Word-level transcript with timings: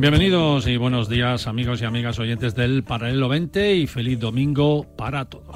Bienvenidos 0.00 0.66
y 0.66 0.78
buenos 0.78 1.10
días 1.10 1.46
amigos 1.46 1.82
y 1.82 1.84
amigas 1.84 2.18
oyentes 2.18 2.54
del 2.54 2.84
Paralelo 2.84 3.28
20 3.28 3.74
y 3.74 3.86
feliz 3.86 4.18
domingo 4.18 4.86
para 4.96 5.26
todos. 5.26 5.54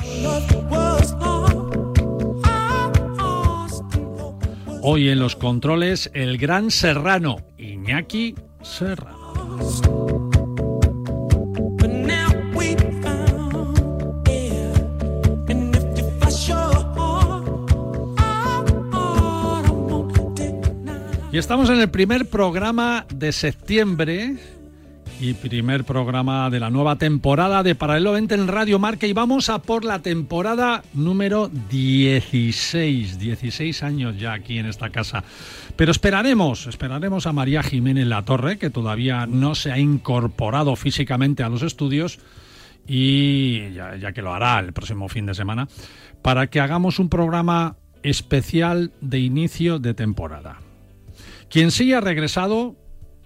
Hoy 4.83 5.09
en 5.09 5.19
los 5.19 5.34
controles 5.34 6.11
el 6.12 6.37
gran 6.37 6.70
serrano 6.70 7.39
Iñaki 7.56 8.34
Serrano. 8.61 10.03
Y 21.34 21.38
estamos 21.38 21.68
en 21.68 21.80
el 21.80 21.90
primer 21.90 22.28
programa 22.30 23.06
de 23.12 23.32
septiembre 23.32 24.36
y 25.20 25.34
primer 25.34 25.82
programa 25.82 26.48
de 26.48 26.60
la 26.60 26.70
nueva 26.70 26.94
temporada 26.94 27.64
de 27.64 27.74
Paralelo 27.74 28.12
20 28.12 28.36
en 28.36 28.46
Radio 28.46 28.78
Marca 28.78 29.08
y 29.08 29.12
vamos 29.14 29.48
a 29.48 29.58
por 29.58 29.84
la 29.84 29.98
temporada 29.98 30.84
número 30.92 31.50
16, 31.70 33.18
16 33.18 33.82
años 33.82 34.16
ya 34.16 34.32
aquí 34.32 34.58
en 34.58 34.66
esta 34.66 34.91
casa. 34.91 35.24
Pero 35.74 35.91
esperaremos, 35.91 36.68
esperaremos 36.68 37.26
a 37.26 37.32
María 37.32 37.64
Jiménez 37.64 38.06
La 38.06 38.24
Torre, 38.24 38.56
que 38.56 38.70
todavía 38.70 39.26
no 39.26 39.56
se 39.56 39.72
ha 39.72 39.78
incorporado 39.80 40.76
físicamente 40.76 41.42
a 41.42 41.48
los 41.48 41.62
estudios 41.62 42.20
y 42.86 43.72
ya, 43.72 43.96
ya 43.96 44.12
que 44.12 44.22
lo 44.22 44.32
hará 44.32 44.60
el 44.60 44.72
próximo 44.72 45.08
fin 45.08 45.26
de 45.26 45.34
semana, 45.34 45.66
para 46.22 46.46
que 46.46 46.60
hagamos 46.60 47.00
un 47.00 47.08
programa 47.08 47.74
especial 48.04 48.92
de 49.00 49.19
inicio 49.19 49.80
de 49.80 49.94
temporada. 49.94 50.60
Quien 51.54 51.70
sí 51.70 51.92
ha 51.92 52.00
regresado 52.00 52.75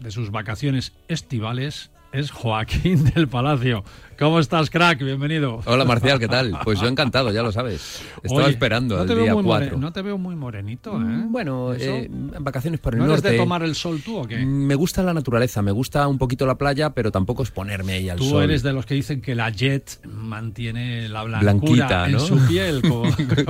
de 0.01 0.11
sus 0.11 0.31
vacaciones 0.31 0.93
estivales 1.09 1.91
es 2.13 2.31
Joaquín 2.31 3.05
del 3.15 3.27
Palacio. 3.27 3.85
¿Cómo 4.19 4.41
estás, 4.41 4.69
crack? 4.69 4.99
Bienvenido. 4.99 5.61
Hola, 5.65 5.85
Marcial, 5.85 6.19
¿qué 6.19 6.27
tal? 6.27 6.59
Pues 6.65 6.81
yo 6.81 6.89
encantado, 6.89 7.31
ya 7.31 7.41
lo 7.41 7.53
sabes. 7.53 8.03
Estaba 8.21 8.43
Oye, 8.47 8.51
esperando 8.51 8.97
no 8.97 9.07
te 9.07 9.15
veo 9.15 9.23
día 9.23 9.35
muy 9.35 9.45
4. 9.45 9.67
more- 9.69 9.81
No 9.81 9.93
te 9.93 10.03
veo 10.03 10.19
muy 10.19 10.35
morenito, 10.35 10.97
¿eh? 10.97 11.05
Mm, 11.05 11.31
Bueno, 11.31 11.73
¿Eso? 11.73 11.85
eh, 11.89 12.11
vacaciones 12.41 12.81
por 12.81 12.95
el 12.95 12.99
¿No 12.99 13.05
eres 13.05 13.19
norte. 13.19 13.31
de 13.31 13.39
tomar 13.39 13.63
el 13.63 13.77
sol 13.77 14.03
tú 14.05 14.17
o 14.17 14.25
qué? 14.27 14.39
Mm, 14.45 14.67
Me 14.67 14.75
gusta 14.75 15.05
la 15.05 15.15
naturaleza, 15.15 15.63
me 15.63 15.71
gusta 15.71 16.09
un 16.09 16.19
poquito 16.19 16.47
la 16.47 16.59
playa, 16.59 16.91
pero 16.91 17.13
tampoco 17.13 17.45
exponerme 17.45 17.93
ahí 17.93 18.09
al 18.09 18.19
Tú 18.19 18.25
sol. 18.31 18.43
eres 18.43 18.65
de 18.65 18.73
los 18.73 18.87
que 18.87 18.95
dicen 18.95 19.21
que 19.21 19.37
la 19.37 19.51
Jet 19.51 20.01
mantiene 20.05 21.09
la 21.09 21.23
blancura 21.23 21.53
Blanquita, 21.53 22.07
en 22.07 22.13
¿no? 22.13 22.19
su 22.19 22.39
piel, 22.49 22.83
como, 22.89 23.05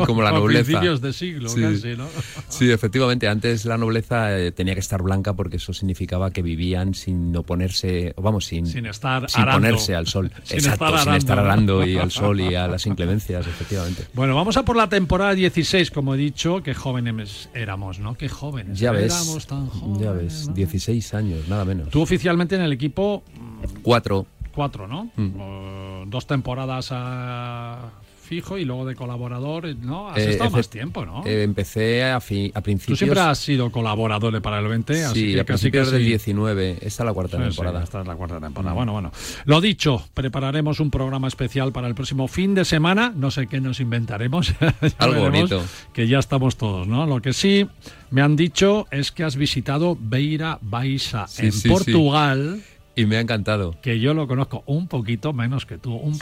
Como 0.05 0.21
la 0.23 0.33
nobleza. 0.33 0.65
principios 0.67 1.01
de 1.01 1.13
siglo, 1.15 1.49
Sí. 1.49 1.63
casi, 1.63 1.97
¿no? 1.97 2.09
Sí, 2.49 2.71
efectivamente, 2.71 3.27
antes 3.27 3.65
la 3.65 3.79
nobleza 3.79 4.39
eh, 4.39 4.53
tenía 4.53 4.75
que 4.75 4.81
estar 4.81 5.01
blanca 5.01 5.33
porque 5.33 5.57
eso 5.57 5.73
significaba 5.73 6.31
que 6.31 6.43
vivían 6.43 6.93
sin 6.93 7.35
oponerse, 7.35 8.13
vamos, 8.19 8.45
sin, 8.45 8.67
Sin 8.67 8.85
estar 8.85 9.31
sin 9.31 9.41
arando. 9.45 9.67
ponerse 9.67 9.95
al 9.95 10.07
sol. 10.07 10.31
Sin 10.45 10.58
Exacto, 10.59 10.87
estar 10.87 11.05
sin 11.05 11.15
estar 11.15 11.39
arando. 11.39 11.79
arando 11.81 11.87
y 11.87 11.97
al 11.99 12.11
sol 12.11 12.41
y 12.41 12.55
a 12.55 12.67
las 12.69 12.87
inclemencias, 12.87 13.47
efectivamente. 13.47 14.07
Bueno, 14.15 14.35
vamos 14.35 14.57
a 14.57 14.65
por 14.65 14.77
la 14.77 14.89
temporada 14.89 15.35
16, 15.35 15.91
como 15.91 16.15
he 16.15 16.19
dicho, 16.19 16.63
qué 16.63 16.75
jóvenes 16.75 17.49
éramos, 17.55 17.99
¿no? 17.99 18.15
Qué 18.17 18.29
jóvenes. 18.29 18.79
Ya 18.79 18.93
ves, 18.93 19.13
Éramos 19.15 19.47
tan 19.47 19.67
jóvenes. 19.69 20.01
ya 20.01 20.13
ves, 20.13 20.49
¿no? 20.49 20.55
16 20.55 21.15
años, 21.15 21.49
nada 21.49 21.65
menos. 21.65 21.89
Tú 21.91 22.03
oficialmente 22.03 22.57
en 22.57 22.63
el 22.63 22.73
equipo 22.73 23.23
Cuatro. 23.83 24.27
cuatro, 24.55 24.87
¿no? 24.89 25.11
Mm. 25.17 26.11
Dos 26.11 26.27
temporadas 26.27 26.89
a 26.93 27.91
fijo 28.29 28.59
y 28.59 28.65
luego 28.65 28.85
de 28.87 28.95
colaborador, 28.95 29.75
¿no? 29.77 30.11
Has 30.11 30.19
Eh, 30.19 30.31
estado 30.31 30.51
más 30.51 30.69
tiempo, 30.71 31.05
¿no? 31.07 31.25
Eh, 31.27 31.43
empecé 31.43 32.05
a, 32.05 32.21
fi- 32.21 32.51
a 32.55 32.61
Tú 32.61 32.65
principios... 32.65 32.99
siempre 32.99 33.21
has 33.21 33.39
sido 33.39 33.71
colaborador 33.73 34.33
de 34.33 34.41
para 34.41 34.59
el 34.59 34.69
20, 34.69 35.05
así 35.05 35.21
Sí, 35.29 35.35
que 35.35 35.41
a 35.41 35.45
casi 35.45 35.71
que 35.71 35.79
del 35.79 35.89
sí. 36.03 36.09
19. 36.09 36.73
Esta 36.83 36.87
es 36.87 37.07
la 37.07 37.13
cuarta 37.13 37.37
Sí, 37.39 37.43
sí, 37.43 37.49
temporada. 37.49 37.83
esta 37.83 38.01
es 38.03 38.07
la 38.07 38.15
cuarta 38.17 38.39
temporada. 38.41 38.75
Bueno, 38.75 38.93
bueno. 38.93 39.11
Lo 39.47 39.61
dicho, 39.61 40.05
prepararemos 40.15 40.79
un 40.81 40.91
programa 40.91 41.27
especial 41.29 41.73
para 41.73 41.89
el 41.89 41.95
próximo 41.95 42.29
fin 42.29 42.55
de 42.55 42.65
semana. 42.65 43.13
No 43.17 43.31
sé 43.31 43.47
qué 43.47 43.61
nos 43.61 43.81
inventaremos. 43.81 44.55
Algo 44.99 45.23
bonito. 45.23 45.63
Que 45.93 46.07
ya 46.07 46.19
estamos 46.19 46.57
todos, 46.57 46.87
¿no? 46.87 47.07
Lo 47.07 47.23
que 47.23 47.33
sí 47.33 47.67
me 48.11 48.21
han 48.23 48.37
dicho 48.37 48.87
es 48.91 49.11
que 49.11 49.25
has 49.25 49.37
visitado 49.37 49.97
Beira 50.01 50.59
Baixa 50.61 51.27
en. 51.39 51.53
Portugal, 51.69 52.61
Y 52.97 53.07
me 53.07 53.17
ha 53.17 53.21
encantado. 53.21 53.77
que 53.81 54.01
yo 54.01 54.13
lo 54.15 54.27
conozco 54.27 54.63
un 54.67 54.89
poquito, 54.89 55.33
menos 55.33 55.65
que 55.67 55.79
tú, 55.79 55.95
un 55.95 56.15
Sí. 56.15 56.21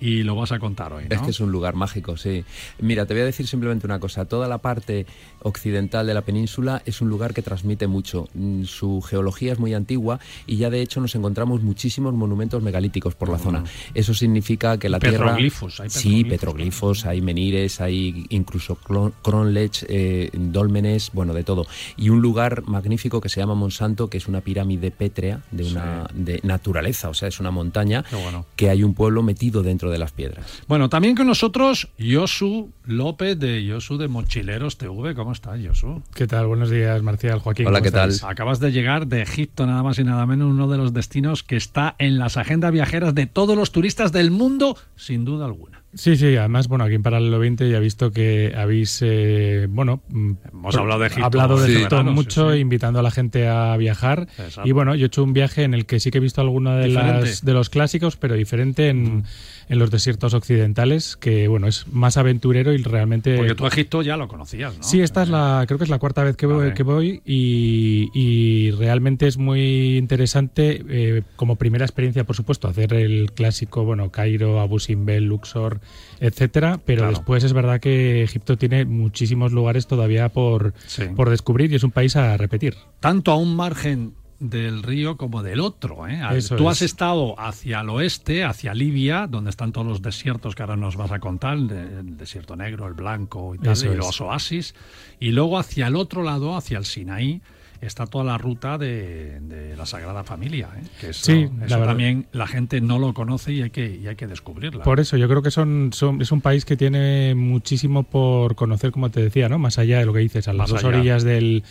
Y 0.00 0.22
lo 0.22 0.34
vas 0.36 0.52
a 0.52 0.58
contar 0.58 0.92
hoy, 0.92 1.04
¿no? 1.08 1.14
Es 1.14 1.22
que 1.22 1.30
es 1.30 1.40
un 1.40 1.50
lugar 1.52 1.74
mágico, 1.74 2.16
sí. 2.16 2.44
Mira, 2.80 3.06
te 3.06 3.14
voy 3.14 3.22
a 3.22 3.26
decir 3.26 3.46
simplemente 3.46 3.86
una 3.86 3.98
cosa. 3.98 4.24
Toda 4.24 4.48
la 4.48 4.58
parte 4.58 5.06
occidental 5.42 6.06
de 6.06 6.14
la 6.14 6.22
península 6.22 6.82
es 6.84 7.00
un 7.00 7.08
lugar 7.08 7.32
que 7.34 7.42
transmite 7.42 7.86
mucho. 7.86 8.28
Mm, 8.34 8.64
Su 8.64 9.00
geología 9.02 9.52
es 9.52 9.58
muy 9.58 9.74
antigua 9.74 10.18
y 10.46 10.56
ya 10.56 10.70
de 10.70 10.80
hecho 10.82 11.00
nos 11.00 11.14
encontramos 11.14 11.62
muchísimos 11.62 12.14
monumentos 12.14 12.62
megalíticos 12.62 13.14
por 13.14 13.28
la 13.28 13.38
zona. 13.38 13.64
Eso 13.94 14.12
significa 14.14 14.78
que 14.78 14.88
la 14.88 14.98
tierra... 14.98 15.18
Petroglifos, 15.26 15.80
hay 15.80 15.90
Sí, 15.90 16.24
petroglifos, 16.24 16.30
petroglifos, 16.30 17.06
hay 17.06 17.20
menires, 17.20 17.80
hay 17.80 18.26
incluso 18.30 18.76
cronlech, 19.22 19.84
eh, 19.88 20.30
dólmenes, 20.32 21.10
bueno, 21.12 21.32
de 21.34 21.44
todo. 21.44 21.66
Y 21.96 22.08
un 22.10 22.20
lugar 22.20 22.62
magnífico 22.66 23.20
que 23.20 23.28
se 23.28 23.40
llama 23.40 23.54
Monsanto, 23.54 24.08
que 24.08 24.18
es 24.18 24.26
una 24.28 24.40
pirámide 24.40 24.90
pétrea 24.90 25.42
de 25.50 25.64
una 25.64 26.08
de 26.14 26.40
naturaleza, 26.42 27.08
o 27.08 27.14
sea, 27.14 27.28
es 27.28 27.40
una 27.40 27.50
montaña 27.50 28.04
bueno. 28.22 28.46
que 28.56 28.70
hay 28.70 28.82
un 28.82 28.94
pueblo 28.94 29.22
metido 29.22 29.62
dentro 29.62 29.85
de 29.90 29.98
las 29.98 30.12
piedras. 30.12 30.62
Bueno, 30.68 30.88
también 30.88 31.14
con 31.14 31.26
nosotros 31.26 31.88
Josu 31.98 32.70
López 32.84 33.38
de 33.38 33.66
Josu 33.70 33.98
de 33.98 34.08
Mochileros 34.08 34.78
TV. 34.78 35.14
¿Cómo 35.14 35.32
estás, 35.32 35.58
Josu? 35.64 36.02
¿Qué 36.14 36.26
tal? 36.26 36.46
Buenos 36.46 36.70
días, 36.70 37.02
Marcial, 37.02 37.38
Joaquín. 37.38 37.66
Hola, 37.66 37.78
¿cómo 37.78 37.84
¿qué 37.84 37.90
tal? 37.90 38.10
Acabas 38.24 38.60
de 38.60 38.72
llegar 38.72 39.06
de 39.06 39.22
Egipto, 39.22 39.66
nada 39.66 39.82
más 39.82 39.98
y 39.98 40.04
nada 40.04 40.26
menos, 40.26 40.50
uno 40.50 40.68
de 40.68 40.78
los 40.78 40.92
destinos 40.92 41.42
que 41.42 41.56
está 41.56 41.94
en 41.98 42.18
las 42.18 42.36
agendas 42.36 42.72
viajeras 42.72 43.14
de 43.14 43.26
todos 43.26 43.56
los 43.56 43.72
turistas 43.72 44.12
del 44.12 44.30
mundo, 44.30 44.76
sin 44.96 45.24
duda 45.24 45.46
alguna. 45.46 45.82
Sí, 45.96 46.16
sí, 46.16 46.36
además, 46.36 46.68
bueno, 46.68 46.84
aquí 46.84 46.94
en 46.94 47.02
Paralelo 47.02 47.38
20 47.38 47.70
ya 47.70 47.78
he 47.78 47.80
visto 47.80 48.12
que 48.12 48.52
habéis, 48.56 49.00
eh, 49.02 49.66
bueno, 49.68 50.02
mm, 50.08 50.32
Hemos 50.52 50.76
hablado 50.76 51.00
de 51.00 51.06
Egipto 51.06 51.24
hablado 51.26 51.58
de 51.58 51.66
Sí. 51.66 51.72
Egipto 51.72 51.96
verano, 51.96 52.10
sí, 52.10 52.14
mucho, 52.14 52.52
sí. 52.52 52.58
invitando 52.58 52.98
a 53.00 53.02
la 53.02 53.10
gente 53.10 53.48
a 53.48 53.76
viajar. 53.76 54.28
Exacto. 54.38 54.68
Y 54.68 54.72
bueno, 54.72 54.94
yo 54.94 55.04
he 55.04 55.08
hecho 55.08 55.24
un 55.24 55.32
viaje 55.32 55.62
en 55.62 55.74
el 55.74 55.86
que 55.86 55.98
sí 55.98 56.10
que 56.10 56.18
he 56.18 56.20
visto 56.20 56.40
alguno 56.40 56.76
de, 56.76 56.88
las, 56.88 57.44
de 57.44 57.52
los 57.52 57.70
clásicos, 57.70 58.16
pero 58.16 58.34
diferente 58.34 58.88
en, 58.90 59.24
en 59.68 59.78
los 59.78 59.90
desiertos 59.90 60.34
occidentales, 60.34 61.16
que 61.16 61.48
bueno, 61.48 61.66
es 61.66 61.86
más 61.88 62.16
aventurero 62.18 62.72
y 62.72 62.82
realmente... 62.82 63.36
Porque 63.36 63.54
tú 63.54 63.66
Egipto 63.66 64.02
ya 64.02 64.16
lo 64.16 64.28
conocías, 64.28 64.76
¿no? 64.76 64.84
Sí, 64.84 65.00
esta 65.00 65.22
es 65.22 65.28
la, 65.30 65.64
creo 65.66 65.78
que 65.78 65.84
es 65.84 65.90
la 65.90 65.98
cuarta 65.98 66.22
vez 66.24 66.36
que 66.36 66.46
voy, 66.46 66.74
que 66.74 66.82
voy 66.82 67.22
y, 67.24 68.10
y 68.14 68.70
realmente 68.72 69.26
es 69.26 69.38
muy 69.38 69.96
interesante 69.96 70.84
eh, 70.88 71.22
como 71.36 71.56
primera 71.56 71.84
experiencia, 71.84 72.24
por 72.24 72.36
supuesto, 72.36 72.68
hacer 72.68 72.92
el 72.92 73.32
clásico, 73.32 73.84
bueno, 73.84 74.10
Cairo, 74.10 74.60
Abu 74.60 74.78
Simbel, 74.78 75.24
Luxor, 75.24 75.80
etcétera, 76.20 76.80
pero 76.84 77.02
Claro. 77.02 77.12
después 77.16 77.44
es 77.44 77.52
verdad 77.52 77.80
que 77.80 78.22
Egipto 78.22 78.56
tiene 78.56 78.84
muchísimos 78.84 79.52
lugares 79.52 79.86
todavía 79.86 80.28
por, 80.30 80.72
Sí. 80.86 81.04
por 81.14 81.30
descubrir 81.30 81.72
y 81.72 81.76
es 81.76 81.82
un 81.84 81.90
país 81.90 82.16
a 82.16 82.36
repetir. 82.36 82.74
Tanto 83.00 83.32
a 83.32 83.36
un 83.36 83.54
margen 83.54 84.14
del 84.38 84.82
río 84.82 85.16
como 85.16 85.42
del 85.42 85.60
otro. 85.60 86.06
¿eh? 86.06 86.20
Eso 86.34 86.56
Tú 86.56 86.64
es. 86.68 86.72
has 86.76 86.82
estado 86.82 87.40
hacia 87.40 87.80
el 87.80 87.88
oeste, 87.88 88.44
hacia 88.44 88.74
Libia, 88.74 89.26
donde 89.26 89.48
están 89.48 89.72
todos 89.72 89.86
los 89.86 90.02
desiertos 90.02 90.54
que 90.54 90.62
ahora 90.62 90.76
nos 90.76 90.96
vas 90.96 91.10
a 91.10 91.20
contar, 91.20 91.54
el, 91.56 91.68
de- 91.68 92.00
el 92.00 92.16
desierto 92.18 92.54
negro, 92.54 92.86
el 92.86 92.92
blanco 92.92 93.54
y, 93.54 93.58
tal, 93.58 93.72
Eso 93.72 93.86
y 93.86 93.90
es. 93.92 93.96
los 93.96 94.20
oasis, 94.20 94.74
y 95.20 95.30
luego 95.30 95.58
hacia 95.58 95.86
el 95.86 95.96
otro 95.96 96.22
lado, 96.22 96.54
hacia 96.54 96.76
el 96.76 96.84
Sinaí, 96.84 97.40
está 97.80 98.06
toda 98.06 98.24
la 98.24 98.38
ruta 98.38 98.78
de, 98.78 99.40
de 99.40 99.76
la 99.76 99.86
Sagrada 99.86 100.24
Familia, 100.24 100.68
¿eh? 100.76 100.82
que 101.00 101.10
eso, 101.10 101.24
Sí, 101.26 101.48
eso 101.64 101.78
también 101.84 102.26
la 102.32 102.46
gente 102.46 102.80
no 102.80 102.98
lo 102.98 103.12
conoce 103.14 103.52
y 103.52 103.62
hay 103.62 103.70
que, 103.70 103.96
y 103.96 104.06
hay 104.06 104.16
que 104.16 104.26
descubrirla. 104.26 104.84
Por 104.84 105.00
eso, 105.00 105.16
yo 105.16 105.28
creo 105.28 105.42
que 105.42 105.50
son, 105.50 105.90
son- 105.92 106.20
es 106.22 106.32
un 106.32 106.40
país 106.40 106.64
que 106.64 106.76
tiene 106.76 107.34
muchísimo 107.34 108.02
por 108.02 108.54
conocer, 108.56 108.90
como 108.92 109.10
te 109.10 109.22
decía, 109.22 109.48
¿no? 109.48 109.58
Más 109.58 109.78
allá 109.78 109.98
de 109.98 110.06
lo 110.06 110.12
que 110.12 110.20
dices, 110.20 110.48
a 110.48 110.52
las 110.52 110.70
Más 110.70 110.70
dos 110.70 110.84
allá. 110.84 110.98
orillas 110.98 111.22
del, 111.24 111.64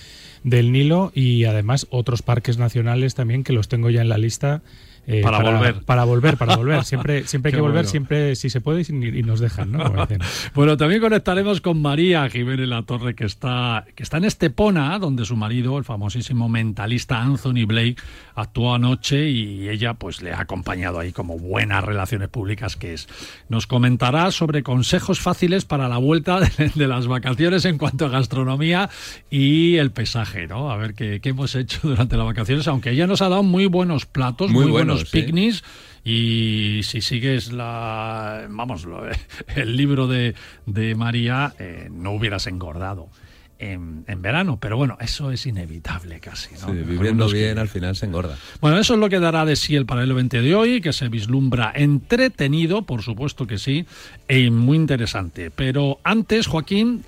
del 0.44 0.72
Nilo 0.72 1.12
y 1.16 1.46
además 1.46 1.88
otros 1.90 2.22
parques 2.22 2.58
nacionales 2.58 3.16
también 3.16 3.44
que 3.44 3.54
los 3.54 3.68
tengo 3.68 3.90
ya 3.90 4.02
en 4.02 4.10
la 4.10 4.18
lista. 4.18 4.62
Eh, 5.08 5.22
Para 5.22 5.40
volver. 5.40 5.82
Para 5.84 6.04
volver, 6.04 6.38
para 6.38 6.56
volver. 6.56 6.84
Siempre, 6.86 7.28
siempre 7.28 7.50
hay 7.50 7.56
que 7.56 7.62
volver, 7.62 7.84
bueno. 7.84 7.90
siempre 7.90 8.36
si 8.36 8.50
se 8.50 8.62
puede 8.62 8.82
y, 8.82 9.20
y 9.20 9.24
nos 9.24 9.40
dejan, 9.40 9.72
¿no? 9.74 10.08
Bueno, 10.54 10.78
también 10.78 11.02
conectaremos 11.02 11.62
con 11.62 11.82
María 11.82 12.30
Jiménez 12.30 12.68
La 12.68 12.84
Torre, 12.84 13.16
que 13.16 13.26
está, 13.26 13.86
que 13.96 14.04
está 14.04 14.18
en 14.18 14.26
Estepona, 14.26 14.98
donde 15.00 15.26
su 15.26 15.36
marido, 15.36 15.78
el 15.78 15.84
famosísimo 15.84 16.50
mentalista 16.50 17.22
Anthony 17.22 17.66
Blake, 17.66 17.98
actuó 18.36 18.76
anoche 18.76 19.30
y 19.30 19.70
ella 19.70 19.94
pues 19.94 20.22
le 20.22 20.34
ha 20.34 20.42
acompañado 20.42 21.00
ahí 21.00 21.12
como 21.12 21.38
buenas 21.38 21.84
relaciones 21.84 22.30
públicas 22.30 22.76
que 22.76 22.94
es. 22.94 23.08
Nos 23.50 23.68
comentará 23.68 24.32
sobre 24.32 24.64
consejos 24.64 25.20
fáciles 25.20 25.66
para 25.66 25.88
la 25.88 25.98
vuelta 25.98 26.40
de, 26.58 26.72
de 26.74 26.88
las 26.88 27.08
vacaciones 27.08 27.66
en 27.66 27.78
cuanto 27.78 28.06
a 28.06 28.10
gastronomía 28.10 28.90
y 29.30 29.78
el 29.78 29.92
paisaje, 29.92 30.48
¿no? 30.48 30.72
A 30.72 30.78
ver 30.78 30.94
qué, 30.94 31.20
qué 31.22 31.30
hemos 31.30 31.56
hecho 31.56 31.80
durante 31.84 32.18
las 32.18 32.26
vacaciones, 32.26 32.68
aunque 32.68 32.92
ella 32.92 33.08
nos 33.08 33.22
ha 33.22 33.30
dado 33.30 33.44
muy 33.44 33.66
buenos 33.68 34.06
platos, 34.06 34.52
muy, 34.52 34.64
Muy 34.64 34.72
buenos, 34.72 34.95
buenos, 34.96 35.10
sí. 35.12 35.22
picnics. 35.22 35.64
Y 36.08 36.82
si 36.84 37.02
sigues 37.02 37.52
la, 37.52 38.46
vamos, 38.50 38.86
el 39.56 39.76
libro 39.76 40.08
de, 40.08 40.36
de 40.66 40.94
María, 40.96 41.54
eh, 41.58 41.88
no 41.92 42.12
hubieras 42.12 42.46
engordado 42.46 43.10
en, 43.58 44.04
en 44.08 44.22
verano. 44.22 44.60
Pero 44.60 44.78
bueno, 44.78 44.98
eso 45.02 45.32
es 45.32 45.48
inevitable 45.48 46.20
casi. 46.20 46.54
¿no? 46.62 46.68
Sí, 46.68 46.74
viviendo 46.86 47.28
que- 47.28 47.34
bien 47.34 47.58
al 47.58 47.70
final 47.70 47.96
se 47.96 48.06
engorda. 48.06 48.38
Bueno, 48.62 48.78
eso 48.78 48.94
es 48.94 49.00
lo 49.00 49.10
que 49.10 49.20
dará 49.20 49.46
de 49.46 49.56
sí 49.56 49.76
el 49.76 49.88
paralelo 49.88 50.14
20 50.14 50.42
de 50.42 50.54
hoy, 50.54 50.80
que 50.80 50.94
se 50.94 51.10
vislumbra 51.10 51.72
entretenido, 51.76 52.84
por 52.84 53.02
supuesto 53.02 53.48
que 53.48 53.58
sí, 53.58 53.86
y 54.30 54.52
muy 54.52 54.78
interesante. 54.78 55.50
Pero 55.50 56.00
antes, 56.04 56.46
Joaquín, 56.46 57.04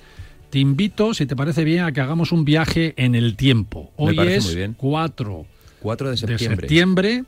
te 0.50 0.58
invito, 0.58 1.14
si 1.14 1.28
te 1.28 1.36
parece 1.36 1.64
bien, 1.64 1.84
a 1.84 1.92
que 1.92 2.02
hagamos 2.02 2.32
un 2.32 2.46
viaje 2.46 2.96
en 2.98 3.14
el 3.14 3.36
tiempo. 3.36 3.92
Hoy 3.96 4.18
es 4.20 4.46
muy 4.46 4.56
bien. 4.56 4.74
4 4.76 5.46
4 5.82 6.08
de 6.08 6.12
de 6.12 6.18
septiembre. 6.18 7.24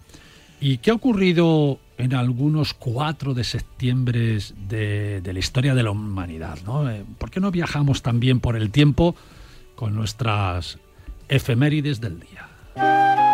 ¿Y 0.62 0.80
qué 0.80 0.92
ha 0.92 0.94
ocurrido 0.94 1.80
en 1.98 2.14
algunos 2.14 2.74
4 2.74 3.34
de 3.34 3.44
septiembre 3.44 4.38
de, 4.68 5.22
de 5.22 5.34
la 5.34 5.40
historia 5.40 5.74
de 5.74 5.84
la 5.84 5.92
humanidad? 5.92 6.58
¿no? 6.66 6.90
Eh, 6.90 7.06
¿Por 7.18 7.32
qué 7.32 7.40
no 7.40 7.52
viajamos 7.52 8.02
también 8.02 8.40
por 8.40 8.56
el 8.56 8.72
tiempo 8.72 9.16
con 9.76 9.96
nuestras 9.96 10.80
efemérides 11.30 12.02
del 12.02 12.20
día? 12.20 13.29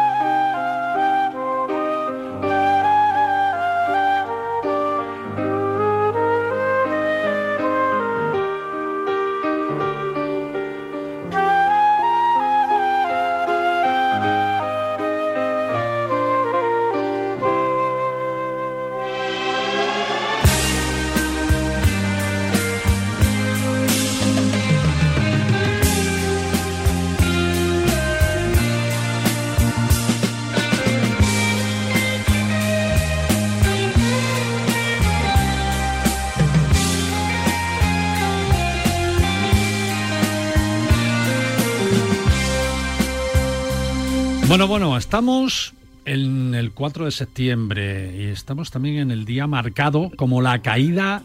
Estamos 45.16 45.74
en 46.04 46.56
el 46.56 46.74
4 46.74 47.06
de 47.06 47.12
septiembre 47.12 48.14
y 48.18 48.24
estamos 48.26 48.70
también 48.70 48.98
en 48.98 49.12
el 49.12 49.24
día 49.24 49.48
marcado 49.48 50.12
como 50.18 50.42
la 50.42 50.62
caída 50.62 51.24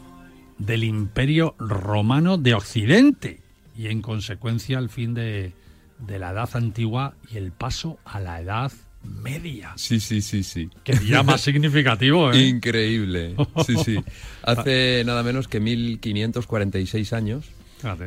del 0.59 0.85
Imperio 0.85 1.57
Romano 1.59 2.39
de 2.39 2.55
Occidente 2.55 3.41
y 3.77 3.89
en 3.89 4.01
consecuencia 4.01 4.79
el 4.79 4.91
fin 4.91 5.13
de, 5.13 5.55
de 5.99 6.19
la 6.21 6.31
Edad 6.31 6.51
Antigua 6.53 7.15
y 7.33 7.39
el 7.39 7.51
paso 7.51 7.99
a 8.05 8.21
la 8.21 8.41
Edad 8.41 8.71
Media. 9.03 9.73
Sí, 9.75 9.99
sí, 9.99 10.23
sí, 10.23 10.45
sí. 10.45 10.71
Qué 10.85 10.93
día 10.93 11.23
más 11.25 11.41
significativo, 11.41 12.31
¿eh? 12.31 12.47
Increíble. 12.47 13.35
Sí, 13.67 13.75
sí. 13.85 13.99
Hace 14.45 15.03
nada 15.05 15.25
menos 15.25 15.49
que 15.49 15.59
1546 15.59 17.13
años. 17.13 17.45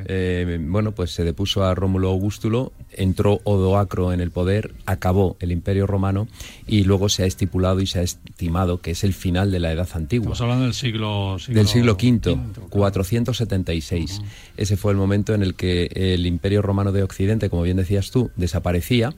Eh, 0.06 0.60
bueno, 0.62 0.92
pues 0.92 1.12
se 1.12 1.24
depuso 1.24 1.64
a 1.64 1.74
Rómulo 1.75 2.10
Augustulo, 2.10 2.74
entró 2.92 3.40
Odoacro 3.44 4.14
en 4.14 4.22
el 4.22 4.31
poder, 4.31 4.74
acabó 4.86 5.38
el 5.40 5.52
Imperio 5.52 5.88
Romano 5.88 6.28
y 6.68 6.84
luego 6.84 7.10
se 7.10 7.24
ha 7.24 7.25
estipulado 7.25 7.81
y 7.81 7.88
se 7.88 8.00
ha 8.00 8.04
estimado 8.04 8.81
que 8.81 8.92
es 8.92 9.04
el 9.04 9.14
final 9.14 9.52
de 9.52 9.60
la 9.60 9.72
Edad 9.72 9.90
Antigua. 9.94 10.34
Estamos 10.34 10.42
hablando 10.42 10.66
del 10.66 10.74
siglo, 10.74 11.38
Del 11.48 11.68
siglo 11.68 11.94
V, 11.94 11.98
quinto, 11.98 12.34
claro. 12.36 12.70
476. 12.70 14.22
Ese 14.58 14.78
fue 14.78 14.92
el 14.92 14.98
momento 14.98 15.34
en 15.34 15.44
el 15.44 15.56
que 15.56 15.90
el 15.94 16.25
Imperio 16.25 16.62
Romano 16.62 16.92
de 16.92 17.04
Occidente, 17.04 17.50
como 17.50 17.64
bien 17.64 17.78
decías 17.78 18.12
tú, 18.12 18.31
desaparecía. 18.36 19.14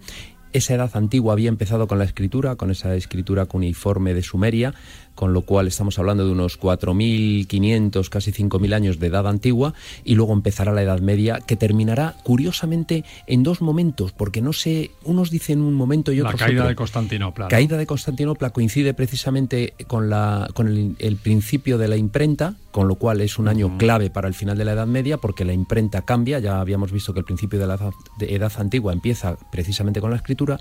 Esa 0.54 0.74
edad 0.74 0.92
antigua 0.94 1.34
había 1.34 1.50
empezado 1.50 1.86
con 1.86 2.00
la 2.00 2.06
escritura, 2.06 2.56
con 2.56 2.72
esa 2.72 2.96
escritura 2.96 3.46
cuneiforme 3.46 4.14
de 4.14 4.22
Sumeria, 4.22 4.74
con 5.16 5.34
lo 5.34 5.42
cual 5.42 5.68
estamos 5.68 5.98
hablando 5.98 6.26
de 6.26 6.32
unos 6.32 6.60
4.500, 6.60 8.10
casi 8.10 8.32
5.000 8.32 8.74
años 8.74 9.00
de 9.00 9.08
edad 9.08 9.28
antigua, 9.28 9.74
y 10.04 10.16
luego 10.16 10.34
empezará 10.34 10.72
la 10.74 10.84
Edad 10.84 11.00
Media, 11.00 11.40
que 11.46 11.56
terminará 11.56 12.16
curiosamente 12.24 13.04
en 13.28 13.44
dos 13.44 13.62
momentos, 13.62 14.12
porque 14.12 14.42
no 14.42 14.54
sé, 14.54 14.92
unos 15.04 15.32
dicen 15.32 15.62
un 15.62 15.74
momento 15.74 16.12
y 16.12 16.18
La 16.18 16.26
otros 16.26 16.42
caída 16.42 16.62
otro. 16.62 16.70
de 16.70 16.76
Constantinopla. 16.76 17.46
¿no? 17.46 17.50
Caída 17.50 17.78
de 17.78 17.86
Constantinopla 17.86 18.52
coincide 18.52 18.94
precisamente 18.94 19.74
con, 19.88 20.10
la, 20.10 20.50
con 20.54 20.68
el, 20.68 20.96
el 21.00 21.16
principio 21.18 21.78
de 21.78 21.88
la 21.88 21.98
imprenta, 21.98 22.56
con 22.72 22.88
lo 22.90 22.96
cual 22.96 23.22
es 23.22 23.40
un 23.40 23.48
año 23.48 23.78
clave 23.78 24.10
para 24.10 24.28
el 24.28 24.34
final 24.34 24.58
de 24.58 24.66
la 24.66 24.74
Edad 24.74 24.88
Media, 24.88 25.18
porque 25.18 25.46
la 25.46 25.54
imprenta 25.54 26.02
cambia. 26.02 26.40
Ya 26.40 26.60
habíamos 26.60 26.92
visto 26.92 27.14
que 27.14 27.20
el 27.20 27.26
principio 27.26 27.58
de 27.58 27.68
la 27.68 27.76
edad, 27.76 27.94
de 28.20 28.36
edad 28.36 28.52
antigua 28.58 28.92
empieza 28.92 29.38
precisamente 29.52 30.02
con 30.02 30.12
la 30.12 30.18
escritura. 30.18 30.60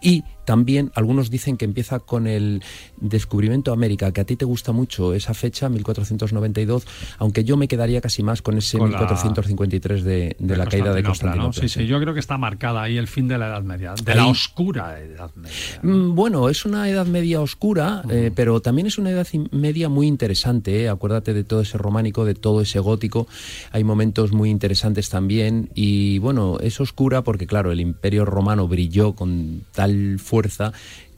Y 0.00 0.24
también 0.44 0.90
algunos 0.94 1.30
dicen 1.30 1.56
que 1.56 1.64
empieza 1.64 1.98
con 2.00 2.26
el 2.26 2.62
descubrimiento 2.98 3.70
de 3.70 3.74
América, 3.74 4.12
que 4.12 4.20
a 4.20 4.24
ti 4.24 4.36
te 4.36 4.44
gusta 4.44 4.72
mucho 4.72 5.14
esa 5.14 5.34
fecha, 5.34 5.68
1492, 5.68 6.86
aunque 7.18 7.44
yo 7.44 7.56
me 7.56 7.68
quedaría 7.68 8.00
casi 8.00 8.22
más 8.22 8.42
con 8.42 8.58
ese 8.58 8.78
Con 8.78 8.90
la- 8.92 8.98
1453 8.98 10.04
de, 10.04 10.36
de 10.38 10.56
la 10.56 10.66
caída 10.66 10.92
de 10.94 11.02
¿no? 11.02 11.08
Constantinopla. 11.08 11.60
Sí, 11.60 11.68
sí, 11.68 11.86
yo 11.86 12.00
creo 12.00 12.14
que 12.14 12.20
está 12.20 12.36
marcada 12.38 12.82
ahí 12.82 12.96
el 12.98 13.06
fin 13.06 13.28
de 13.28 13.38
la 13.38 13.48
Edad 13.48 13.62
Media, 13.62 13.94
de 14.02 14.12
Ahí- 14.12 14.18
la 14.18 14.26
oscura 14.26 15.00
Edad 15.00 15.30
Media. 15.36 15.54
Mm, 15.82 16.14
Bueno, 16.14 16.48
es 16.48 16.64
una 16.64 16.88
edad 16.88 17.06
media 17.06 17.40
oscura, 17.40 18.02
eh, 18.10 18.30
pero 18.34 18.60
también 18.60 18.86
es 18.86 18.98
una 18.98 19.10
edad 19.10 19.26
media 19.52 19.88
muy 19.88 20.06
interesante. 20.06 20.82
¿eh? 20.82 20.88
Acuérdate 20.88 21.32
de 21.34 21.44
todo 21.44 21.60
ese 21.60 21.78
románico, 21.78 22.24
de 22.24 22.34
todo 22.34 22.60
ese 22.60 22.78
gótico. 22.80 23.26
Hay 23.72 23.84
momentos 23.84 24.32
muy 24.32 24.50
interesantes 24.50 25.08
también. 25.10 25.70
Y 25.74 26.18
bueno, 26.18 26.58
es 26.60 26.80
oscura 26.80 27.22
porque, 27.22 27.46
claro, 27.46 27.72
el 27.72 27.80
imperio 27.80 28.24
romano 28.24 28.66
brilló 28.68 29.14
con 29.14 29.62
tal 29.72 30.18
fuerza 30.18 30.39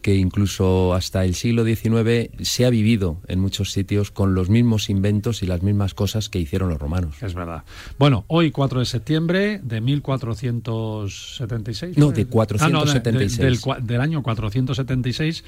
que 0.03 0.17
incluso 0.17 0.95
hasta 0.95 1.25
el 1.25 1.37
siglo 1.37 1.65
XIX 1.65 2.29
se 2.43 2.67
ha 2.67 2.71
vivido 2.71 3.19
en 3.29 3.39
muchos 3.39 3.71
sitios 3.71 4.11
con 4.11 4.35
los 4.35 4.51
mismos 4.51 4.91
inventos 4.91 5.45
y 5.45 5.47
las 5.47 5.63
mismas 5.63 5.95
cosas 5.95 6.29
que 6.29 6.41
hicieron 6.41 6.71
los 6.71 6.81
romanos. 6.81 7.15
Es 7.23 7.35
verdad. 7.35 7.63
Bueno, 8.01 8.25
hoy 8.27 8.51
4 8.51 8.81
de 8.81 8.87
septiembre 8.87 9.61
de 9.63 9.81
1476. 9.81 11.97
No, 11.99 12.11
de 12.11 12.27
476. 12.27 13.39
del, 13.39 13.61
cua- 13.61 13.81
del 13.81 14.01
año 14.01 14.23
476 14.23 15.45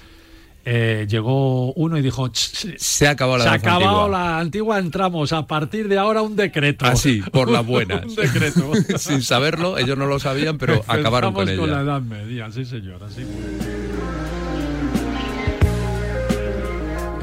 eh, 0.64 1.06
llegó 1.08 1.72
uno 1.74 1.98
y 1.98 2.02
dijo, 2.02 2.28
"Ch, 2.28 2.52
ch, 2.52 2.78
Se 2.78 3.06
ha 3.06 3.10
acabado 3.10 3.38
la 3.38 3.44
se 3.44 3.48
edad 3.50 3.56
acabado 3.58 4.00
antigua". 4.04 4.08
la 4.08 4.38
antigua, 4.38 4.78
entramos 4.78 5.32
a 5.32 5.46
partir 5.46 5.88
de 5.88 5.98
ahora 5.98 6.22
un 6.22 6.36
decreto. 6.36 6.86
Así, 6.86 7.22
por 7.32 7.50
las 7.50 7.66
buenas. 7.66 8.04
un 8.06 8.14
decreto. 8.14 8.72
Sin 8.98 9.22
saberlo, 9.22 9.78
ellos 9.78 9.98
no 9.98 10.06
lo 10.06 10.18
sabían, 10.18 10.58
pero 10.58 10.82
acabaron 10.86 11.34
con 11.34 11.48
ella. 11.48 11.66
la 11.66 11.80
Edad 11.82 12.00
Media, 12.00 12.50
sí 12.50 12.64
señor, 12.64 13.02
así. 13.04 13.22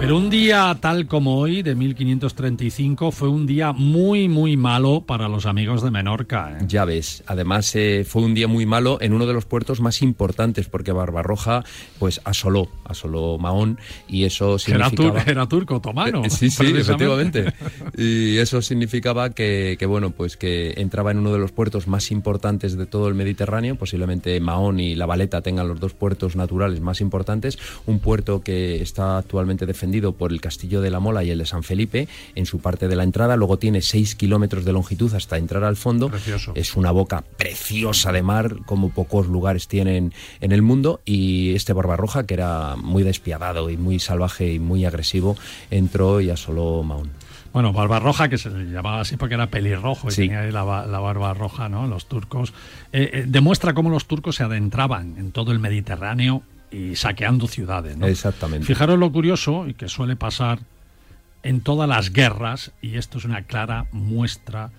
Pero 0.02 0.18
un 0.18 0.32
día 0.32 0.76
tal 0.82 1.06
como 1.06 1.38
hoy, 1.38 1.62
de 1.62 1.76
1535, 1.76 3.12
fue 3.12 3.30
un 3.30 3.46
día 3.46 3.72
muy, 3.72 4.28
muy 4.28 4.58
malo 4.58 5.02
para 5.02 5.30
los 5.30 5.46
amigos 5.46 5.84
de 5.84 5.92
Menorca. 5.92 6.58
¿eh? 6.60 6.64
Ya 6.68 6.86
ves, 6.86 7.24
además 7.28 7.76
eh, 7.76 8.04
fue 8.04 8.24
un 8.24 8.34
día 8.34 8.48
muy 8.48 8.66
malo 8.66 8.98
en 9.00 9.14
uno 9.14 9.28
de 9.28 9.34
los 9.34 9.46
puertos 9.46 9.80
más 9.80 10.02
importantes, 10.02 10.68
porque 10.68 10.92
Barbarroja 10.92 11.64
pues 12.00 12.20
asoló, 12.24 12.68
asoló 12.84 13.38
Mahón, 13.38 13.78
y 14.08 14.24
eso 14.24 14.58
significaba... 14.58 15.22
Era, 15.22 15.46
turco 15.46 15.76
otomano. 15.76 16.24
sí, 16.32 16.50
sí, 16.50 16.74
efectivamente. 16.76 17.54
Y 17.96 18.38
eso 18.38 18.64
significaba 18.64 19.30
que, 19.30 19.76
que, 19.78 19.86
bueno, 19.86 20.10
pues 20.10 20.36
que 20.36 20.74
entraba 20.78 21.12
en 21.12 21.20
uno 21.20 21.32
de 21.32 21.38
los 21.38 21.52
puertos 21.52 21.88
más 21.88 22.10
importantes 22.10 22.76
de 22.76 22.88
todo 22.88 23.08
el 23.08 23.14
Mediterráneo, 23.14 23.76
posiblemente 23.76 24.40
Mahón 24.40 24.80
y 24.80 24.96
La 24.96 25.06
Valeta 25.06 25.42
tengan 25.42 25.68
los 25.68 25.80
dos 25.80 25.94
puertos 25.94 26.36
naturales 26.36 26.82
más 26.82 27.02
importantes, 27.02 27.60
un 27.86 28.00
puerto 28.00 28.42
que 28.42 28.82
está 28.82 29.20
actualmente 29.20 29.68
defendido 29.68 29.91
por 30.00 30.32
el 30.32 30.40
Castillo 30.40 30.80
de 30.82 30.90
la 30.90 31.00
Mola 31.00 31.24
y 31.24 31.32
el 31.32 31.40
de 31.40 31.46
San 31.46 31.64
Felipe 31.64 32.08
en 32.36 32.46
su 32.46 32.60
parte 32.60 32.88
de 32.88 32.96
la 32.96 33.04
entrada. 33.04 33.36
Luego 33.36 33.58
tiene 33.58 33.82
6 33.82 34.16
kilómetros 34.16 34.64
de 34.64 34.72
longitud 34.72 35.14
hasta 35.14 35.38
entrar 35.38 35.64
al 35.64 35.76
fondo. 35.76 36.10
Es 36.56 36.76
una 36.76 36.92
boca 36.92 37.24
preciosa 37.38 38.12
de 38.12 38.24
mar, 38.24 38.58
como 38.66 38.90
pocos 38.90 39.28
lugares 39.28 39.68
tienen 39.68 40.14
en 40.40 40.52
el 40.52 40.62
mundo. 40.62 41.02
Y 41.04 41.54
este 41.56 41.74
Barbarroja, 41.74 42.26
que 42.26 42.36
era 42.36 42.76
muy 42.78 43.04
despiadado 43.04 43.70
y 43.70 43.78
muy 43.78 44.00
salvaje 44.00 44.54
y 44.54 44.60
muy 44.60 44.86
agresivo, 44.86 45.36
entró 45.70 46.22
y 46.22 46.30
asoló 46.30 46.84
Mahón. 46.84 47.12
Bueno, 47.54 47.74
Barbarroja, 47.74 48.30
que 48.30 48.38
se 48.38 48.50
le 48.50 48.72
llamaba 48.72 49.02
así 49.02 49.18
porque 49.18 49.36
era 49.36 49.48
pelirrojo 49.48 50.10
y 50.10 50.16
tenía 50.16 50.44
la, 50.44 50.64
barba 50.64 51.34
roja, 51.34 51.68
¿no? 51.68 51.86
Los 51.86 52.06
turcos. 52.06 52.54
Eh, 52.94 53.10
eh, 53.14 53.26
demuestra 53.28 53.74
cómo 53.74 53.90
los 53.90 54.06
turcos 54.06 54.38
se 54.38 54.44
adentraban 54.44 55.18
en 55.18 55.32
todo 55.32 55.52
el 55.52 55.60
Mediterráneo 55.60 56.44
y 56.72 56.96
saqueando 56.96 57.48
ciudades. 57.48 57.98
¿no? 57.98 58.08
Exactamente. 58.08 58.66
Fijaros 58.66 58.98
lo 58.98 59.12
curioso 59.12 59.68
y 59.68 59.74
que 59.74 59.90
suele 59.90 60.16
pasar 60.16 60.60
en 61.44 61.62
todas 61.62 61.90
las 61.90 62.14
guerras, 62.14 62.72
y 62.82 62.98
esto 62.98 63.18
es 63.18 63.26
una 63.26 63.44
clara 63.44 63.88
muestra 63.92 64.72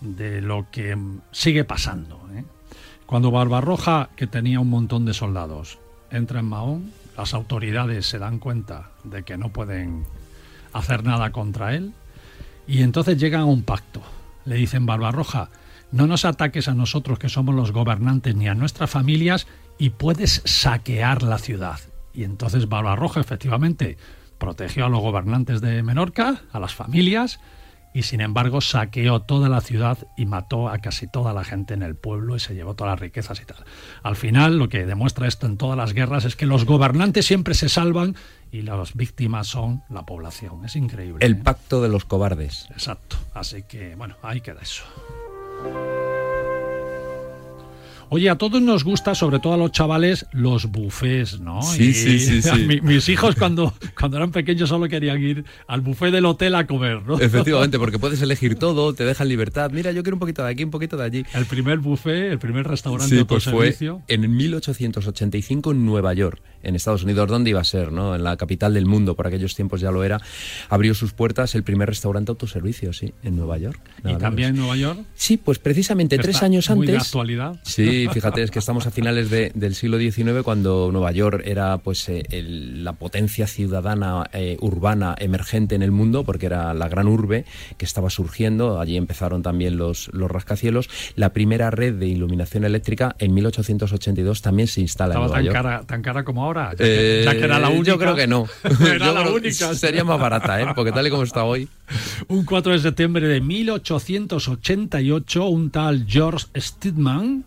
de 0.00 0.40
lo 0.42 0.66
que 0.70 0.96
sigue 1.32 1.64
pasando. 1.64 2.20
¿eh? 2.34 2.44
Cuando 3.06 3.30
Barbarroja, 3.30 4.10
que 4.16 4.26
tenía 4.26 4.60
un 4.60 4.70
montón 4.70 5.04
de 5.04 5.14
soldados, 5.14 5.78
entra 6.10 6.40
en 6.40 6.46
Mahón, 6.46 6.92
las 7.16 7.34
autoridades 7.34 8.06
se 8.06 8.18
dan 8.18 8.38
cuenta 8.38 8.90
de 9.04 9.22
que 9.22 9.36
no 9.36 9.48
pueden 9.50 10.04
hacer 10.72 11.04
nada 11.04 11.30
contra 11.32 11.74
él, 11.74 11.92
y 12.66 12.82
entonces 12.82 13.18
llegan 13.18 13.42
a 13.42 13.46
un 13.46 13.62
pacto. 13.62 14.02
Le 14.44 14.56
dicen, 14.56 14.86
Barbarroja, 14.86 15.50
no 15.90 16.06
nos 16.06 16.24
ataques 16.24 16.68
a 16.68 16.74
nosotros 16.74 17.18
que 17.18 17.28
somos 17.28 17.54
los 17.54 17.72
gobernantes 17.72 18.34
ni 18.36 18.48
a 18.48 18.54
nuestras 18.54 18.90
familias 18.90 19.46
y 19.78 19.90
puedes 19.90 20.42
saquear 20.44 21.22
la 21.22 21.38
ciudad. 21.38 21.78
Y 22.12 22.24
entonces 22.24 22.68
Barbarroja 22.68 23.20
efectivamente 23.20 23.96
protegió 24.38 24.86
a 24.86 24.88
los 24.88 25.00
gobernantes 25.00 25.60
de 25.60 25.82
Menorca, 25.82 26.42
a 26.52 26.60
las 26.60 26.74
familias, 26.74 27.40
y 27.94 28.02
sin 28.02 28.20
embargo 28.20 28.60
saqueó 28.60 29.20
toda 29.20 29.48
la 29.48 29.60
ciudad 29.60 29.98
y 30.16 30.26
mató 30.26 30.68
a 30.68 30.78
casi 30.78 31.06
toda 31.06 31.32
la 31.32 31.44
gente 31.44 31.74
en 31.74 31.82
el 31.82 31.96
pueblo 31.96 32.36
y 32.36 32.40
se 32.40 32.54
llevó 32.54 32.74
todas 32.74 32.92
las 32.92 33.00
riquezas 33.00 33.40
y 33.40 33.44
tal. 33.44 33.64
Al 34.02 34.16
final, 34.16 34.58
lo 34.58 34.68
que 34.68 34.86
demuestra 34.86 35.26
esto 35.26 35.46
en 35.46 35.56
todas 35.56 35.76
las 35.76 35.94
guerras 35.94 36.24
es 36.24 36.36
que 36.36 36.46
los 36.46 36.64
gobernantes 36.64 37.26
siempre 37.26 37.54
se 37.54 37.68
salvan 37.68 38.16
y 38.52 38.62
las 38.62 38.94
víctimas 38.94 39.46
son 39.46 39.82
la 39.88 40.04
población. 40.04 40.64
Es 40.64 40.76
increíble. 40.76 41.24
El 41.24 41.32
¿eh? 41.32 41.40
pacto 41.42 41.82
de 41.82 41.88
los 41.88 42.04
cobardes. 42.04 42.68
Exacto. 42.70 43.16
Así 43.34 43.62
que, 43.62 43.94
bueno, 43.96 44.16
ahí 44.22 44.40
queda 44.40 44.60
eso. 44.60 44.84
Oye, 48.10 48.30
a 48.30 48.36
todos 48.36 48.62
nos 48.62 48.84
gusta, 48.84 49.14
sobre 49.14 49.38
todo 49.38 49.52
a 49.52 49.56
los 49.56 49.72
chavales, 49.72 50.26
los 50.32 50.70
bufés, 50.70 51.40
¿no? 51.40 51.60
Sí, 51.62 51.92
sí, 51.92 52.18
sí. 52.18 52.40
sí. 52.40 52.80
mis 52.82 53.08
hijos 53.08 53.34
cuando, 53.36 53.74
cuando 53.98 54.16
eran 54.16 54.30
pequeños 54.30 54.70
solo 54.70 54.88
querían 54.88 55.22
ir 55.22 55.44
al 55.66 55.82
buffet 55.82 56.10
del 56.10 56.24
hotel 56.24 56.54
a 56.54 56.66
comer, 56.66 57.02
¿no? 57.02 57.20
Efectivamente, 57.20 57.78
porque 57.78 57.98
puedes 57.98 58.22
elegir 58.22 58.56
todo, 58.56 58.94
te 58.94 59.04
dejan 59.04 59.28
libertad. 59.28 59.70
Mira, 59.72 59.92
yo 59.92 60.02
quiero 60.02 60.16
un 60.16 60.20
poquito 60.20 60.42
de 60.42 60.50
aquí, 60.50 60.64
un 60.64 60.70
poquito 60.70 60.96
de 60.96 61.04
allí. 61.04 61.26
El 61.34 61.44
primer 61.46 61.78
buffet, 61.78 62.32
el 62.32 62.38
primer 62.38 62.66
restaurante 62.66 63.16
sí, 63.16 63.24
pues 63.24 63.44
fue 63.44 63.76
en 64.08 64.36
1885 64.36 65.72
en 65.72 65.84
Nueva 65.84 66.14
York, 66.14 66.40
en 66.62 66.76
Estados 66.76 67.02
Unidos. 67.02 67.28
¿Dónde 67.28 67.50
iba 67.50 67.60
a 67.60 67.64
ser, 67.64 67.92
no? 67.92 68.14
En 68.14 68.24
la 68.24 68.36
capital 68.36 68.74
del 68.74 68.86
mundo, 68.86 69.16
por 69.16 69.26
aquellos 69.26 69.54
tiempos 69.54 69.80
ya 69.80 69.90
lo 69.90 70.04
era. 70.04 70.20
Abrió 70.70 70.94
sus 70.94 71.12
puertas 71.12 71.54
el 71.54 71.62
primer 71.62 71.88
restaurante 71.88 72.30
autoservicio, 72.30 72.92
sí, 72.92 73.12
en 73.22 73.36
Nueva 73.36 73.58
York. 73.58 73.80
¿Y 74.04 74.14
también 74.14 74.50
en 74.50 74.56
Nueva 74.56 74.76
York? 74.76 75.00
Sí, 75.14 75.36
pues 75.36 75.58
precisamente 75.58 76.18
tres 76.18 76.42
años 76.42 76.70
antes. 76.70 76.88
De 76.88 76.96
actualidad. 76.96 77.60
Sí, 77.62 77.97
fíjate, 78.06 78.42
es 78.42 78.50
que 78.50 78.58
estamos 78.58 78.86
a 78.86 78.90
finales 78.90 79.30
del 79.30 79.74
siglo 79.74 79.98
XIX 79.98 80.42
cuando 80.44 80.90
Nueva 80.92 81.10
York 81.12 81.42
era 81.44 81.78
pues 81.78 82.08
eh, 82.08 82.24
la 82.30 82.92
potencia 82.92 83.46
ciudadana 83.46 84.28
eh, 84.32 84.56
urbana 84.60 85.14
emergente 85.18 85.74
en 85.74 85.82
el 85.82 85.90
mundo 85.90 86.24
porque 86.24 86.46
era 86.46 86.72
la 86.74 86.88
gran 86.88 87.08
urbe 87.08 87.44
que 87.76 87.84
estaba 87.84 88.10
surgiendo. 88.10 88.80
Allí 88.80 88.96
empezaron 88.96 89.42
también 89.42 89.76
los, 89.76 90.08
los 90.12 90.30
rascacielos. 90.30 90.88
La 91.16 91.32
primera 91.32 91.70
red 91.70 91.94
de 91.94 92.06
iluminación 92.06 92.64
eléctrica 92.64 93.16
en 93.18 93.34
1882 93.34 94.42
también 94.42 94.68
se 94.68 94.80
instala 94.80 95.14
en 95.14 95.20
Nueva 95.20 95.34
tan 95.34 95.44
York. 95.44 95.56
Cara, 95.56 95.82
tan 95.86 96.02
cara 96.02 96.24
como 96.24 96.44
ahora, 96.44 96.70
ya 96.72 96.76
que, 96.76 97.22
era 97.22 97.58
la 97.58 97.70
única. 97.70 97.78
Yo 97.88 97.98
creo 97.98 98.14
que 98.14 98.26
no. 98.26 98.46
era 98.86 99.12
la 99.12 99.30
única. 99.30 99.74
Sería 99.74 100.04
más 100.04 100.20
barata, 100.20 100.60
¿eh? 100.60 100.66
porque 100.74 100.92
tal 100.92 101.06
y 101.06 101.10
como 101.10 101.22
está 101.22 101.44
hoy. 101.44 101.66
Un 102.28 102.44
4 102.44 102.72
de 102.72 102.78
septiembre 102.80 103.26
de 103.26 103.40
1888, 103.40 105.46
un 105.46 105.70
tal 105.70 106.04
George 106.06 106.48
Stidman 106.54 107.44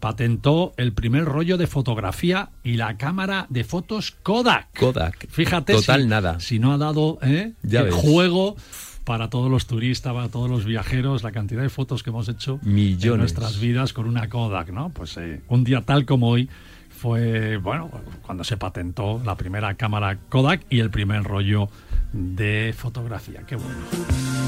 patentó 0.00 0.72
el 0.76 0.92
primer 0.92 1.26
rollo 1.26 1.58
de 1.58 1.66
fotografía 1.66 2.50
y 2.64 2.74
la 2.74 2.96
cámara 2.96 3.46
de 3.50 3.64
fotos 3.64 4.10
Kodak. 4.10 4.76
Kodak. 4.78 5.28
Fíjate 5.28 5.74
Total 5.74 6.02
si, 6.02 6.08
nada. 6.08 6.40
si 6.40 6.58
no 6.58 6.72
ha 6.72 6.78
dado 6.78 7.18
¿eh? 7.22 7.52
el 7.62 7.90
juego 7.90 8.56
para 9.04 9.28
todos 9.28 9.50
los 9.50 9.66
turistas, 9.66 10.12
para 10.12 10.28
todos 10.28 10.48
los 10.48 10.64
viajeros, 10.64 11.22
la 11.22 11.32
cantidad 11.32 11.62
de 11.62 11.68
fotos 11.68 12.02
que 12.02 12.10
hemos 12.10 12.28
hecho 12.28 12.58
Millones. 12.62 13.12
en 13.12 13.18
nuestras 13.18 13.60
vidas 13.60 13.92
con 13.92 14.06
una 14.06 14.28
Kodak, 14.28 14.70
¿no? 14.70 14.90
Pues 14.90 15.16
eh, 15.16 15.42
un 15.48 15.64
día 15.64 15.82
tal 15.82 16.06
como 16.06 16.28
hoy 16.28 16.48
fue, 16.88 17.56
bueno, 17.56 17.90
cuando 18.22 18.44
se 18.44 18.56
patentó 18.56 19.20
la 19.24 19.36
primera 19.36 19.74
cámara 19.74 20.18
Kodak 20.28 20.62
y 20.70 20.80
el 20.80 20.90
primer 20.90 21.24
rollo 21.24 21.68
de 22.12 22.74
fotografía. 22.76 23.42
Qué 23.46 23.56
bueno. 23.56 24.39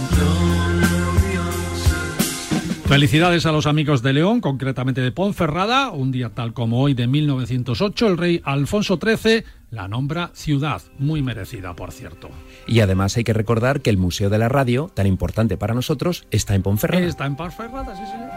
Felicidades 2.93 3.47
a 3.47 3.53
los 3.53 3.65
amigos 3.65 4.03
de 4.03 4.13
León, 4.13 4.43
concretamente 4.43 5.01
de 5.01 5.13
Ponferrada. 5.13 5.93
Un 5.93 6.13
día 6.13 6.29
tal 6.29 6.53
como 6.53 6.83
hoy 6.83 6.93
de 6.93 7.07
1908, 7.07 8.07
el 8.07 8.19
rey 8.19 8.43
Alfonso 8.45 8.99
XIII 9.03 9.45
la 9.71 9.89
nombra 9.89 10.31
ciudad, 10.35 10.83
muy 10.99 11.23
merecida, 11.23 11.75
por 11.75 11.91
cierto. 11.91 12.29
Y 12.67 12.81
además 12.81 13.17
hay 13.17 13.25
que 13.25 13.33
recordar 13.33 13.81
que 13.81 13.89
el 13.89 13.97
Museo 13.97 14.29
de 14.29 14.37
la 14.37 14.51
Radio, 14.51 14.91
tan 14.93 15.07
importante 15.07 15.57
para 15.57 15.73
nosotros, 15.73 16.27
está 16.31 16.55
en 16.55 16.61
Ponferrada. 16.61 17.07
Está 17.07 17.25
en 17.25 17.35
Ponferrada, 17.35 17.97
sí, 17.97 18.03
señor. 18.13 18.29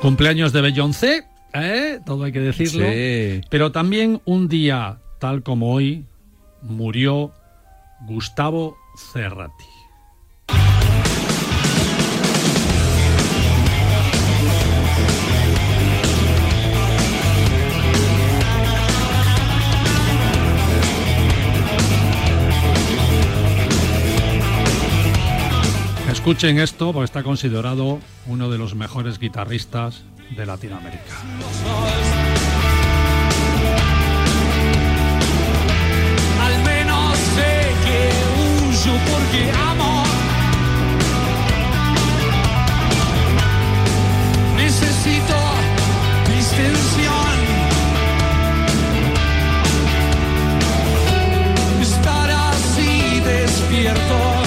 Cumpleaños 0.00 0.54
de 0.54 0.62
Beyoncé, 0.62 1.26
¿eh? 1.52 2.00
todo 2.06 2.24
hay 2.24 2.32
que 2.32 2.40
decirlo. 2.40 2.86
Sí. 2.86 3.42
Pero 3.50 3.70
también 3.70 4.22
un 4.24 4.48
día 4.48 5.00
tal 5.18 5.42
como 5.42 5.74
hoy 5.74 6.06
murió 6.62 7.34
Gustavo 8.06 8.78
Cerrati. 9.12 9.77
Escuchen 26.18 26.58
esto 26.58 26.92
porque 26.92 27.04
está 27.04 27.22
considerado 27.22 28.00
uno 28.26 28.50
de 28.50 28.58
los 28.58 28.74
mejores 28.74 29.20
guitarristas 29.20 30.02
de 30.36 30.44
Latinoamérica. 30.44 31.14
Al 36.42 36.62
menos 36.64 37.16
sé 37.18 37.70
que 37.84 38.10
huyo 38.66 38.98
porque 39.10 39.52
amo. 39.70 40.04
Necesito 44.56 45.38
distensión. 46.34 47.36
Estar 51.80 52.30
así 52.30 53.20
despierto. 53.20 54.37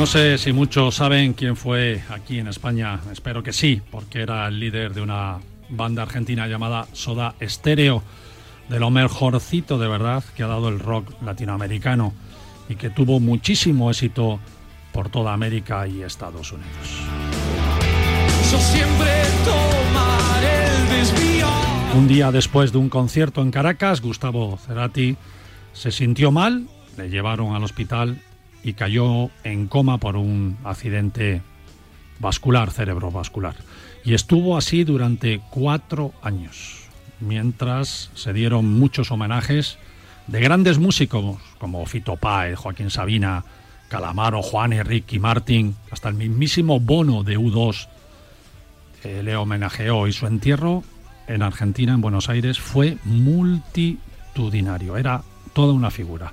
No 0.00 0.06
sé 0.06 0.38
si 0.38 0.54
muchos 0.54 0.94
saben 0.94 1.34
quién 1.34 1.56
fue 1.56 2.02
aquí 2.08 2.38
en 2.38 2.46
España, 2.46 3.00
espero 3.12 3.42
que 3.42 3.52
sí, 3.52 3.82
porque 3.90 4.22
era 4.22 4.48
el 4.48 4.58
líder 4.58 4.94
de 4.94 5.02
una 5.02 5.40
banda 5.68 6.04
argentina 6.04 6.46
llamada 6.46 6.86
Soda 6.94 7.34
Stereo, 7.42 8.02
de 8.70 8.80
lo 8.80 8.88
mejorcito 8.88 9.78
de 9.78 9.88
verdad 9.88 10.24
que 10.34 10.42
ha 10.42 10.46
dado 10.46 10.70
el 10.70 10.78
rock 10.78 11.20
latinoamericano 11.20 12.14
y 12.70 12.76
que 12.76 12.88
tuvo 12.88 13.20
muchísimo 13.20 13.90
éxito 13.90 14.40
por 14.90 15.10
toda 15.10 15.34
América 15.34 15.86
y 15.86 16.00
Estados 16.00 16.50
Unidos. 16.50 17.02
Yo 18.50 18.58
siempre 18.58 19.10
tomaré 19.44 20.64
el 20.64 20.88
desvío. 20.88 21.46
Un 21.94 22.08
día 22.08 22.32
después 22.32 22.72
de 22.72 22.78
un 22.78 22.88
concierto 22.88 23.42
en 23.42 23.50
Caracas, 23.50 24.00
Gustavo 24.00 24.58
Cerati 24.66 25.18
se 25.74 25.90
sintió 25.90 26.30
mal, 26.30 26.68
le 26.96 27.10
llevaron 27.10 27.54
al 27.54 27.64
hospital 27.64 28.22
y 28.62 28.74
cayó 28.74 29.30
en 29.44 29.66
coma 29.66 29.98
por 29.98 30.16
un 30.16 30.58
accidente 30.64 31.42
vascular, 32.18 32.70
cerebrovascular. 32.70 33.54
Y 34.04 34.14
estuvo 34.14 34.56
así 34.56 34.84
durante 34.84 35.40
cuatro 35.50 36.12
años, 36.22 36.84
mientras 37.20 38.10
se 38.14 38.32
dieron 38.32 38.78
muchos 38.78 39.10
homenajes 39.10 39.78
de 40.26 40.40
grandes 40.40 40.78
músicos 40.78 41.38
como 41.58 41.84
Fito 41.86 42.16
Páez, 42.16 42.58
Joaquín 42.58 42.90
Sabina, 42.90 43.44
Calamaro, 43.88 44.42
Juan 44.42 44.72
Ricky 44.84 45.18
Martin, 45.18 45.74
hasta 45.90 46.08
el 46.08 46.14
mismísimo 46.14 46.78
Bono 46.78 47.24
de 47.24 47.38
U2 47.38 47.88
eh, 49.02 49.22
le 49.22 49.34
homenajeó 49.36 50.06
y 50.06 50.12
su 50.12 50.26
entierro 50.26 50.84
en 51.26 51.42
Argentina, 51.42 51.94
en 51.94 52.00
Buenos 52.00 52.28
Aires, 52.28 52.58
fue 52.58 52.98
multitudinario, 53.04 54.96
era 54.96 55.22
toda 55.52 55.72
una 55.72 55.90
figura. 55.90 56.32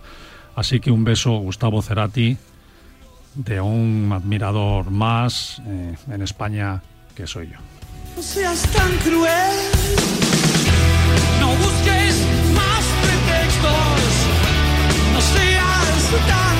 Así 0.57 0.79
que 0.79 0.89
un 0.89 1.03
beso, 1.03 1.33
Gustavo 1.37 1.83
Cerati, 1.83 2.35
de 3.35 3.61
un 3.61 4.09
admirador 4.11 4.89
más 4.89 5.61
eh, 5.67 5.95
en 6.09 6.21
España 6.23 6.81
que 7.13 7.27
soy 7.27 7.49
yo. 7.49 7.57
No 8.15 8.23
seas 8.23 8.63
tan 8.73 8.91
cruel. 8.97 9.57
No 11.39 11.49
busques 11.49 12.25
más 12.55 12.83
pretextos. 13.03 14.01
No 15.13 15.21
seas 15.21 16.27
tan 16.27 16.56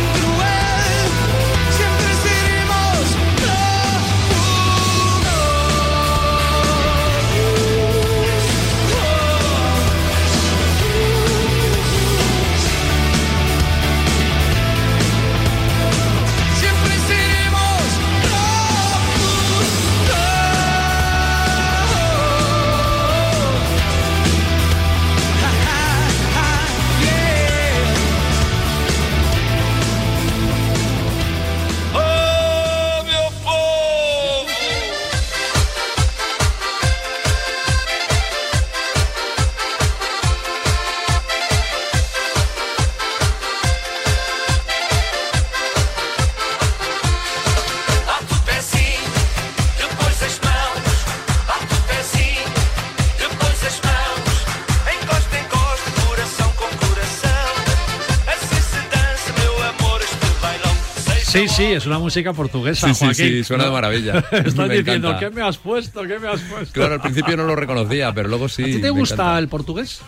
Sí, 61.58 61.64
es 61.64 61.88
una 61.88 61.98
música 61.98 62.34
portuguesa, 62.34 62.88
Sí, 62.90 62.94
sí, 62.94 63.06
Joaquín. 63.06 63.26
sí, 63.26 63.44
suena 63.44 63.66
de 63.66 63.72
maravilla. 63.72 64.20
Estás 64.32 64.70
diciendo, 64.70 65.08
encanta. 65.10 65.20
¿qué 65.20 65.30
me 65.32 65.42
has 65.42 65.58
puesto? 65.58 66.04
¿Qué 66.04 66.20
me 66.20 66.28
has 66.28 66.40
puesto? 66.42 66.72
Claro, 66.72 66.94
al 66.96 67.02
principio 67.02 67.36
no 67.36 67.46
lo 67.46 67.56
reconocía, 67.56 68.14
pero 68.14 68.30
luego 68.30 68.48
sí. 68.48 68.62
¿A 68.62 68.66
ti 68.68 68.80
te 68.80 68.90
gusta 68.92 69.16
encanta. 69.16 69.40
el 69.40 69.48
portugués? 69.48 70.02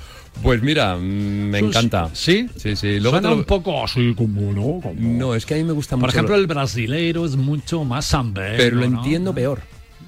Pues 0.43 0.61
mira, 0.61 0.95
mm, 0.95 0.99
me 1.01 1.59
Sus- 1.59 1.69
encanta. 1.69 2.09
¿Sí? 2.13 2.47
Sí, 2.55 2.75
sí. 2.75 2.99
Luego 2.99 3.17
Suena 3.17 3.31
lo- 3.31 3.35
un 3.37 3.43
poco 3.45 3.83
así 3.83 4.13
como, 4.15 4.53
¿no? 4.53 4.79
Como- 4.79 4.93
No, 4.99 5.33
es 5.33 5.47
que 5.47 5.55
a 5.55 5.57
mí 5.57 5.63
me 5.63 5.73
gusta 5.73 5.95
Por 5.95 6.01
mucho. 6.01 6.11
ejemplo, 6.11 6.35
lo- 6.35 6.41
el 6.41 6.45
brasileiro 6.47 7.25
es 7.25 7.35
mucho 7.35 7.83
más 7.83 8.05
zambero, 8.05 8.53
Pero 8.55 8.75
lo 8.75 8.87
¿no? 8.87 8.97
entiendo 8.99 9.33
peor. 9.33 9.61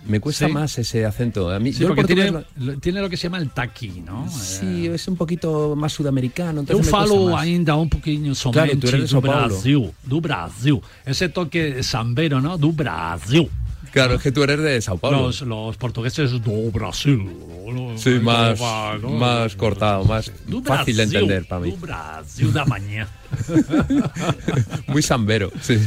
Me 0.05 0.19
cuesta 0.19 0.47
Sí. 0.47 0.51
más 0.53 0.77
ese 0.79 1.05
acento. 1.05 1.49
A 1.51 1.59
mí, 1.59 1.71
Sí, 1.73 1.81
yo 1.81 1.89
porque 1.89 2.03
tiene, 2.05 2.31
lo- 2.57 2.77
tiene 2.79 3.01
lo 3.01 3.09
que 3.09 3.17
se 3.17 3.23
llama 3.23 3.37
el 3.37 3.49
taqui, 3.51 4.01
¿no? 4.05 4.27
Sí, 4.31 4.87
Eh, 4.87 4.95
es 4.95 5.07
un 5.07 5.15
poquito 5.15 5.75
más 5.75 5.93
sudamericano. 5.93 6.63
Cuesta 6.65 6.83
falo 6.91 7.37
ainda 7.37 7.75
um 7.75 7.87
pouquinho 7.87 8.33
somente 8.33 8.65
Claro, 8.65 8.79
tú 8.79 8.87
eres 8.87 9.09
de 9.11 9.15
do. 9.15 9.21
Brasil, 9.21 9.91
do 10.03 10.19
Brasil. 10.21 10.81
Ese 11.05 11.29
toque 11.29 11.83
zambero, 11.83 12.41
¿no? 12.41 12.57
Do 12.57 12.71
Brasil. 12.71 13.47
Claro, 13.91 14.15
es 14.15 14.21
que 14.21 14.31
tú 14.31 14.43
eres 14.43 14.59
de 14.59 14.81
Sao 14.81 14.97
Paulo. 14.97 15.23
Los, 15.23 15.41
los 15.41 15.77
portugueses 15.77 16.31
do 16.41 16.71
Brasil. 16.71 17.17
¿no? 17.71 17.97
Sí, 17.97 18.11
más, 18.21 18.59
¿no? 19.01 19.09
más 19.11 19.55
cortado, 19.55 20.03
más 20.05 20.31
Do 20.47 20.61
fácil 20.61 20.97
de 20.97 21.03
entender 21.03 21.45
para 21.45 21.61
mí. 21.61 21.71
Do 21.71 21.77
Brasil 21.77 22.51
da 22.53 22.65
mañana. 22.65 23.09
Muy 24.87 25.01
sambero, 25.01 25.51
sí. 25.61 25.77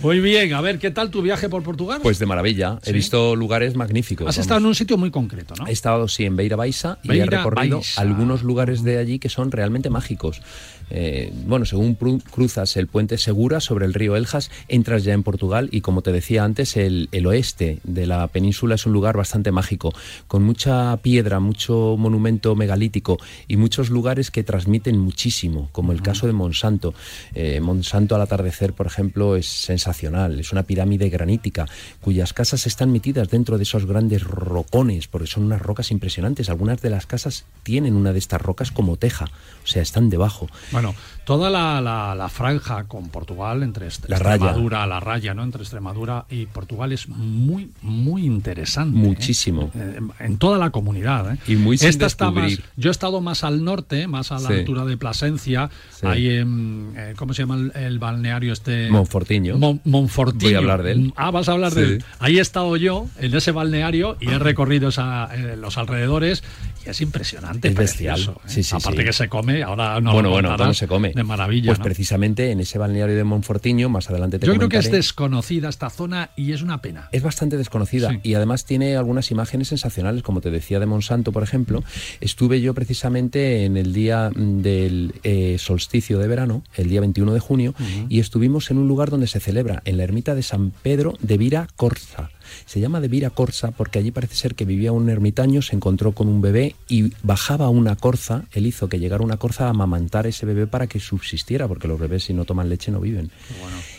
Muy 0.00 0.20
bien, 0.20 0.52
a 0.54 0.60
ver, 0.60 0.78
¿qué 0.78 0.90
tal 0.90 1.10
tu 1.10 1.22
viaje 1.22 1.48
por 1.48 1.62
Portugal? 1.62 2.00
Pues 2.02 2.18
de 2.18 2.26
maravilla. 2.26 2.78
He 2.84 2.92
visto 2.92 3.34
lugares 3.36 3.74
magníficos. 3.76 4.28
Has 4.28 4.36
vamos. 4.36 4.46
estado 4.46 4.60
en 4.60 4.66
un 4.66 4.74
sitio 4.74 4.96
muy 4.96 5.10
concreto, 5.10 5.54
¿no? 5.58 5.66
He 5.66 5.72
estado, 5.72 6.08
sí, 6.08 6.24
en 6.24 6.36
Beira 6.36 6.56
Baixa 6.56 6.98
y 7.02 7.18
he 7.18 7.26
recorrido 7.26 7.78
Baixa. 7.78 8.00
algunos 8.00 8.42
lugares 8.42 8.82
de 8.82 8.98
allí 8.98 9.18
que 9.18 9.28
son 9.28 9.50
realmente 9.50 9.90
mágicos. 9.90 10.40
Eh, 10.90 11.32
bueno, 11.46 11.64
según 11.64 11.94
cruzas 11.94 12.76
el 12.76 12.86
puente 12.86 13.18
Segura 13.18 13.60
sobre 13.60 13.86
el 13.86 13.94
río 13.94 14.16
Eljas, 14.16 14.50
entras 14.68 15.04
ya 15.04 15.12
en 15.12 15.22
Portugal 15.22 15.68
y 15.72 15.80
como 15.80 16.02
te 16.02 16.12
decía 16.12 16.44
antes, 16.44 16.76
el, 16.76 17.08
el 17.12 17.26
oeste 17.26 17.80
de 17.84 18.06
la 18.06 18.26
península 18.28 18.74
es 18.74 18.86
un 18.86 18.92
lugar 18.92 19.16
bastante 19.16 19.52
mágico, 19.52 19.92
con 20.26 20.42
mucha 20.42 20.96
piedra, 20.98 21.40
mucho 21.40 21.96
monumento 21.98 22.54
megalítico 22.54 23.18
y 23.46 23.56
muchos 23.56 23.90
lugares 23.90 24.30
que 24.30 24.44
transmiten 24.44 24.98
muchísimo, 24.98 25.68
como 25.72 25.92
el 25.92 26.02
caso 26.02 26.26
de 26.26 26.32
Monsanto. 26.32 26.94
Eh, 27.34 27.60
Monsanto 27.60 28.14
al 28.14 28.22
atardecer, 28.22 28.72
por 28.72 28.86
ejemplo, 28.86 29.36
es 29.36 29.46
sensacional, 29.46 30.40
es 30.40 30.52
una 30.52 30.62
pirámide 30.62 31.08
granítica 31.08 31.66
cuyas 32.00 32.32
casas 32.32 32.66
están 32.66 32.92
metidas 32.92 33.28
dentro 33.28 33.56
de 33.56 33.64
esos 33.64 33.86
grandes 33.86 34.22
rocones, 34.22 35.08
porque 35.08 35.26
son 35.26 35.44
unas 35.44 35.62
rocas 35.62 35.90
impresionantes. 35.90 36.48
Algunas 36.48 36.80
de 36.80 36.90
las 36.90 37.06
casas 37.06 37.44
tienen 37.62 37.94
una 37.94 38.12
de 38.12 38.18
estas 38.18 38.40
rocas 38.40 38.70
como 38.70 38.96
teja, 38.96 39.26
o 39.64 39.66
sea, 39.66 39.82
están 39.82 40.10
debajo. 40.10 40.48
Bueno, 40.78 40.94
toda 41.28 41.50
la, 41.50 41.82
la- 41.82 42.14
la 42.14 42.28
franja 42.30 42.84
con 42.84 43.10
Portugal, 43.10 43.62
entre 43.62 43.86
La 44.06 44.18
raya. 44.18 44.36
Extremadura, 44.46 44.86
la 44.86 44.98
raya, 44.98 45.34
¿no? 45.34 45.42
Entre 45.42 45.60
Extremadura 45.60 46.24
y 46.30 46.46
Portugal 46.46 46.90
es 46.90 47.06
muy, 47.06 47.70
muy 47.82 48.24
interesante. 48.24 48.96
¿eh? 48.98 49.02
Muchísimo. 49.02 49.70
Eh, 49.74 50.00
en 50.20 50.38
toda 50.38 50.56
la 50.56 50.70
comunidad. 50.70 51.34
¿eh? 51.34 51.38
Y 51.46 51.56
muy 51.56 51.76
sin 51.76 51.90
Esta 51.90 52.06
está 52.06 52.30
más, 52.30 52.58
yo 52.76 52.88
he 52.88 52.92
estado 52.92 53.20
más 53.20 53.44
al 53.44 53.62
norte, 53.62 54.06
más 54.06 54.32
a 54.32 54.36
la 54.38 54.48
Sí. 54.48 54.54
altura 54.54 54.86
de 54.86 54.96
Plasencia, 54.96 55.68
Sí. 55.90 56.06
ahí 56.06 56.30
en, 56.30 56.94
¿cómo 57.16 57.34
se 57.34 57.42
llama 57.42 57.56
el, 57.56 57.72
el 57.74 57.98
balneario 57.98 58.54
este? 58.54 58.88
Monfortiño. 58.90 59.58
Mon- 59.58 59.82
Monfortiño. 59.84 60.44
Voy 60.48 60.54
a 60.54 60.58
hablar 60.58 60.82
de 60.82 60.92
él. 60.92 61.12
Ah, 61.14 61.30
vas 61.30 61.50
a 61.50 61.52
hablar 61.52 61.74
de 61.74 61.82
él. 61.84 62.04
Ahí 62.20 62.38
he 62.38 62.40
estado 62.40 62.74
yo, 62.78 63.06
en 63.18 63.34
ese 63.36 63.52
balneario, 63.52 64.16
y 64.18 64.30
he 64.30 64.38
recorrido 64.38 64.88
esa- 64.88 65.28
eh, 65.34 65.58
los 65.58 65.76
alrededores, 65.76 66.42
y 66.86 66.88
es 66.88 67.02
impresionante. 67.02 67.68
Es 67.68 67.74
bestial. 67.74 68.14
precioso. 68.14 68.40
Sí, 68.46 68.62
sí, 68.62 68.74
Aparte 68.74 69.04
que 69.04 69.12
se 69.12 69.28
come, 69.28 69.62
ahora 69.62 70.00
no 70.00 70.12
bueno, 70.14 70.28
lo 70.30 70.32
bueno, 70.32 70.56
todo 70.56 70.72
se 70.72 70.88
come. 70.88 71.12
De 71.18 71.24
maravilla. 71.24 71.70
Pues 71.70 71.80
¿no? 71.80 71.84
precisamente 71.84 72.52
en 72.52 72.60
ese 72.60 72.78
balneario 72.78 73.16
de 73.16 73.24
Monfortiño, 73.24 73.88
más 73.88 74.08
adelante 74.08 74.38
te 74.38 74.46
Yo 74.46 74.54
creo 74.54 74.68
que 74.68 74.78
es 74.78 74.90
desconocida 74.90 75.68
esta 75.68 75.90
zona 75.90 76.30
y 76.36 76.52
es 76.52 76.62
una 76.62 76.80
pena. 76.80 77.08
Es 77.10 77.24
bastante 77.24 77.56
desconocida 77.56 78.10
Sí. 78.10 78.20
y 78.22 78.34
además 78.34 78.64
tiene 78.64 78.96
algunas 78.96 79.32
imágenes 79.32 79.68
sensacionales, 79.68 80.22
como 80.22 80.40
te 80.40 80.50
decía 80.50 80.78
de 80.78 80.86
Monsanto, 80.86 81.32
por 81.32 81.42
ejemplo. 81.42 81.82
Estuve 82.20 82.60
yo 82.60 82.72
precisamente 82.72 83.64
en 83.64 83.76
el 83.76 83.92
día 83.92 84.30
mm, 84.30 84.62
del 84.62 85.14
eh, 85.24 85.56
solsticio 85.58 86.20
de 86.20 86.28
verano, 86.28 86.62
el 86.76 86.88
día 86.88 87.00
21 87.00 87.32
de 87.34 87.40
junio, 87.40 87.74
y 88.08 88.20
estuvimos 88.20 88.70
en 88.70 88.78
un 88.78 88.86
lugar 88.86 89.10
donde 89.10 89.26
se 89.26 89.40
celebra, 89.40 89.82
en 89.84 89.96
la 89.96 90.04
ermita 90.04 90.34
de 90.36 90.42
San 90.42 90.70
Pedro 90.70 91.14
de 91.20 91.36
Vira 91.36 91.66
Corza. 91.76 92.30
Se 92.66 92.80
llama 92.80 93.00
de 93.00 93.08
Vira 93.08 93.30
Corza 93.30 93.70
porque 93.70 93.98
allí 93.98 94.10
parece 94.10 94.34
ser 94.34 94.54
que 94.54 94.64
vivía 94.64 94.92
un 94.92 95.08
ermitaño, 95.08 95.62
se 95.62 95.76
encontró 95.76 96.12
con 96.12 96.28
un 96.28 96.40
bebé 96.40 96.74
y 96.88 97.12
bajaba 97.22 97.68
una 97.68 97.96
corza. 97.96 98.44
Él 98.52 98.66
hizo 98.66 98.88
que 98.88 98.98
llegara 98.98 99.22
una 99.24 99.36
corza 99.36 99.66
a 99.66 99.70
amamantar 99.70 100.26
ese 100.26 100.46
bebé 100.46 100.66
para 100.66 100.86
que 100.86 101.00
subsistiera, 101.00 101.68
porque 101.68 101.88
los 101.88 101.98
bebés 101.98 102.24
si 102.24 102.34
no 102.34 102.44
toman 102.44 102.68
leche 102.68 102.90
no 102.90 103.00
viven. 103.00 103.30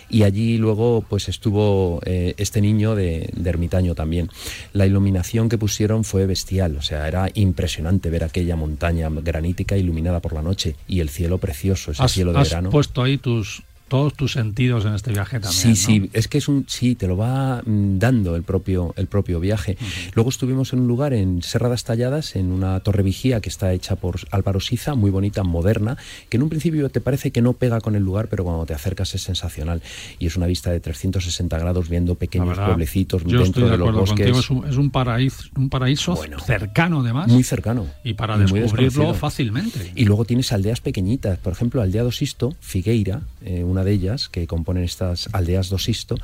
Y 0.09 0.23
allí 0.23 0.57
luego 0.57 1.03
pues 1.07 1.29
estuvo 1.29 2.01
eh, 2.05 2.33
este 2.37 2.61
niño 2.61 2.95
de, 2.95 3.29
de 3.35 3.49
ermitaño 3.49 3.93
también. 3.95 4.29
La 4.73 4.85
iluminación 4.87 5.49
que 5.49 5.57
pusieron 5.57 6.03
fue 6.03 6.25
bestial, 6.25 6.77
o 6.77 6.81
sea, 6.81 7.07
era 7.07 7.29
impresionante 7.33 8.09
ver 8.09 8.23
aquella 8.23 8.55
montaña 8.55 9.09
granítica 9.09 9.77
iluminada 9.77 10.19
por 10.19 10.33
la 10.33 10.41
noche 10.41 10.75
y 10.87 10.99
el 11.01 11.09
cielo 11.09 11.37
precioso, 11.37 11.91
ese 11.91 12.03
Has, 12.03 12.11
cielo 12.11 12.33
de 12.33 12.39
has 12.39 12.49
verano. 12.49 12.69
puesto 12.71 13.03
ahí 13.03 13.17
tus 13.17 13.63
todos 13.89 14.13
tus 14.13 14.31
sentidos 14.33 14.85
en 14.85 14.93
este 14.93 15.11
viaje 15.11 15.39
también. 15.39 15.59
Sí, 15.61 15.69
¿no? 15.69 15.75
sí, 15.75 16.09
es 16.13 16.27
que 16.27 16.37
es 16.37 16.47
un 16.47 16.65
sí, 16.67 16.95
te 16.95 17.07
lo 17.07 17.17
va 17.17 17.61
mm, 17.65 17.99
dando 17.99 18.35
el 18.35 18.43
propio 18.43 18.93
el 18.95 19.07
propio 19.07 19.39
viaje. 19.39 19.77
Luego 20.13 20.29
estuvimos 20.29 20.71
en 20.73 20.79
un 20.79 20.87
lugar 20.87 21.13
en 21.13 21.41
Serradas 21.41 21.83
Talladas, 21.83 22.35
en 22.35 22.51
una 22.51 22.79
torre 22.79 23.03
vigía 23.03 23.41
que 23.41 23.49
está 23.49 23.73
hecha 23.73 23.95
por 23.97 24.19
Álvaro 24.31 24.59
Siza, 24.59 24.95
muy 24.95 25.11
bonita, 25.11 25.43
moderna, 25.43 25.97
que 26.29 26.37
en 26.37 26.43
un 26.43 26.49
principio 26.49 26.89
te 26.89 27.01
parece 27.01 27.31
que 27.31 27.41
no 27.41 27.53
pega 27.53 27.81
con 27.81 27.95
el 27.95 28.03
lugar, 28.03 28.27
pero 28.29 28.43
cuando 28.43 28.65
te 28.65 28.73
acercas 28.73 29.13
es 29.15 29.23
sensacional 29.23 29.81
y 30.19 30.27
es 30.27 30.37
una 30.37 30.45
vista 30.45 30.71
de 30.71 30.79
360 30.79 31.57
grados 31.59 31.89
viendo 31.89 32.15
pequeños 32.15 32.49
verdad, 32.49 32.67
pueblecitos 32.67 33.23
yo 33.23 33.39
dentro 33.41 33.43
estoy 33.43 33.63
de 33.65 33.71
de 33.71 33.77
los 33.77 33.93
bosques. 33.95 34.17
contigo, 34.17 34.39
es 34.39 34.49
un, 34.49 34.67
es 34.67 34.77
un 34.77 34.91
paraíso, 34.91 35.43
un 35.57 35.69
paraíso 35.69 36.15
Bueno. 36.15 36.39
cercano 36.39 37.01
además 37.01 37.27
Muy 37.27 37.43
cercano. 37.43 37.87
y 38.03 38.13
para 38.13 38.37
y 38.37 38.39
descubrirlo 38.41 39.13
fácilmente. 39.13 39.91
Y 39.95 40.05
luego 40.05 40.25
tienes 40.25 40.51
aldeas 40.51 40.81
pequeñitas, 40.81 41.37
por 41.39 41.53
ejemplo, 41.53 41.81
Aldea 41.81 42.03
Dosisto, 42.03 42.55
Figueira, 42.59 43.21
eh, 43.41 43.63
una 43.63 43.78
de 43.83 43.91
ellas 43.91 44.29
que 44.29 44.47
componen 44.47 44.83
estas 44.83 45.29
aldeas 45.33 45.69
Dosisto. 45.69 46.15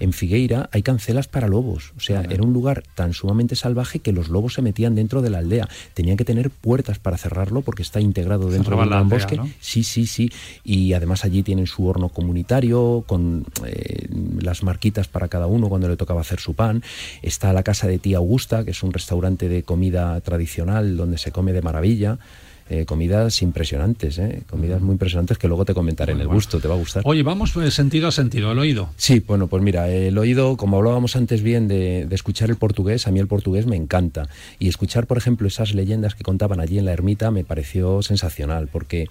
En 0.00 0.12
Figueira 0.12 0.68
hay 0.72 0.82
cancelas 0.82 1.28
para 1.28 1.48
lobos, 1.48 1.92
o 1.96 2.00
sea, 2.00 2.22
era 2.22 2.42
un 2.42 2.52
lugar 2.52 2.82
tan 2.94 3.12
sumamente 3.12 3.56
salvaje 3.56 4.00
que 4.00 4.12
los 4.12 4.28
lobos 4.28 4.54
se 4.54 4.62
metían 4.62 4.94
dentro 4.94 5.22
de 5.22 5.30
la 5.30 5.38
aldea. 5.38 5.68
Tenían 5.94 6.16
que 6.16 6.24
tener 6.24 6.50
puertas 6.50 6.98
para 6.98 7.18
cerrarlo 7.18 7.62
porque 7.62 7.82
está 7.82 8.00
integrado 8.00 8.50
dentro 8.50 8.76
de 8.76 8.82
Cerraban 8.82 8.86
un 8.86 8.90
la 8.90 8.96
gran 8.96 9.08
bosque. 9.08 9.36
¿no? 9.36 9.48
Sí, 9.60 9.84
sí, 9.84 10.06
sí. 10.06 10.30
Y 10.64 10.92
además 10.92 11.24
allí 11.24 11.42
tienen 11.42 11.66
su 11.66 11.86
horno 11.86 12.08
comunitario 12.08 13.04
con 13.06 13.44
eh, 13.64 14.08
las 14.40 14.62
marquitas 14.62 15.08
para 15.08 15.28
cada 15.28 15.46
uno 15.46 15.68
cuando 15.68 15.88
le 15.88 15.96
tocaba 15.96 16.20
hacer 16.20 16.40
su 16.40 16.54
pan. 16.54 16.82
Está 17.22 17.52
la 17.52 17.62
casa 17.62 17.86
de 17.86 17.98
tía 17.98 18.18
Augusta, 18.18 18.64
que 18.64 18.70
es 18.72 18.82
un 18.82 18.92
restaurante 18.92 19.48
de 19.48 19.62
comida 19.62 20.20
tradicional 20.20 20.96
donde 20.96 21.18
se 21.18 21.32
come 21.32 21.52
de 21.52 21.62
maravilla. 21.62 22.18
Eh, 22.70 22.86
comidas 22.86 23.42
impresionantes, 23.42 24.18
¿eh? 24.18 24.42
comidas 24.48 24.80
muy 24.80 24.92
impresionantes 24.92 25.36
que 25.36 25.48
luego 25.48 25.66
te 25.66 25.74
comentaré 25.74 26.12
en 26.12 26.20
el 26.20 26.26
bueno. 26.28 26.38
gusto, 26.38 26.60
te 26.60 26.66
va 26.66 26.74
a 26.74 26.78
gustar. 26.78 27.02
Oye, 27.04 27.22
vamos 27.22 27.52
pues, 27.52 27.74
sentido 27.74 28.08
a 28.08 28.10
sentido, 28.10 28.52
el 28.52 28.58
oído. 28.58 28.88
Sí, 28.96 29.20
bueno, 29.20 29.48
pues 29.48 29.62
mira, 29.62 29.90
el 29.90 30.16
oído, 30.16 30.56
como 30.56 30.78
hablábamos 30.78 31.14
antes 31.14 31.42
bien 31.42 31.68
de, 31.68 32.06
de 32.06 32.14
escuchar 32.14 32.48
el 32.48 32.56
portugués, 32.56 33.06
a 33.06 33.10
mí 33.10 33.20
el 33.20 33.26
portugués 33.26 33.66
me 33.66 33.76
encanta. 33.76 34.28
Y 34.58 34.68
escuchar, 34.68 35.06
por 35.06 35.18
ejemplo, 35.18 35.46
esas 35.46 35.74
leyendas 35.74 36.14
que 36.14 36.24
contaban 36.24 36.58
allí 36.58 36.78
en 36.78 36.86
la 36.86 36.92
ermita 36.92 37.30
me 37.30 37.44
pareció 37.44 38.00
sensacional, 38.00 38.68
porque 38.68 39.08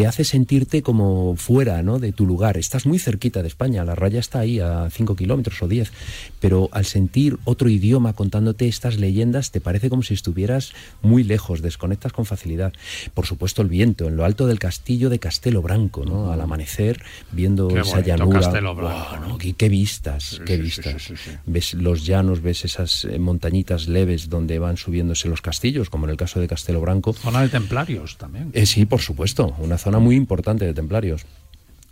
te 0.00 0.06
hace 0.06 0.24
sentirte 0.24 0.80
como 0.80 1.36
fuera 1.36 1.82
¿no? 1.82 1.98
de 1.98 2.12
tu 2.12 2.24
lugar. 2.24 2.56
Estás 2.56 2.86
muy 2.86 2.98
cerquita 2.98 3.42
de 3.42 3.48
España, 3.48 3.84
la 3.84 3.94
raya 3.94 4.18
está 4.18 4.38
ahí 4.38 4.58
a 4.58 4.88
5 4.88 5.14
kilómetros 5.14 5.60
o 5.60 5.68
10, 5.68 5.92
pero 6.40 6.70
al 6.72 6.86
sentir 6.86 7.36
otro 7.44 7.68
idioma 7.68 8.14
contándote 8.14 8.66
estas 8.66 8.96
leyendas, 8.96 9.50
te 9.50 9.60
parece 9.60 9.90
como 9.90 10.02
si 10.02 10.14
estuvieras 10.14 10.72
muy 11.02 11.22
lejos, 11.22 11.60
desconectas 11.60 12.14
con 12.14 12.24
facilidad. 12.24 12.72
Por 13.12 13.26
supuesto, 13.26 13.60
el 13.60 13.68
viento, 13.68 14.08
en 14.08 14.16
lo 14.16 14.24
alto 14.24 14.46
del 14.46 14.58
castillo 14.58 15.10
de 15.10 15.18
Castelo 15.18 15.60
Branco, 15.60 16.06
¿no? 16.06 16.32
al 16.32 16.40
amanecer, 16.40 17.02
viendo 17.30 17.68
Qué 17.68 17.80
esa 17.80 17.96
bonito, 17.96 18.08
llanura. 18.08 18.40
Castelo 18.40 18.74
Branco, 18.74 19.16
¿no? 19.18 19.36
Qué, 19.36 19.52
qué 19.52 19.68
vistas, 19.68 20.40
qué 20.46 20.56
sí, 20.56 20.62
vistas. 20.62 21.02
sí, 21.02 21.14
sí, 21.14 21.22
sí. 21.22 21.30
Ves 21.44 21.74
los 21.74 22.06
llanos, 22.06 22.40
ves 22.40 22.64
esas 22.64 23.04
eh, 23.04 23.18
montañitas 23.18 23.86
leves 23.86 24.30
donde 24.30 24.58
van 24.58 24.78
subiéndose 24.78 25.28
los 25.28 25.42
castillos, 25.42 25.90
como 25.90 26.06
en 26.06 26.12
el 26.12 26.16
caso 26.16 26.40
de 26.40 26.48
Castelo 26.48 26.80
Branco. 26.80 27.12
Zona 27.12 27.42
de 27.42 27.50
templarios 27.50 28.16
también. 28.16 28.48
Eh, 28.54 28.64
sí, 28.64 28.86
por 28.86 29.02
supuesto, 29.02 29.54
una 29.58 29.76
zona 29.76 29.89
muy 29.98 30.16
importante 30.16 30.64
de 30.64 30.74
templarios. 30.74 31.26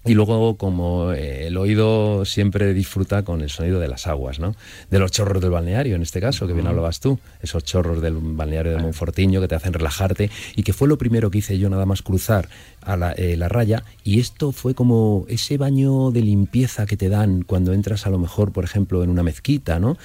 Y 0.04 0.14
luego, 0.14 0.56
como 0.56 1.12
eh, 1.12 1.48
el 1.48 1.56
oído 1.56 2.24
siempre 2.24 2.72
disfruta 2.72 3.24
con 3.24 3.42
el 3.42 3.50
sonido 3.50 3.78
de 3.78 3.88
las 3.88 4.06
aguas, 4.06 4.38
¿no? 4.38 4.54
De 4.90 4.98
los 4.98 5.10
chorros 5.10 5.42
del 5.42 5.50
balneario, 5.50 5.96
en 5.96 6.02
este 6.02 6.20
caso, 6.20 6.46
que 6.46 6.54
bien 6.54 6.66
hablabas 6.66 7.00
tú. 7.00 7.18
Esos 7.42 7.64
chorros 7.64 8.00
del 8.00 8.14
balneario 8.14 8.72
de 8.72 8.78
Monfortiño 8.78 9.40
que 9.40 9.48
te 9.48 9.56
hacen 9.56 9.72
relajarte 9.72 10.30
y 10.56 10.62
que 10.62 10.72
fue 10.72 10.88
lo 10.88 10.96
primero 10.96 11.30
que 11.30 11.38
hice 11.38 11.58
yo 11.58 11.68
nada 11.68 11.84
más 11.84 12.00
cruzar 12.02 12.48
a 12.80 12.96
la, 12.96 13.12
eh, 13.12 13.36
la 13.36 13.48
raya. 13.48 13.82
Y 14.04 14.20
esto 14.20 14.52
fue 14.52 14.74
como 14.74 15.26
ese 15.28 15.58
baño 15.58 16.10
de 16.10 16.22
limpieza 16.22 16.86
que 16.86 16.96
te 16.96 17.08
dan 17.08 17.42
cuando 17.42 17.74
entras 17.74 18.06
a 18.06 18.10
lo 18.10 18.18
mejor, 18.18 18.52
por 18.52 18.64
ejemplo, 18.64 19.02
en 19.02 19.10
una 19.10 19.24
mezquita, 19.24 19.78
¿no? 19.78 19.98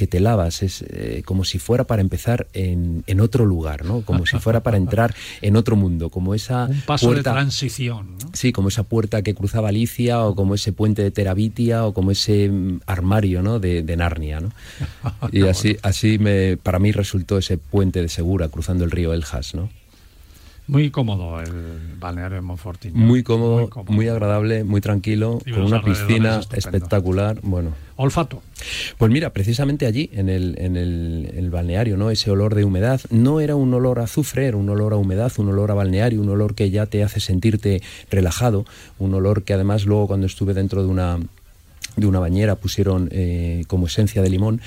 Que 0.00 0.06
te 0.06 0.18
lavas, 0.18 0.62
es 0.62 0.82
eh, 0.88 1.20
como 1.26 1.44
si 1.44 1.58
fuera 1.58 1.84
para 1.84 2.00
empezar 2.00 2.46
en, 2.54 3.04
en 3.06 3.20
otro 3.20 3.44
lugar, 3.44 3.84
¿no? 3.84 4.00
Como 4.00 4.24
si 4.24 4.38
fuera 4.38 4.62
para 4.62 4.78
entrar 4.78 5.14
en 5.42 5.56
otro 5.56 5.76
mundo, 5.76 6.08
como 6.08 6.34
esa 6.34 6.64
Un 6.70 6.80
paso 6.80 7.08
puerta- 7.08 7.28
de 7.30 7.34
transición. 7.36 8.12
¿no? 8.18 8.30
Sí, 8.32 8.50
como 8.50 8.68
esa 8.68 8.84
puerta 8.84 9.20
que 9.20 9.34
cruzaba 9.34 9.68
Alicia, 9.68 10.24
o 10.24 10.34
como 10.34 10.54
ese 10.54 10.72
puente 10.72 11.02
de 11.02 11.10
Terabitia, 11.10 11.84
o 11.84 11.92
como 11.92 12.12
ese 12.12 12.48
mm, 12.48 12.80
armario 12.86 13.42
¿no? 13.42 13.58
de, 13.60 13.82
de 13.82 13.96
Narnia. 13.98 14.40
¿no? 14.40 14.52
Y 15.32 15.42
así, 15.42 15.76
así 15.82 16.18
me, 16.18 16.56
para 16.56 16.78
mí 16.78 16.92
resultó 16.92 17.36
ese 17.36 17.58
puente 17.58 18.00
de 18.00 18.08
Segura 18.08 18.48
cruzando 18.48 18.84
el 18.84 18.90
río 18.90 19.12
Eljas. 19.12 19.54
¿no? 19.54 19.68
Muy 20.70 20.90
cómodo 20.90 21.40
el 21.40 21.96
balneario 21.98 22.36
de 22.36 22.42
Monfortiño. 22.42 22.94
Muy 22.94 23.24
cómodo, 23.24 23.58
muy, 23.58 23.68
cómodo. 23.68 24.12
agradable, 24.12 24.62
muy 24.62 24.80
tranquilo, 24.80 25.40
Y 25.44 25.50
con 25.50 25.64
una 25.64 25.82
piscina 25.82 26.40
espectacular. 26.52 27.40
Bueno, 27.42 27.72
Olfato. 27.96 28.40
Pues 28.96 29.10
mira, 29.10 29.30
precisamente 29.30 29.86
allí, 29.86 30.10
en 30.12 30.28
el, 30.28 30.54
en 30.58 30.76
el, 30.76 31.32
el 31.34 31.50
balneario, 31.50 31.96
¿no? 31.96 32.10
Ese 32.10 32.30
olor 32.30 32.54
de 32.54 32.64
humedad, 32.64 33.00
no 33.10 33.40
era 33.40 33.56
un 33.56 33.74
olor 33.74 33.98
a 33.98 34.04
azufre, 34.04 34.46
era 34.46 34.56
un 34.56 34.68
olor 34.68 34.92
a 34.92 34.96
humedad, 34.96 35.32
un 35.38 35.48
olor 35.48 35.72
a 35.72 35.74
balneario, 35.74 36.20
un 36.20 36.28
olor 36.28 36.54
que 36.54 36.70
ya 36.70 36.86
te 36.86 37.02
hace 37.02 37.18
sentirte 37.18 37.82
relajado, 38.08 38.64
un 39.00 39.12
olor 39.12 39.42
que 39.42 39.54
además 39.54 39.86
luego 39.86 40.06
cuando 40.06 40.26
estuve 40.26 40.54
dentro 40.54 40.82
de 40.82 40.88
una 40.88 41.18
de 41.96 42.06
una 42.06 42.20
bañera 42.20 42.54
pusieron 42.54 43.08
eh, 43.12 43.64
como 43.66 43.86
esencia 43.86 44.22
de 44.22 44.30
limón 44.30 44.60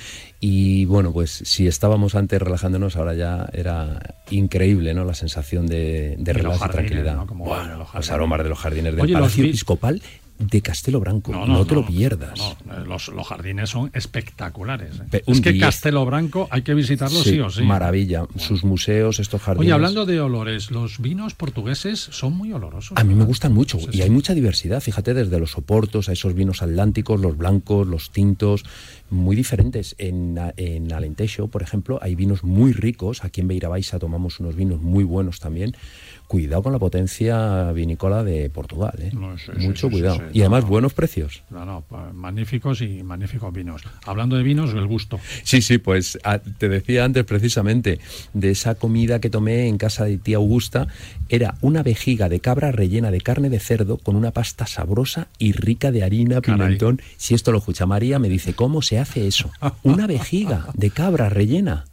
y 0.46 0.84
bueno 0.84 1.10
pues 1.10 1.30
si 1.30 1.66
estábamos 1.66 2.14
antes 2.14 2.38
relajándonos 2.42 2.96
ahora 2.96 3.14
ya 3.14 3.48
era 3.54 3.98
increíble 4.30 4.92
no 4.92 5.04
la 5.06 5.14
sensación 5.14 5.66
de, 5.66 6.16
de 6.18 6.32
Y 6.32 6.34
relax 6.34 6.60
tranquilidad. 6.70 7.16
¿no? 7.16 7.26
Como 7.26 7.46
los 7.94 8.10
aromas 8.10 8.42
de 8.42 8.48
los 8.50 8.58
jardines 8.58 8.94
del 8.94 9.04
Oye, 9.04 9.12
los 9.14 9.20
Palacio 9.22 9.42
vi- 9.44 9.48
Episcopal 9.50 10.02
de 10.38 10.60
Castelo 10.62 10.98
Branco 11.00 11.32
no, 11.32 11.64
te 11.64 11.74
lo 11.74 11.86
pierdas 11.86 12.38
no, 12.38 12.56
no, 12.66 12.84
los, 12.84 13.08
los 13.08 13.26
jardines 13.26 13.70
son 13.70 13.90
espectaculares. 13.94 15.00
¿eh? 15.12 15.22
Es 15.26 15.40
que. 15.40 15.58
Castelo 15.58 16.04
Branco 16.04 16.48
hay 16.50 16.62
que 16.62 16.74
visitarlo 16.74 17.22
sí, 17.22 17.38
o 17.40 17.50
sí. 17.50 17.62
Maravilla. 17.62 18.26
Sus 18.36 18.64
museos, 18.64 19.20
estos 19.20 19.40
jardines. 19.40 19.66
Oye, 19.66 19.72
hablando 19.72 20.06
de 20.06 20.20
olores, 20.20 20.70
los 20.70 21.00
vinos 21.00 21.34
portugueses 21.34 22.00
son 22.00 22.34
muy 22.36 22.52
olorosos. 22.52 22.96
A 22.98 23.04
mí 23.04 23.14
me 23.14 23.24
gustan 23.24 23.52
mucho 23.52 23.78
Sí, 23.78 23.86
y 23.90 23.96
sí. 23.96 24.02
hay 24.02 24.10
mucha 24.10 24.34
diversidad, 24.34 24.80
fíjate, 24.80 25.14
desde 25.14 25.38
los 25.38 25.52
soportos 25.52 26.08
a 26.08 26.12
esos 26.12 26.34
vinos 26.34 26.62
atlánticos, 26.62 27.20
los 27.20 27.36
blancos, 27.36 27.86
los 27.86 28.10
tintos, 28.10 28.64
muy 29.10 29.36
diferentes. 29.36 29.94
En, 29.98 30.38
en 30.56 30.92
Alentejo, 30.92 31.48
por 31.48 31.62
ejemplo, 31.62 31.98
hay 32.02 32.14
vinos 32.14 32.44
muy 32.44 32.72
ricos. 32.72 33.24
Aquí 33.24 33.40
en 33.40 33.48
Beira 33.48 33.68
Baixa 33.68 33.98
tomamos 33.98 34.40
unos 34.40 34.56
vinos 34.56 34.80
muy 34.80 35.04
buenos 35.04 35.40
también. 35.40 35.76
Cuidado 36.26 36.62
con 36.62 36.72
la 36.72 36.78
potencia 36.78 37.70
vinícola 37.72 38.24
de 38.24 38.48
Portugal, 38.50 38.94
¿eh? 38.98 39.10
No, 39.12 39.36
mucho 39.58 39.90
cuidado. 39.90 40.20
y 40.32 40.40
además 40.40 40.62
No, 40.62 40.66
no. 40.66 40.70
buenos 40.70 40.94
precios. 40.94 41.42
No, 41.50 41.84
magníficos 42.12 42.80
y 42.80 43.02
magníficos 43.02 43.52
vinos. 43.52 43.82
Hablando 44.06 44.36
de 44.36 44.42
vinos, 44.42 44.72
el 44.72 44.86
gusto. 44.86 45.20
Sí, 45.42 45.62
sí, 45.62 45.78
pues 45.78 46.18
ah, 46.24 46.38
te 46.38 46.68
decía 46.68 47.04
antes 47.04 47.24
precisamente 47.24 48.00
de 48.32 48.50
esa 48.50 48.74
comida 48.74 49.20
que 49.20 49.30
tomé 49.30 49.68
en 49.68 49.78
casa 49.78 50.04
de 50.06 50.18
tía 50.18 50.36
Augusta. 50.36 50.88
Era 51.28 51.54
una 51.60 51.82
vejiga 51.82 52.28
de 52.28 52.40
cabra 52.40 52.72
rellena 52.72 53.10
de 53.10 53.20
carne 53.20 53.50
de 53.50 53.60
cerdo 53.60 53.98
con 53.98 54.16
una 54.16 54.30
pasta 54.30 54.66
sabrosa 54.66 55.28
y 55.38 55.52
rica 55.52 55.92
de 55.92 56.02
harina, 56.04 56.40
Caray. 56.40 56.58
pimentón. 56.60 57.00
Si 57.16 57.34
esto 57.34 57.52
lo 57.52 57.58
escucha 57.58 57.86
María, 57.86 58.18
me 58.18 58.28
dice, 58.28 58.54
¿cómo 58.54 58.82
se 58.82 58.98
hace 58.98 59.26
eso? 59.26 59.50
Una 59.82 60.06
vejiga 60.06 60.66
de 60.74 60.90
cabra 60.90 61.28
rellena. 61.28 61.84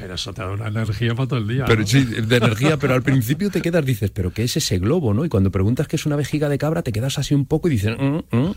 Pero 0.00 0.14
eso 0.14 0.32
te 0.32 0.42
da 0.42 0.50
una 0.50 0.68
energía 0.68 1.14
para 1.14 1.28
todo 1.28 1.38
el 1.40 1.48
día. 1.48 1.64
Pero 1.66 1.82
¿no? 1.82 1.86
sí, 1.86 2.02
de 2.04 2.36
energía, 2.36 2.76
pero 2.78 2.94
al 2.94 3.02
principio 3.02 3.50
te 3.50 3.60
quedas, 3.60 3.84
dices, 3.84 4.10
¿pero 4.10 4.32
qué 4.32 4.44
es 4.44 4.56
ese 4.56 4.78
globo, 4.78 5.12
no? 5.14 5.24
Y 5.24 5.28
cuando 5.28 5.50
preguntas 5.50 5.86
qué 5.88 5.96
es 5.96 6.06
una 6.06 6.16
vejiga 6.16 6.48
de 6.48 6.58
cabra, 6.58 6.82
te 6.82 6.92
quedas 6.92 7.18
así 7.18 7.34
un 7.34 7.44
poco 7.46 7.68
y 7.68 7.72
dices, 7.72 7.96
"Mm, 7.98 8.36
mm". 8.36 8.54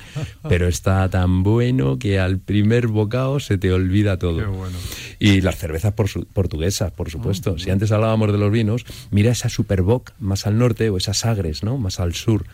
pero 0.48 0.68
está 0.68 1.10
tan 1.10 1.44
bueno 1.44 2.00
que 2.00 2.20
al 2.20 2.40
primer 2.40 2.88
bocado 2.88 3.40
se 3.40 3.58
te 3.58 3.72
olvida 3.74 4.18
todo. 4.18 4.38
Qué 4.40 4.46
bueno. 4.46 4.78
Y 5.20 5.42
las 5.42 5.58
cervezas 5.58 5.94
por 5.94 6.08
su- 6.08 6.26
portuguesas, 6.26 6.92
por 6.92 7.10
supuesto. 7.10 7.58
si 7.60 7.70
antes 7.70 7.92
hablábamos 7.92 8.32
de 8.32 8.38
los 8.38 8.52
vinos, 8.52 8.86
mira 9.12 9.32
esa 9.32 9.50
Superboc 9.50 10.12
más 10.20 10.48
al 10.48 10.58
norte 10.58 10.90
o 10.90 10.98
esas 10.98 11.18
Sagres, 11.18 11.64
¿no? 11.64 11.78
Más 11.78 12.00
al 12.00 12.14
sur. 12.14 12.46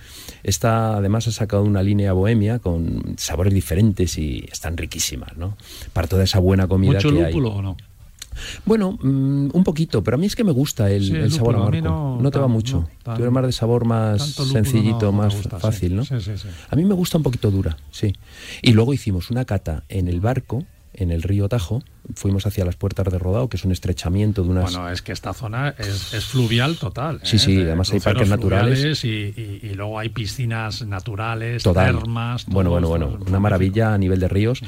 Esta 0.44 0.96
además 0.98 1.28
ha 1.28 1.32
sacado 1.32 1.64
una 1.64 1.84
línea 1.84 2.14
bohemia 2.14 2.60
con 2.60 3.16
sabores 3.18 3.54
diferentes 3.54 4.18
y 4.18 4.46
están 4.52 4.78
riquísimas, 4.78 5.36
¿no? 5.38 5.58
Para 5.94 6.08
toda 6.08 6.24
esa 6.24 6.40
buena 6.40 6.68
comida 6.68 6.94
¿Mucho 6.94 7.12
que 7.12 7.18
hay. 7.26 7.34
lúpulo 7.34 7.50
o 7.56 7.62
no? 7.62 7.78
Bueno, 8.66 8.92
mm, 9.02 9.50
un 9.54 9.64
poquito, 9.64 10.04
pero 10.04 10.16
a 10.16 10.18
mí 10.18 10.26
es 10.26 10.36
que 10.36 10.44
me 10.44 10.52
gusta 10.52 10.90
el, 10.92 11.04
Sí, 11.06 11.16
el 11.16 11.24
el 11.24 11.32
sabor 11.32 11.56
lúpulo, 11.56 11.90
amargo. 11.90 12.22
no 12.22 12.32
te 12.32 12.40
va 12.40 12.48
mucho. 12.48 12.78
no 12.80 12.90
tan- 13.04 13.16
Tú 13.18 13.24
eres 13.24 13.34
más 13.34 13.46
de 13.46 13.52
sabor 13.52 13.86
más 13.86 14.22
sencillito, 14.22 15.08
no 15.08 15.12
más 15.14 15.36
gusta, 15.36 15.60
fácil, 15.60 15.96
¿no? 15.96 16.06
Sí, 16.06 16.16
sí, 16.20 16.32
sí. 16.38 16.48
A 16.70 16.76
mí 16.76 16.86
me 16.86 16.94
gusta 16.94 17.18
un 17.18 17.24
poquito 17.24 17.50
dura, 17.52 17.78
sí. 17.92 18.14
Y 18.62 18.74
luego 18.74 18.94
hicimos 18.94 19.30
una 19.32 19.46
cata 19.46 19.84
en 19.90 20.08
el 20.08 20.20
barco, 20.22 20.66
en 20.94 21.12
el 21.12 21.22
río 21.22 21.48
Tajo. 21.50 21.84
Fuimos 22.16 22.46
hacia 22.48 22.66
las 22.66 22.76
puertas 22.76 23.06
de 23.12 23.20
Rodado, 23.20 23.48
que 23.50 23.58
es 23.58 23.64
un 23.66 23.72
estrechamiento 23.72 24.44
de 24.44 24.50
unas... 24.50 24.72
Bueno, 24.74 24.90
es 24.90 25.02
que 25.04 25.12
esta 25.12 25.34
zona 25.34 25.76
es, 25.78 26.14
es 26.14 26.26
fluvial 26.26 26.78
total. 26.78 27.20
Sí, 27.24 27.36
¿eh? 27.36 27.40
sí, 27.40 27.56
De 27.58 27.64
además 27.68 27.92
hay 27.94 28.00
parques 28.00 28.28
naturales. 28.30 29.04
Y, 29.06 29.08
y- 29.10 29.60
y 29.64 29.74
luego 29.76 30.00
hay 30.00 30.10
piscinas 30.10 30.82
naturales, 30.88 31.62
Total. 31.64 31.96
termas. 32.00 32.46
bueno, 32.48 32.72
bueno, 32.72 32.88
bueno. 32.88 33.06
Una 33.06 33.14
magnífico. 33.16 33.40
maravilla 33.40 33.94
a 33.94 33.98
nivel 33.98 34.20
de 34.20 34.28
ríos. 34.28 34.62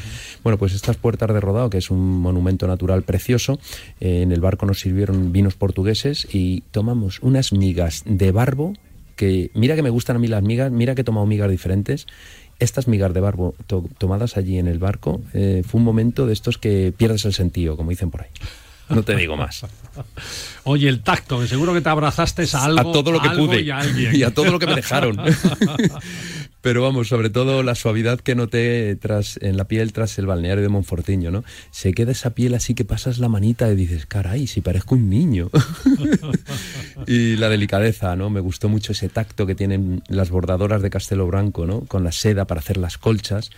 Bueno, 0.44 0.58
pues 0.58 0.74
estas 0.74 0.98
puertas 0.98 1.34
de 1.34 1.40
Rodado, 1.40 1.70
que 1.70 1.80
es 1.80 1.90
un 1.90 2.20
monumento 2.22 2.68
natural 2.68 3.02
precioso, 3.04 3.60
eh, 4.00 4.22
en 4.22 4.32
el 4.32 4.40
barco 4.42 4.66
nos 4.68 4.80
sirvieron 4.80 5.32
vinos 5.32 5.56
portugueses 5.56 6.28
y 6.32 6.62
tomamos 6.72 7.20
unas 7.22 7.52
migas 7.54 8.04
de 8.06 8.32
barbo 8.32 8.74
que 9.16 9.52
mira 9.54 9.76
que 9.76 9.84
me 9.84 9.90
gustan 9.92 10.16
a 10.16 10.20
mí 10.20 10.28
las 10.28 10.42
migas, 10.42 10.72
mira 10.72 10.96
que 10.96 11.02
he 11.02 11.04
tomado 11.04 11.26
migas 11.28 11.50
diferentes. 11.50 12.08
Estas 12.62 12.88
migas 12.88 13.13
de 13.13 13.19
barbo 13.19 13.56
to- 13.67 13.84
tomadas 13.97 14.38
allí 14.38 14.58
en 14.58 14.67
el 14.67 14.80
barco 14.80 15.19
eh, 15.34 15.63
fue 15.67 15.80
un 15.80 15.84
momento 15.86 16.26
de 16.26 16.34
estos 16.34 16.58
que 16.58 16.93
pierdes 16.95 17.26
el 17.26 17.34
sentido, 17.34 17.76
como 17.76 17.89
dicen 17.89 18.10
por 18.12 18.21
ahí. 18.21 18.30
No 18.89 19.04
te 19.04 19.15
digo 19.15 19.36
más. 19.38 19.65
Oye, 20.63 20.89
el 20.89 21.02
tacto, 21.02 21.39
que 21.39 21.47
seguro 21.47 21.74
que 21.74 21.82
te 21.82 21.89
abrazaste 21.89 22.43
a 22.54 22.65
algo, 22.65 22.80
a 22.80 22.93
todo 22.93 23.12
lo 23.12 23.21
que 23.21 23.30
pude 23.30 23.62
y 24.13 24.24
a 24.24 24.32
todo 24.34 24.52
lo 24.52 24.60
que 24.60 24.67
me 24.67 24.76
dejaron. 24.76 25.17
Pero 26.62 26.84
vamos, 26.84 27.08
sobre 27.08 27.30
todo 27.30 27.63
la 27.63 27.76
suavidad 27.76 28.19
que 28.19 28.36
noté 28.36 28.95
tras 28.95 29.38
en 29.41 29.58
la 29.58 29.65
piel 29.65 29.93
tras 29.93 30.17
el 30.19 30.28
balneario 30.28 30.62
de 30.62 30.69
Monfortiño, 30.69 31.32
¿no? 31.32 31.43
Se 31.71 31.93
queda 31.93 32.12
esa 32.12 32.36
piel 32.36 32.54
así 32.54 32.76
que 32.76 32.86
pasas 32.86 33.17
la 33.17 33.30
manita 33.30 33.71
y 33.71 33.76
dices, 33.76 34.06
caray, 34.06 34.45
si 34.45 34.62
parezco 34.62 34.95
un 34.95 35.10
niño. 35.10 35.50
y 37.08 37.36
la 37.38 37.50
delicadeza, 37.50 38.15
¿no? 38.15 38.30
Me 38.30 38.39
gustó 38.39 38.69
mucho 38.69 38.91
ese 38.91 39.10
tacto 39.10 39.47
que 39.47 39.56
tienen 39.56 40.04
las 40.08 40.30
bordadoras 40.30 40.82
de 40.82 40.91
Castelo 40.91 41.26
Branco, 41.26 41.65
¿no? 41.65 41.82
Con 41.82 42.04
la 42.04 42.12
seda 42.12 42.45
para 42.45 42.60
hacer 42.60 42.78
las 42.78 42.97
colchas, 42.97 43.50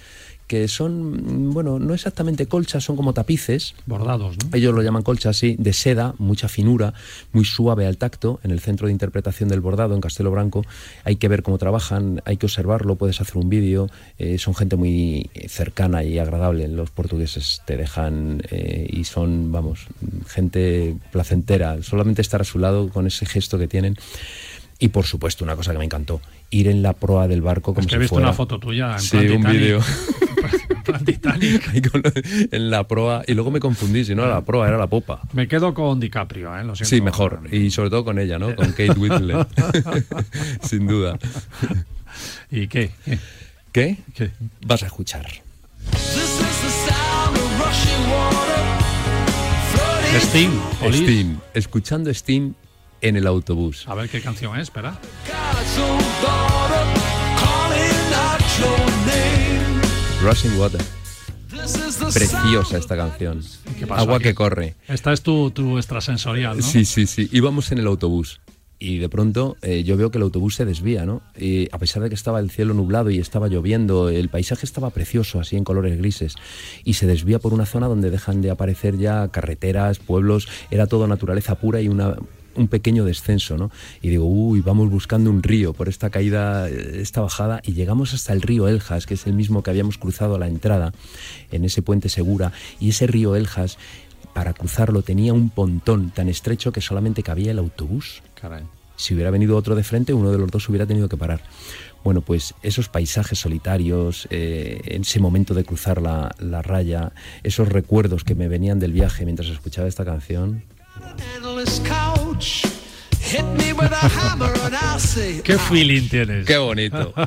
que 0.54 0.68
son, 0.68 1.52
bueno, 1.52 1.80
no 1.80 1.96
exactamente 1.96 2.46
colchas, 2.46 2.84
son 2.84 2.96
como 2.96 3.12
tapices, 3.16 3.74
Bordados, 3.88 4.38
¿no? 4.38 4.56
ellos 4.56 4.72
lo 4.72 4.84
llaman 4.84 5.02
colcha 5.02 5.30
así, 5.30 5.56
de 5.58 5.74
seda, 5.74 6.14
mucha 6.20 6.48
finura, 6.48 6.94
muy 7.32 7.44
suave 7.44 7.88
al 7.88 7.98
tacto, 7.98 8.40
en 8.44 8.52
el 8.52 8.60
centro 8.60 8.86
de 8.86 8.94
interpretación 8.94 9.50
del 9.50 9.62
bordado 9.62 9.96
en 9.96 10.02
Castelo 10.02 10.30
Branco. 10.30 10.64
Hay 11.06 11.16
que 11.16 11.28
ver 11.28 11.42
cómo 11.42 11.58
trabajan, 11.58 12.22
hay 12.26 12.38
que 12.38 12.46
observarlo, 12.46 12.98
puedes 12.98 13.20
hacer 13.20 13.38
un 13.38 13.50
vídeo. 13.50 13.90
eh, 14.20 14.38
son 14.38 14.54
gente 14.54 14.76
muy 14.76 15.32
cercana 15.48 16.04
y 16.04 16.20
agradable. 16.20 16.68
Los 16.68 16.92
portugueses 16.92 17.64
te 17.66 17.76
dejan 17.76 18.44
eh, 18.52 18.86
y 18.88 19.06
son, 19.06 19.52
vamos, 19.52 19.88
gente 20.28 20.96
placentera. 21.12 21.82
Solamente 21.82 22.22
estar 22.22 22.42
a 22.42 22.44
su 22.44 22.60
lado 22.60 22.90
con 22.90 23.08
ese 23.08 23.26
gesto 23.26 23.58
que 23.58 23.68
tienen. 23.68 23.98
Y 24.80 24.90
por 24.90 25.06
supuesto, 25.06 25.44
una 25.46 25.56
cosa 25.56 25.72
que 25.72 25.78
me 25.78 25.86
encantó, 25.86 26.20
ir 26.50 26.68
en 26.68 26.82
la 26.82 26.94
proa 26.94 27.28
del 27.28 27.42
barco 27.42 27.74
como 27.74 27.82
Es 27.82 27.88
que 27.88 27.92
si 27.92 27.96
he 27.96 28.00
visto 28.00 28.16
fuera- 28.16 28.28
una 28.30 28.34
foto 28.34 28.60
tuya 28.60 28.94
en 28.94 29.00
Sí, 29.00 29.18
plan 29.18 29.32
un 29.38 29.44
vídeo. 29.52 29.80
En 32.52 32.70
la 32.70 32.86
proa 32.88 33.24
y 33.26 33.34
luego 33.34 33.50
me 33.52 33.60
confundí, 33.60 34.04
si 34.04 34.14
no 34.16 34.24
era 34.24 34.34
la 34.36 34.42
proa, 34.42 34.68
era 34.68 34.78
la 34.78 34.88
popa. 34.88 35.22
Me 35.32 35.48
quedo 35.48 35.74
con 35.74 36.00
DiCaprio, 36.00 36.58
¿eh? 36.58 36.64
Lo 36.64 36.76
siento. 36.76 36.90
Sí, 36.90 37.02
mejor. 37.02 37.42
Y 37.52 37.72
sobre 37.72 37.90
todo 37.90 38.04
con 38.04 38.20
ella, 38.20 38.38
¿no? 38.38 38.54
Con 38.56 38.68
Kate 38.72 38.92
Winslet. 38.92 39.48
Sin 40.62 40.86
duda. 40.88 41.18
¿Y 42.52 42.68
qué? 42.68 42.92
¿Qué? 43.06 43.18
¿Qué? 43.72 43.98
¿Qué? 44.14 44.32
Vas 44.66 44.84
a 44.84 44.88
escuchar. 44.88 45.26
Police. 50.80 51.04
Steam. 51.04 51.40
Escuchando 51.54 52.14
Steam 52.14 52.54
en 53.04 53.18
el 53.18 53.28
autobús. 53.28 53.86
A 53.88 53.96
ver 53.96 54.10
qué 54.10 54.22
canción 54.22 54.56
es, 54.56 54.64
espera. 54.64 54.98
Rushing 60.22 60.58
Water. 60.58 60.82
Preciosa 62.14 62.78
esta 62.78 62.96
canción. 62.96 63.42
¿Qué 63.78 63.86
pasó 63.86 64.02
Agua 64.02 64.16
aquí? 64.16 64.24
que 64.24 64.34
corre. 64.34 64.76
Esta 64.88 65.12
es 65.12 65.22
tu, 65.22 65.52
tu 65.52 65.78
extrasensorial, 65.78 66.58
¿no? 66.58 66.64
Sí, 66.64 66.86
sí, 66.86 67.06
sí. 67.06 67.30
Íbamos 67.32 67.72
en 67.74 67.80
el 67.80 67.88
autobús. 67.88 68.40
Y 68.80 69.00
de 69.00 69.08
pronto 69.08 69.58
eh, 69.62 69.84
yo 69.84 69.96
veo 69.98 70.10
que 70.10 70.18
el 70.18 70.24
autobús 70.24 70.56
se 70.56 70.66
desvía, 70.66 71.06
¿no? 71.06 71.22
Y 71.38 71.68
a 71.74 71.78
pesar 71.80 72.04
de 72.04 72.10
que 72.10 72.16
estaba 72.16 72.40
el 72.40 72.52
cielo 72.52 72.74
nublado 72.74 73.10
y 73.10 73.20
estaba 73.20 73.48
lloviendo, 73.48 74.10
el 74.10 74.30
paisaje 74.30 74.66
estaba 74.66 74.90
precioso, 74.90 75.40
así 75.40 75.56
en 75.58 75.64
colores 75.64 75.98
grises. 75.98 76.36
Y 76.84 76.94
se 76.94 77.06
desvía 77.06 77.40
por 77.40 77.54
una 77.54 77.66
zona 77.66 77.88
donde 77.88 78.12
dejan 78.12 78.42
de 78.42 78.52
aparecer 78.52 78.98
ya 78.98 79.28
carreteras, 79.30 80.00
pueblos, 80.00 80.48
era 80.72 80.88
todo 80.88 81.08
naturaleza 81.08 81.56
pura 81.56 81.80
y 81.82 81.88
una, 81.88 82.16
un 82.56 82.68
pequeño 82.68 83.06
descenso, 83.06 83.58
¿no? 83.58 83.72
Y 84.02 84.10
digo, 84.10 84.26
uy, 84.26 84.62
vamos 84.62 84.90
buscando 84.90 85.30
un 85.30 85.44
río 85.44 85.74
por 85.74 85.90
esta 85.90 86.10
caída, 86.10 86.70
eh, 86.70 87.02
esta 87.02 87.22
bajada, 87.22 87.62
y 87.64 87.74
llegamos 87.74 88.14
hasta 88.14 88.34
el 88.34 88.42
río 88.42 88.68
Eljas, 88.68 89.06
que 89.06 89.16
es 89.16 89.28
el 89.28 89.34
mismo 89.34 89.64
que 89.64 89.70
habíamos 89.70 89.98
cruzado 89.98 90.36
a 90.36 90.40
la 90.40 90.48
entrada, 90.48 90.94
en 91.52 91.66
ese 91.66 91.82
puente 91.82 92.10
segura. 92.10 92.52
Y 92.80 92.90
ese 92.90 93.08
río 93.08 93.36
Eljas, 93.36 93.78
para 94.34 94.54
cruzarlo, 94.54 95.02
tenía 95.02 95.34
un 95.34 95.50
pontón 95.50 96.10
tan 96.10 96.30
estrecho 96.30 96.72
que 96.72 96.82
solamente 96.82 97.24
cabía 97.24 97.52
el 97.52 97.60
autobús. 97.60 98.24
Caray. 98.40 98.64
Si 98.96 99.14
hubiera 99.14 99.32
venido 99.32 99.58
otro 99.58 99.76
de 99.76 99.84
frente, 99.84 100.14
uno 100.14 100.32
de 100.32 100.38
los 100.38 100.52
dos 100.52 100.70
hubiera 100.70 100.86
tenido 100.86 101.10
que 101.10 101.18
parar. 101.18 101.42
Bueno, 102.04 102.22
pues 102.22 102.54
esos 102.62 102.90
paisajes 102.90 103.40
solitarios, 103.40 104.28
eh, 104.30 104.82
ese 104.86 105.20
momento 105.20 105.54
de 105.54 105.64
cruzar 105.64 106.02
la, 106.02 106.36
la 106.40 106.62
raya, 106.62 107.12
esos 107.44 107.70
recuerdos 107.70 108.24
que 108.24 108.36
me 108.36 108.48
venían 108.48 108.80
del 108.80 108.94
viaje 108.94 109.26
mientras 109.26 109.50
escuchaba 109.50 109.88
esta 109.88 110.06
canción, 110.06 110.64
endless 112.44 112.62
couch. 112.64 112.84
Hit 113.20 113.46
me 113.58 113.74
with 113.74 113.92
a 113.92 114.10
hammer 114.10 114.54
and 114.64 114.76
I'll 114.76 115.00
say. 115.00 115.42
¿Qué 115.44 115.58
feeling 115.58 116.10
tienes? 116.10 116.46
¡Qué 116.46 116.58
bonito! 116.58 117.14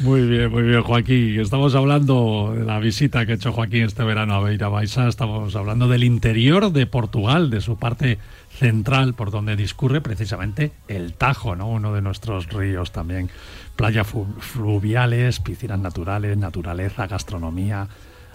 Muy 0.00 0.26
bien, 0.28 0.50
muy 0.50 0.62
bien, 0.64 0.82
Joaquín. 0.82 1.40
Estamos 1.40 1.74
hablando 1.74 2.52
de 2.56 2.64
la 2.64 2.78
visita 2.78 3.24
que 3.24 3.32
ha 3.32 3.34
hecho 3.36 3.52
Joaquín 3.52 3.84
este 3.84 4.04
verano 4.04 4.34
a 4.34 4.40
Beira 4.40 4.68
Baixa. 4.68 5.08
Estamos 5.08 5.56
hablando 5.56 5.88
del 5.88 6.04
interior 6.04 6.72
de 6.72 6.86
Portugal, 6.86 7.50
de 7.50 7.60
su 7.60 7.78
parte 7.78 8.18
central, 8.50 9.14
por 9.14 9.30
donde 9.30 9.56
discurre 9.56 10.00
precisamente 10.00 10.72
el 10.88 11.14
Tajo, 11.14 11.56
¿no? 11.56 11.68
Uno 11.68 11.94
de 11.94 12.02
nuestros 12.02 12.48
ríos 12.48 12.92
también. 12.92 13.30
Playas 13.76 14.08
fluviales, 14.40 15.40
piscinas 15.40 15.78
naturales, 15.78 16.36
naturaleza, 16.36 17.06
gastronomía, 17.06 17.88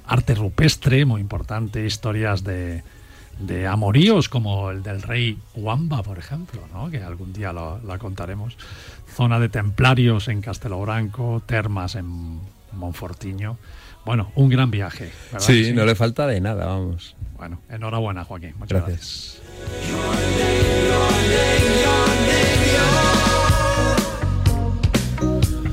arte 0.05 0.35
rupestre, 0.35 1.05
muy 1.05 1.21
importante, 1.21 1.85
historias 1.85 2.43
de, 2.43 2.83
de 3.39 3.67
amoríos 3.67 4.29
como 4.29 4.69
el 4.71 4.83
del 4.83 5.01
rey 5.01 5.37
Wamba, 5.55 6.03
por 6.03 6.19
ejemplo, 6.19 6.61
¿no? 6.73 6.89
que 6.89 7.01
algún 7.01 7.33
día 7.33 7.51
lo, 7.53 7.79
la 7.79 7.97
contaremos. 7.97 8.55
Zona 9.13 9.39
de 9.39 9.49
templarios 9.49 10.27
en 10.27 10.41
Castelo 10.41 10.79
Branco, 10.81 11.41
termas 11.45 11.95
en 11.95 12.39
Monfortiño. 12.73 13.57
Bueno, 14.05 14.31
un 14.35 14.49
gran 14.49 14.71
viaje. 14.71 15.11
¿verdad 15.31 15.45
que 15.47 15.65
Sí, 15.65 15.73
no 15.73 15.85
le 15.85 15.95
falta 15.95 16.25
de 16.27 16.41
nada, 16.41 16.65
vamos. 16.65 17.15
Bueno, 17.37 17.59
enhorabuena, 17.69 18.23
Joaquín. 18.23 18.53
Muchas 18.57 18.85
Gracias. 18.85 19.41
gracias. 22.29 23.20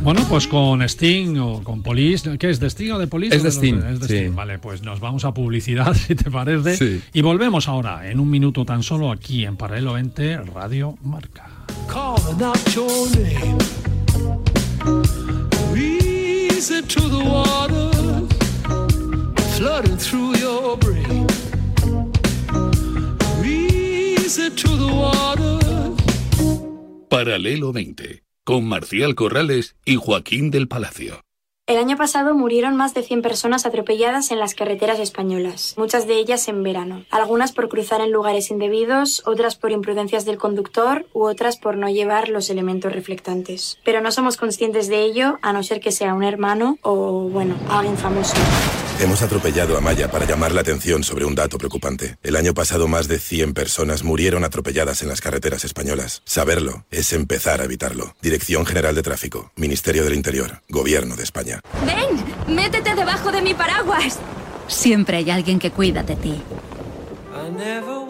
Bueno, 0.02 0.24
pues 0.28 0.46
con 0.46 0.80
Sting 0.82 1.36
o 1.38 1.62
con 1.62 1.82
Police, 1.82 2.38
¿qué 2.38 2.50
es? 2.50 2.60
¿De 2.60 2.68
Sting 2.68 2.92
o 2.92 2.98
de 2.98 3.06
Police? 3.06 3.36
Es 3.36 3.42
de 3.42 3.50
Sting, 3.50 3.82
Es 3.90 4.00
de 4.00 4.08
sí. 4.08 4.16
Sting, 4.16 4.34
vale, 4.34 4.58
pues 4.58 4.82
nos 4.82 5.00
vamos 5.00 5.24
a 5.24 5.34
publicidad, 5.34 5.92
si 6.06 6.14
te 6.14 6.30
parece. 6.30 6.76
Sí. 6.76 7.02
Y 7.12 7.20
volvemos 7.22 7.68
ahora, 7.68 8.10
en 8.10 8.20
un 8.20 8.30
minuto 8.30 8.64
tan 8.64 8.82
solo, 8.82 9.10
aquí 9.10 9.44
en 9.44 9.56
Paralelo 9.56 9.94
20, 9.94 10.38
Radio 10.38 10.96
Marca. 11.02 11.48
Paralelo 27.08 27.72
20, 27.72 28.27
con 28.48 28.66
Marcial 28.66 29.14
Corrales 29.14 29.76
y 29.84 29.96
Joaquín 29.96 30.50
del 30.50 30.68
Palacio. 30.68 31.20
El 31.66 31.76
año 31.76 31.98
pasado 31.98 32.34
murieron 32.34 32.76
más 32.76 32.94
de 32.94 33.02
100 33.02 33.20
personas 33.20 33.66
atropelladas 33.66 34.30
en 34.30 34.38
las 34.38 34.54
carreteras 34.54 35.00
españolas, 35.00 35.74
muchas 35.76 36.06
de 36.06 36.14
ellas 36.14 36.48
en 36.48 36.62
verano. 36.62 37.04
Algunas 37.10 37.52
por 37.52 37.68
cruzar 37.68 38.00
en 38.00 38.10
lugares 38.10 38.50
indebidos, 38.50 39.22
otras 39.26 39.56
por 39.56 39.70
imprudencias 39.70 40.24
del 40.24 40.38
conductor 40.38 41.04
u 41.12 41.24
otras 41.24 41.58
por 41.58 41.76
no 41.76 41.90
llevar 41.90 42.30
los 42.30 42.48
elementos 42.48 42.90
reflectantes. 42.90 43.76
Pero 43.84 44.00
no 44.00 44.10
somos 44.12 44.38
conscientes 44.38 44.88
de 44.88 45.02
ello 45.02 45.38
a 45.42 45.52
no 45.52 45.62
ser 45.62 45.80
que 45.80 45.92
sea 45.92 46.14
un 46.14 46.24
hermano 46.24 46.78
o, 46.80 47.28
bueno, 47.28 47.54
alguien 47.68 47.98
famoso. 47.98 48.34
Hemos 49.00 49.22
atropellado 49.22 49.76
a 49.76 49.80
Maya 49.80 50.10
para 50.10 50.26
llamar 50.26 50.50
la 50.50 50.62
atención 50.62 51.04
sobre 51.04 51.24
un 51.24 51.36
dato 51.36 51.56
preocupante. 51.56 52.16
El 52.24 52.34
año 52.34 52.52
pasado 52.52 52.88
más 52.88 53.06
de 53.06 53.20
100 53.20 53.54
personas 53.54 54.02
murieron 54.02 54.42
atropelladas 54.42 55.02
en 55.02 55.08
las 55.08 55.20
carreteras 55.20 55.64
españolas. 55.64 56.22
Saberlo 56.24 56.84
es 56.90 57.12
empezar 57.12 57.60
a 57.60 57.64
evitarlo. 57.64 58.16
Dirección 58.20 58.66
General 58.66 58.96
de 58.96 59.02
Tráfico, 59.02 59.52
Ministerio 59.54 60.02
del 60.02 60.14
Interior, 60.14 60.62
Gobierno 60.68 61.14
de 61.14 61.22
España. 61.22 61.60
¡Ven! 61.86 62.54
¡Métete 62.54 62.96
debajo 62.96 63.30
de 63.30 63.40
mi 63.40 63.54
paraguas! 63.54 64.18
Siempre 64.66 65.18
hay 65.18 65.30
alguien 65.30 65.60
que 65.60 65.70
cuida 65.70 66.02
de 66.02 66.16
ti. 66.16 66.42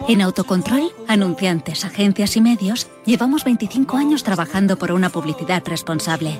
En 0.07 0.21
Autocontrol, 0.21 0.91
anunciantes, 1.07 1.85
agencias 1.85 2.35
y 2.35 2.41
medios, 2.41 2.87
llevamos 3.05 3.43
25 3.43 3.95
años 3.95 4.23
trabajando 4.23 4.77
por 4.77 4.91
una 4.91 5.11
publicidad 5.11 5.61
responsable. 5.67 6.39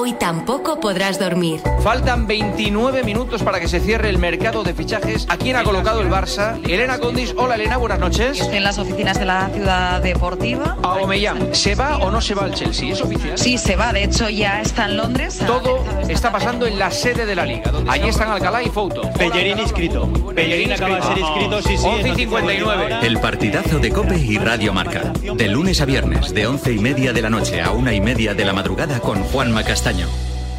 Hoy 0.00 0.14
tampoco 0.14 0.80
podrás 0.80 1.18
dormir. 1.18 1.60
Faltan 1.82 2.26
29 2.26 3.04
minutos 3.04 3.42
para 3.42 3.60
que 3.60 3.68
se 3.68 3.80
cierre 3.80 4.08
el 4.08 4.18
mercado 4.18 4.62
de 4.62 4.72
fichajes. 4.72 5.26
¿A 5.28 5.36
quién 5.36 5.56
ha 5.56 5.62
colocado 5.62 6.00
el 6.00 6.08
Barça? 6.08 6.58
Elena 6.66 6.98
Condis. 6.98 7.34
Hola 7.36 7.56
Elena, 7.56 7.76
buenas 7.76 7.98
noches. 7.98 8.40
Estoy 8.40 8.56
en 8.56 8.64
las 8.64 8.78
oficinas 8.78 9.18
de 9.18 9.26
la 9.26 9.50
ciudad 9.50 10.00
deportiva. 10.00 10.78
Aubameyang, 10.82 11.54
¿se 11.54 11.74
va 11.74 11.98
o 11.98 12.10
no 12.10 12.22
se 12.22 12.34
va 12.34 12.44
al 12.44 12.54
Chelsea? 12.54 12.92
¿Es 12.92 13.02
oficial? 13.02 13.36
Sí, 13.36 13.58
se 13.58 13.76
va. 13.76 13.92
De 13.92 14.04
hecho, 14.04 14.30
ya 14.30 14.62
está 14.62 14.86
en 14.86 14.96
Londres. 14.96 15.38
Todo 15.46 15.84
está 16.08 16.32
pasando 16.32 16.66
en 16.66 16.78
la 16.78 16.90
sede 16.90 17.26
de 17.26 17.36
la 17.36 17.44
liga. 17.44 17.70
donde 17.70 17.90
Allí 17.90 18.08
están 18.08 18.30
Alcalá 18.30 18.62
y 18.62 18.70
Fouto. 18.70 19.02
Pellerín 19.12 19.58
inscrito. 19.58 20.10
Pellerín 20.34 20.72
acaba 20.72 20.96
de 20.96 21.02
ser 21.02 21.18
inscrito, 21.18 21.60
sí, 21.62 21.76
sí. 21.76 21.86
11 21.86 22.08
y 22.08 22.14
59. 22.14 22.98
El 23.02 23.20
partidazo 23.20 23.78
de 23.78 23.90
Cope 23.90 24.16
y 24.16 24.38
Radio 24.38 24.72
Marca. 24.72 25.12
De 25.34 25.48
lunes 25.48 25.82
a 25.82 25.84
viernes, 25.84 26.32
de 26.32 26.46
once 26.46 26.72
y 26.72 26.78
media 26.78 27.12
de 27.12 27.20
la 27.20 27.28
noche 27.28 27.60
a 27.60 27.72
una 27.72 27.92
y 27.92 28.00
media 28.00 28.32
de 28.32 28.46
la 28.46 28.54
madrugada 28.54 29.00
con 29.00 29.22
Juanma 29.24 29.62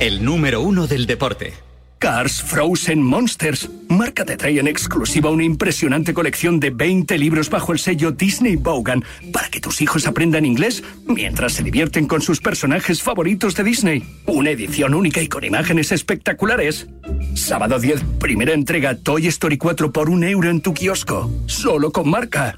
El 0.02 0.26
número 0.26 0.62
uno 0.62 0.88
del 0.88 1.06
deporte. 1.06 1.54
Cars 2.00 2.41
Frozen 2.41 3.02
Monsters. 3.02 3.70
Marca 3.88 4.26
te 4.26 4.36
trae 4.36 4.60
en 4.60 4.67
exclusiva 4.67 5.30
una 5.30 5.46
impresionante 5.46 6.13
colección 6.13 6.60
de 6.60 6.72
20 6.72 7.17
libros 7.17 7.50
bajo 7.50 7.72
el 7.72 7.80
sello 7.80 8.12
Disney 8.12 8.58
Bogan 8.58 9.06
para 9.32 9.48
que 9.50 9.62
tus 9.62 9.82
hijos 9.82 10.06
aprendan 10.06 10.44
inglés 10.44 10.84
mientras 11.06 11.54
se 11.54 11.63
divierten 11.63 12.08
con 12.08 12.22
sus 12.22 12.41
personajes 12.41 13.02
favoritos 13.02 13.56
de 13.56 13.63
Disney. 13.63 14.04
Una 14.26 14.50
edición 14.50 14.96
única 14.96 15.22
y 15.22 15.30
con 15.30 15.46
imágenes 15.46 15.94
espectaculares. 15.94 16.88
Sábado 17.36 17.80
10, 17.80 18.04
primera 18.20 18.54
entrega 18.54 18.96
Toy 18.96 19.28
Story 19.28 19.58
4 19.58 19.94
por 19.94 20.10
un 20.10 20.26
euro 20.26 20.50
en 20.50 20.60
tu 20.60 20.74
kiosco. 20.74 21.32
Solo 21.46 21.91
con 21.91 22.10
marca. 22.10 22.58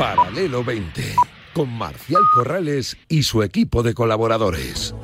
Paralelo 0.00 0.64
20, 0.64 1.14
con 1.52 1.76
Marcial 1.76 2.22
Corrales 2.32 2.96
y 3.10 3.22
su 3.24 3.42
equipo 3.42 3.82
de 3.82 3.92
colaboradores. 3.92 4.94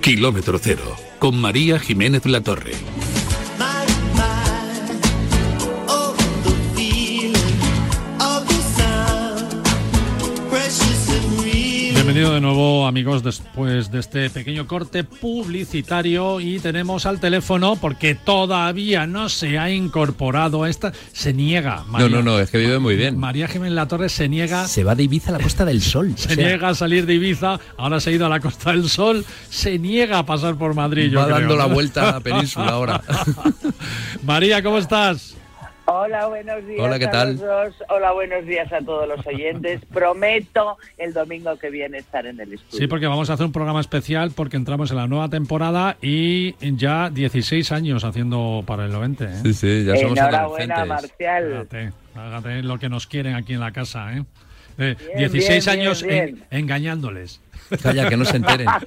Kilómetro 0.00 0.58
cero, 0.58 0.96
con 1.18 1.38
María 1.38 1.78
Jiménez 1.78 2.24
Latorre. 2.24 2.72
Bienvenido 12.18 12.34
de 12.34 12.40
nuevo 12.40 12.86
amigos 12.88 13.22
después 13.22 13.92
de 13.92 14.00
este 14.00 14.28
pequeño 14.28 14.66
corte 14.66 15.04
publicitario 15.04 16.40
y 16.40 16.58
tenemos 16.58 17.06
al 17.06 17.20
teléfono 17.20 17.76
porque 17.76 18.16
todavía 18.16 19.06
no 19.06 19.28
se 19.28 19.56
ha 19.56 19.70
incorporado 19.70 20.64
a 20.64 20.68
esta, 20.68 20.92
se 21.12 21.32
niega. 21.32 21.84
No, 21.96 22.08
no, 22.08 22.20
no, 22.20 22.40
es 22.40 22.50
que 22.50 22.58
vive 22.58 22.80
muy 22.80 22.96
bien. 22.96 23.16
María 23.16 23.46
Jiménez 23.46 23.74
La 23.74 23.86
Torre 23.86 24.08
se 24.08 24.28
niega. 24.28 24.66
Se 24.66 24.82
va 24.82 24.96
de 24.96 25.04
Ibiza 25.04 25.30
a 25.30 25.38
la 25.38 25.44
Costa 25.44 25.64
del 25.64 25.80
Sol. 25.80 26.12
Se 26.16 26.34
niega 26.34 26.70
a 26.70 26.74
salir 26.74 27.06
de 27.06 27.14
Ibiza, 27.14 27.60
ahora 27.76 28.00
se 28.00 28.10
ha 28.10 28.12
ido 28.14 28.26
a 28.26 28.28
la 28.28 28.40
Costa 28.40 28.72
del 28.72 28.88
Sol, 28.88 29.24
se 29.48 29.78
niega 29.78 30.18
a 30.18 30.26
pasar 30.26 30.56
por 30.56 30.74
Madrid. 30.74 31.12
yo 31.12 31.20
Va 31.20 31.26
creo. 31.26 31.38
dando 31.38 31.54
la 31.54 31.66
vuelta 31.66 32.08
a 32.08 32.12
la 32.14 32.20
península 32.20 32.70
ahora. 32.70 33.00
María, 34.24 34.60
¿cómo 34.60 34.78
estás? 34.78 35.36
Hola, 35.90 36.26
buenos 36.26 36.66
días. 36.66 36.80
Hola, 36.80 36.98
¿qué 36.98 37.06
a 37.06 37.10
tal? 37.10 37.30
los 37.32 37.40
dos. 37.40 37.74
Hola, 37.88 38.12
buenos 38.12 38.44
días 38.44 38.70
a 38.74 38.80
todos 38.80 39.08
los 39.08 39.26
oyentes. 39.26 39.80
Prometo 39.92 40.76
el 40.98 41.14
domingo 41.14 41.56
que 41.56 41.70
viene 41.70 41.96
estar 41.96 42.26
en 42.26 42.38
el 42.40 42.52
estudio. 42.52 42.78
Sí, 42.78 42.86
porque 42.86 43.06
vamos 43.06 43.30
a 43.30 43.32
hacer 43.32 43.46
un 43.46 43.52
programa 43.52 43.80
especial 43.80 44.30
porque 44.34 44.58
entramos 44.58 44.90
en 44.90 44.98
la 44.98 45.06
nueva 45.06 45.30
temporada 45.30 45.96
y 46.02 46.54
ya 46.76 47.08
16 47.08 47.72
años 47.72 48.04
haciendo 48.04 48.62
para 48.66 48.84
el 48.84 48.92
90. 48.92 49.24
¿eh? 49.24 49.28
Sí, 49.44 49.54
sí, 49.54 49.84
ya 49.86 49.96
somos 49.96 50.18
Enhorabuena. 50.18 50.84
Marcial. 50.84 51.66
Fíjate, 51.70 51.92
fíjate 52.12 52.62
lo 52.64 52.78
que 52.78 52.88
nos 52.90 53.06
quieren 53.06 53.34
aquí 53.34 53.54
en 53.54 53.60
la 53.60 53.72
casa, 53.72 54.12
¿eh? 54.14 54.24
Eh, 54.80 54.94
Bien, 55.16 55.32
16 55.32 55.64
bien, 55.66 55.80
años 55.80 56.02
bien, 56.02 56.44
en- 56.50 56.58
engañándoles. 56.60 57.40
Calla, 57.82 58.08
que 58.08 58.16
no 58.16 58.24
se 58.24 58.36
enteren. 58.36 58.68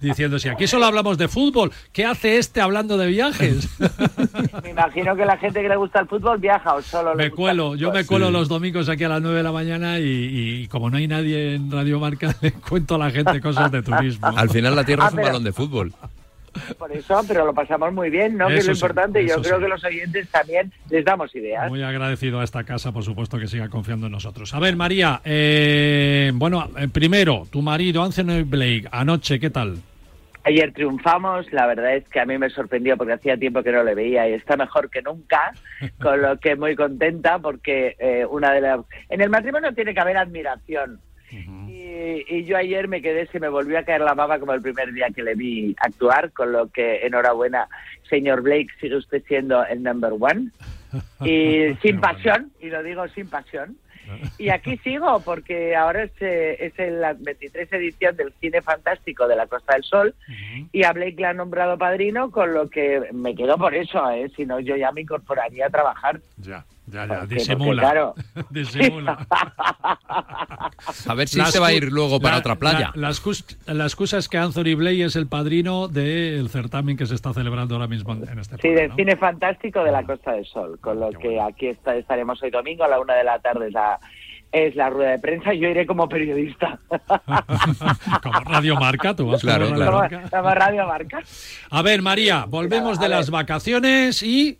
Diciendo, 0.00 0.38
si 0.38 0.48
aquí 0.48 0.66
solo 0.66 0.86
hablamos 0.86 1.18
de 1.18 1.28
fútbol, 1.28 1.72
¿qué 1.92 2.04
hace 2.04 2.38
este 2.38 2.60
hablando 2.60 2.96
de 2.96 3.06
viajes? 3.08 3.68
Me 4.62 4.70
imagino 4.70 5.16
que 5.16 5.24
la 5.24 5.36
gente 5.36 5.62
que 5.62 5.68
le 5.68 5.76
gusta 5.76 6.00
el 6.00 6.06
fútbol 6.08 6.38
viaja 6.38 6.74
o 6.74 6.82
solo 6.82 7.14
le 7.14 7.24
me 7.24 7.28
gusta 7.30 7.42
cuelo, 7.42 7.74
el 7.74 7.78
yo 7.80 7.92
me 7.92 8.04
cuelo 8.04 8.30
los 8.30 8.48
domingos 8.48 8.88
aquí 8.88 9.04
a 9.04 9.08
las 9.08 9.22
9 9.22 9.36
de 9.38 9.42
la 9.42 9.52
mañana 9.52 9.98
y, 9.98 10.04
y 10.62 10.68
como 10.68 10.90
no 10.90 10.96
hay 10.96 11.08
nadie 11.08 11.54
en 11.54 11.70
Radio 11.70 12.00
Marca, 12.00 12.34
le 12.40 12.52
cuento 12.52 12.96
a 12.96 12.98
la 12.98 13.10
gente 13.10 13.40
cosas 13.40 13.70
de 13.70 13.82
turismo. 13.82 14.26
Al 14.26 14.50
final 14.50 14.74
la 14.76 14.84
tierra 14.84 15.04
Ah, 15.04 15.08
es 15.08 15.12
un 15.12 15.16
pero- 15.16 15.28
balón 15.28 15.44
de 15.44 15.52
fútbol. 15.52 15.92
Por 16.78 16.92
eso, 16.92 17.20
pero 17.26 17.46
lo 17.46 17.54
pasamos 17.54 17.92
muy 17.92 18.10
bien, 18.10 18.36
¿no? 18.36 18.48
que 18.48 18.54
es 18.54 18.60
Eso 18.60 18.70
lo 18.70 18.74
sí, 18.74 18.80
importante. 18.80 19.22
Yo 19.26 19.34
eso 19.34 19.42
creo 19.42 19.56
sí. 19.56 19.62
que 19.62 19.68
los 19.68 19.84
oyentes 19.84 20.28
también 20.30 20.72
les 20.90 21.04
damos 21.04 21.34
ideas. 21.34 21.68
Muy 21.68 21.82
agradecido 21.82 22.40
a 22.40 22.44
esta 22.44 22.64
casa, 22.64 22.92
por 22.92 23.02
supuesto, 23.02 23.38
que 23.38 23.46
siga 23.46 23.68
confiando 23.68 24.06
en 24.06 24.12
nosotros. 24.12 24.54
A 24.54 24.60
ver, 24.60 24.76
María, 24.76 25.20
eh, 25.24 26.30
bueno, 26.34 26.68
eh, 26.78 26.88
primero, 26.88 27.46
tu 27.50 27.62
marido, 27.62 28.02
Anthony 28.02 28.44
Blake, 28.44 28.88
anoche, 28.90 29.38
¿qué 29.38 29.50
tal? 29.50 29.76
Ayer 30.44 30.72
triunfamos, 30.72 31.52
la 31.52 31.66
verdad 31.66 31.96
es 31.96 32.08
que 32.08 32.20
a 32.20 32.24
mí 32.24 32.38
me 32.38 32.48
sorprendió 32.50 32.96
porque 32.96 33.14
hacía 33.14 33.36
tiempo 33.36 33.64
que 33.64 33.72
no 33.72 33.82
le 33.82 33.96
veía 33.96 34.28
y 34.28 34.34
está 34.34 34.56
mejor 34.56 34.88
que 34.90 35.02
nunca, 35.02 35.52
con 36.00 36.22
lo 36.22 36.38
que 36.38 36.54
muy 36.54 36.76
contenta 36.76 37.40
porque 37.40 37.96
eh, 37.98 38.24
una 38.24 38.52
de 38.52 38.60
las... 38.60 38.80
En 39.08 39.20
el 39.20 39.28
matrimonio 39.28 39.74
tiene 39.74 39.92
que 39.92 40.00
haber 40.00 40.16
admiración. 40.16 41.00
Y, 41.96 42.36
y 42.36 42.44
yo 42.44 42.56
ayer 42.56 42.88
me 42.88 43.02
quedé, 43.02 43.26
se 43.28 43.40
me 43.40 43.48
volvió 43.48 43.78
a 43.78 43.82
caer 43.82 44.00
la 44.00 44.14
baba 44.14 44.38
como 44.38 44.52
el 44.52 44.62
primer 44.62 44.92
día 44.92 45.08
que 45.14 45.22
le 45.22 45.34
vi 45.34 45.74
actuar, 45.78 46.32
con 46.32 46.52
lo 46.52 46.68
que 46.68 47.06
enhorabuena, 47.06 47.68
señor 48.08 48.42
Blake, 48.42 48.68
sigue 48.80 48.96
usted 48.96 49.22
siendo 49.26 49.64
el 49.64 49.82
number 49.82 50.12
one. 50.18 50.50
Y 51.24 51.74
sin 51.82 52.00
pasión, 52.00 52.52
y 52.60 52.68
lo 52.70 52.82
digo 52.82 53.06
sin 53.08 53.28
pasión. 53.28 53.76
Y 54.38 54.50
aquí 54.50 54.76
sigo 54.78 55.20
porque 55.24 55.74
ahora 55.74 56.04
es, 56.04 56.12
eh, 56.20 56.56
es 56.60 56.78
en 56.78 57.00
la 57.00 57.14
23 57.14 57.72
edición 57.72 58.16
del 58.16 58.32
Cine 58.40 58.62
Fantástico 58.62 59.26
de 59.26 59.36
la 59.36 59.46
Costa 59.46 59.74
del 59.74 59.84
Sol 59.84 60.14
y 60.72 60.84
a 60.84 60.92
Blake 60.92 61.16
le 61.18 61.26
han 61.26 61.38
nombrado 61.38 61.76
padrino, 61.76 62.30
con 62.30 62.54
lo 62.54 62.68
que 62.68 63.08
me 63.12 63.34
quedo 63.34 63.58
por 63.58 63.74
eso, 63.74 64.08
¿eh? 64.10 64.30
si 64.36 64.46
no 64.46 64.60
yo 64.60 64.76
ya 64.76 64.92
me 64.92 65.00
incorporaría 65.00 65.66
a 65.66 65.70
trabajar. 65.70 66.20
Ya, 66.38 66.64
ya, 66.86 67.06
ya, 67.06 67.06
Porque- 67.06 67.18
porque, 67.20 67.34
disimula. 67.34 67.82
claro. 67.82 68.14
disimula. 68.50 69.26
A 71.06 71.14
ver 71.14 71.28
si 71.28 71.38
La 71.38 71.46
se 71.46 71.58
va 71.58 71.68
a 71.68 71.72
ir 71.72 71.90
luego 71.92 72.20
para 72.20 72.34
la- 72.34 72.40
otra 72.40 72.56
playa. 72.56 72.92
La, 72.94 73.02
la 73.02 73.10
excus- 73.10 73.56
la 73.66 73.84
excusa 73.84 74.18
es 74.18 74.28
que 74.28 74.38
Anthony 74.38 74.74
Blake 74.76 75.04
es 75.04 75.16
el 75.16 75.26
padrino 75.26 75.88
del 75.88 76.48
certamen 76.48 76.96
que 76.96 77.06
se 77.06 77.14
está 77.14 77.32
celebrando 77.32 77.74
ahora 77.74 77.86
mismo 77.88 78.12
en 78.14 78.38
este 78.38 78.56
Sí, 78.58 78.68
del 78.68 78.92
Cine 78.94 79.16
Fantástico 79.16 79.82
de 79.84 79.92
la 79.92 80.02
Costa 80.04 80.32
del 80.32 80.46
Sol, 80.46 80.78
con 80.80 81.00
lo 81.00 81.10
que 81.10 81.40
aquí 81.40 81.66
está, 81.68 81.96
estaremos 81.96 82.42
hoy 82.42 82.50
domingo 82.50 82.84
a 82.84 82.88
la 82.88 83.00
una 83.00 83.14
de 83.14 83.24
la 83.24 83.38
tarde. 83.40 83.66
Es 83.68 83.72
la, 83.72 83.98
es 84.52 84.76
la 84.76 84.90
rueda 84.90 85.10
de 85.10 85.18
prensa, 85.18 85.52
yo 85.54 85.68
iré 85.68 85.86
como 85.86 86.08
periodista. 86.08 86.78
Como 88.22 88.40
Radio 88.40 88.76
Marca, 88.76 89.14
tú 89.14 89.26
vas 89.26 89.40
Claro, 89.40 89.66
como 89.66 89.78
Radio 89.78 89.86
Como, 89.90 89.98
Marca. 90.02 90.30
como 90.36 90.54
Radio 90.54 90.86
Marca. 90.86 91.22
A 91.70 91.82
ver, 91.82 92.02
María, 92.02 92.44
volvemos 92.48 92.98
A 92.98 93.02
de 93.02 93.08
ver. 93.08 93.16
las 93.18 93.30
vacaciones 93.30 94.22
y... 94.22 94.58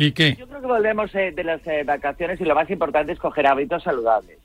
¿Y 0.00 0.12
qué? 0.12 0.34
Yo 0.34 0.48
creo 0.48 0.62
que 0.62 0.66
volvemos 0.66 1.14
eh, 1.14 1.30
de 1.30 1.44
las 1.44 1.60
eh, 1.66 1.84
vacaciones 1.84 2.40
y 2.40 2.44
lo 2.44 2.54
más 2.54 2.70
importante 2.70 3.12
es 3.12 3.18
coger 3.18 3.46
hábitos 3.46 3.82
saludables. 3.82 4.38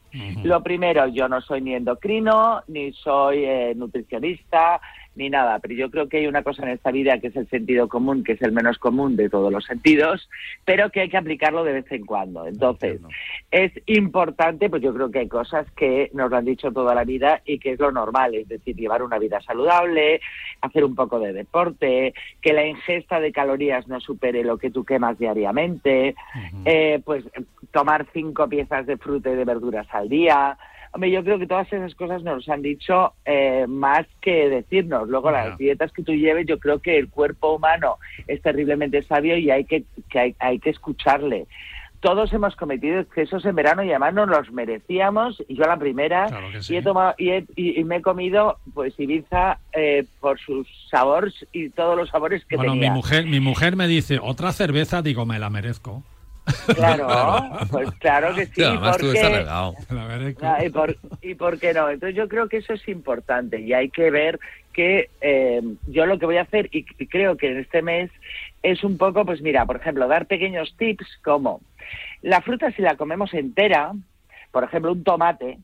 Lo 0.43 0.61
primero, 0.61 1.07
yo 1.07 1.29
no 1.29 1.41
soy 1.41 1.61
ni 1.61 1.73
endocrino, 1.75 2.61
ni 2.67 2.91
soy 2.91 3.45
eh, 3.45 3.73
nutricionista, 3.75 4.81
ni 5.15 5.29
nada, 5.29 5.59
pero 5.59 5.73
yo 5.73 5.89
creo 5.89 6.09
que 6.09 6.17
hay 6.17 6.27
una 6.27 6.43
cosa 6.43 6.63
en 6.63 6.69
esta 6.69 6.91
vida 6.91 7.19
que 7.19 7.27
es 7.27 7.35
el 7.35 7.49
sentido 7.49 7.87
común, 7.87 8.23
que 8.23 8.33
es 8.33 8.41
el 8.41 8.51
menos 8.51 8.77
común 8.77 9.15
de 9.15 9.29
todos 9.29 9.51
los 9.51 9.65
sentidos, 9.65 10.29
pero 10.65 10.89
que 10.89 11.01
hay 11.01 11.09
que 11.09 11.17
aplicarlo 11.17 11.63
de 11.63 11.73
vez 11.73 11.91
en 11.91 12.05
cuando. 12.05 12.45
Entonces, 12.45 12.99
es 13.51 13.71
importante, 13.85 14.69
pues 14.69 14.81
yo 14.81 14.93
creo 14.93 15.11
que 15.11 15.19
hay 15.19 15.27
cosas 15.27 15.69
que 15.71 16.09
nos 16.13 16.29
lo 16.29 16.37
han 16.37 16.45
dicho 16.45 16.71
toda 16.71 16.93
la 16.93 17.03
vida 17.03 17.41
y 17.45 17.59
que 17.59 17.71
es 17.71 17.79
lo 17.79 17.91
normal, 17.91 18.35
es 18.35 18.47
decir, 18.47 18.75
llevar 18.75 19.03
una 19.03 19.19
vida 19.19 19.41
saludable, 19.41 20.21
hacer 20.61 20.83
un 20.83 20.95
poco 20.95 21.19
de 21.19 21.33
deporte, 21.33 22.13
que 22.41 22.53
la 22.53 22.65
ingesta 22.65 23.19
de 23.19 23.31
calorías 23.31 23.87
no 23.87 23.99
supere 23.99 24.43
lo 24.43 24.57
que 24.57 24.71
tú 24.71 24.83
quemas 24.83 25.17
diariamente, 25.17 26.15
eh, 26.65 27.01
pues 27.03 27.23
tomar 27.71 28.05
cinco 28.13 28.47
piezas 28.47 28.85
de 28.85 28.97
fruta 28.97 29.31
y 29.31 29.35
de 29.35 29.45
verduras 29.45 29.87
al 29.91 30.09
día. 30.09 30.57
Hombre, 30.95 31.11
yo 31.11 31.23
creo 31.25 31.37
que 31.37 31.45
todas 31.45 31.71
esas 31.73 31.93
cosas 31.93 32.23
nos 32.23 32.47
han 32.47 32.61
dicho 32.61 33.11
eh, 33.25 33.65
más 33.67 34.07
que 34.21 34.47
decirnos. 34.49 35.09
Luego, 35.09 35.29
las 35.29 35.57
dietas 35.57 35.91
que 35.91 36.03
tú 36.03 36.13
lleves, 36.13 36.47
yo 36.47 36.57
creo 36.57 36.79
que 36.79 36.97
el 36.97 37.09
cuerpo 37.09 37.53
humano 37.55 37.97
es 38.27 38.41
terriblemente 38.41 39.03
sabio 39.03 39.37
y 39.37 39.51
hay 39.51 39.65
que, 39.65 39.83
que 40.09 40.19
hay, 40.19 40.35
hay 40.39 40.57
que 40.57 40.69
escucharle. 40.69 41.47
Todos 41.99 42.31
hemos 42.31 42.55
cometido 42.55 42.99
excesos 43.01 43.43
en 43.45 43.55
verano 43.55 43.83
y 43.83 43.89
además 43.89 44.13
nos 44.13 44.29
los 44.29 44.51
merecíamos. 44.53 45.43
Y 45.49 45.55
yo 45.55 45.65
la 45.65 45.77
primera. 45.77 46.27
Claro 46.27 46.47
que 46.51 46.61
sí. 46.63 46.73
y, 46.73 46.77
he 46.77 46.81
tomado, 46.81 47.13
y, 47.17 47.29
he- 47.31 47.45
y- 47.57 47.83
me 47.83 47.97
he 47.97 48.01
comido 48.01 48.57
pues 48.73 48.97
Ibiza 48.97 49.59
eh, 49.73 50.05
por 50.21 50.39
sus 50.39 50.65
sabores 50.89 51.33
y 51.51 51.69
todos 51.71 51.97
los 51.97 52.09
sabores 52.09 52.45
que 52.45 52.55
Bueno, 52.55 52.73
mi 52.75 52.79
tenía. 52.81 52.93
mujer, 52.93 53.25
mi 53.25 53.41
mujer 53.41 53.75
me 53.75 53.87
dice, 53.87 54.17
otra 54.21 54.53
cerveza, 54.53 55.01
digo, 55.01 55.25
me 55.25 55.39
la 55.39 55.49
merezco. 55.49 56.03
Claro, 56.75 57.07
pues 57.71 57.89
claro 57.99 58.35
que 58.35 58.45
sí. 58.45 58.61
Tú 58.61 58.79
porque- 58.79 59.13
estás 59.13 59.31
regado. 59.31 59.75
Ah, 60.41 60.63
¿Y 60.63 60.69
por, 60.69 60.95
¿Y 61.21 61.35
por 61.35 61.59
qué 61.59 61.73
no? 61.73 61.89
Entonces 61.89 62.15
yo 62.15 62.27
creo 62.27 62.47
que 62.47 62.57
eso 62.57 62.73
es 62.73 62.87
importante 62.87 63.59
y 63.59 63.73
hay 63.73 63.89
que 63.89 64.11
ver 64.11 64.39
que 64.73 65.09
eh, 65.21 65.61
yo 65.87 66.05
lo 66.05 66.19
que 66.19 66.25
voy 66.25 66.37
a 66.37 66.41
hacer 66.43 66.69
y, 66.71 66.85
y 66.99 67.07
creo 67.07 67.37
que 67.37 67.51
en 67.51 67.59
este 67.59 67.81
mes 67.81 68.11
es 68.61 68.83
un 68.83 68.97
poco, 68.97 69.25
pues 69.25 69.41
mira, 69.41 69.65
por 69.65 69.77
ejemplo, 69.77 70.07
dar 70.07 70.25
pequeños 70.27 70.75
tips 70.77 71.05
como 71.23 71.61
la 72.21 72.41
fruta 72.41 72.71
si 72.71 72.81
la 72.81 72.95
comemos 72.95 73.33
entera, 73.33 73.93
por 74.51 74.63
ejemplo, 74.63 74.91
un 74.91 75.03
tomate, 75.03 75.57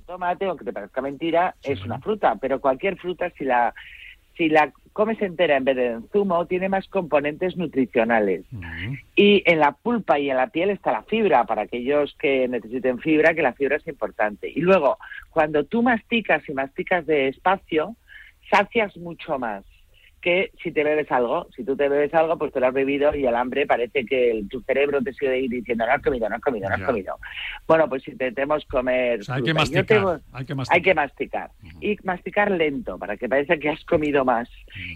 un 0.00 0.06
tomate, 0.06 0.44
aunque 0.46 0.64
te 0.64 0.72
parezca 0.72 1.00
mentira, 1.00 1.54
es 1.62 1.82
una 1.84 1.98
fruta, 2.00 2.34
pero 2.40 2.60
cualquier 2.60 2.96
fruta 2.96 3.30
si 3.38 3.44
la 3.44 3.74
si 4.36 4.48
la 4.48 4.72
comes 4.92 5.20
entera 5.22 5.56
en 5.56 5.64
vez 5.64 5.76
de 5.76 5.86
en 5.86 6.08
zumo, 6.10 6.46
tiene 6.46 6.68
más 6.68 6.86
componentes 6.88 7.56
nutricionales. 7.56 8.44
Y 9.14 9.42
en 9.46 9.60
la 9.60 9.72
pulpa 9.72 10.18
y 10.18 10.30
en 10.30 10.36
la 10.36 10.48
piel 10.48 10.70
está 10.70 10.92
la 10.92 11.02
fibra, 11.02 11.44
para 11.44 11.62
aquellos 11.62 12.14
que 12.18 12.48
necesiten 12.48 12.98
fibra, 12.98 13.34
que 13.34 13.42
la 13.42 13.52
fibra 13.52 13.76
es 13.76 13.86
importante. 13.86 14.50
Y 14.54 14.60
luego, 14.60 14.98
cuando 15.30 15.64
tú 15.64 15.82
masticas 15.82 16.48
y 16.48 16.52
masticas 16.52 17.06
despacio, 17.06 17.96
sacias 18.50 18.96
mucho 18.96 19.38
más 19.38 19.64
que 20.20 20.50
si 20.62 20.72
te 20.72 20.82
bebes 20.84 21.10
algo. 21.12 21.46
Si 21.54 21.64
tú 21.64 21.76
te 21.76 21.88
bebes 21.88 22.12
algo, 22.14 22.36
pues 22.36 22.52
te 22.52 22.60
lo 22.60 22.66
has 22.66 22.74
bebido 22.74 23.14
y 23.14 23.24
el 23.26 23.34
hambre 23.36 23.66
parece 23.66 24.04
que 24.04 24.30
el- 24.32 24.48
tu 24.48 24.60
cerebro 24.62 25.00
te 25.00 25.12
sigue 25.12 25.32
diciendo 25.48 25.86
no 25.86 25.92
has 25.92 26.02
comido, 26.02 26.28
no 26.28 26.34
has 26.36 26.40
comido, 26.42 26.68
no 26.68 26.74
has 26.74 26.80
comido. 26.82 27.16
Bueno, 27.66 27.88
pues 27.88 28.06
intentemos 28.08 28.64
comer 28.66 29.20
O 29.20 29.22
sea, 29.24 29.36
hay 29.36 29.42
que 29.42 29.54
masticar. 29.54 29.86
tengo- 29.86 30.20
Hay 30.32 30.44
que 30.44 30.54
masticar. 30.54 30.76
hay 30.76 30.82
que 30.82 30.94
masticar. 30.94 31.50
Y 31.80 31.96
masticar 32.04 32.50
lento, 32.50 32.98
para 32.98 33.16
que 33.16 33.28
parezca 33.28 33.56
que 33.58 33.68
has 33.70 33.84
comido 33.84 34.24
más. 34.24 34.48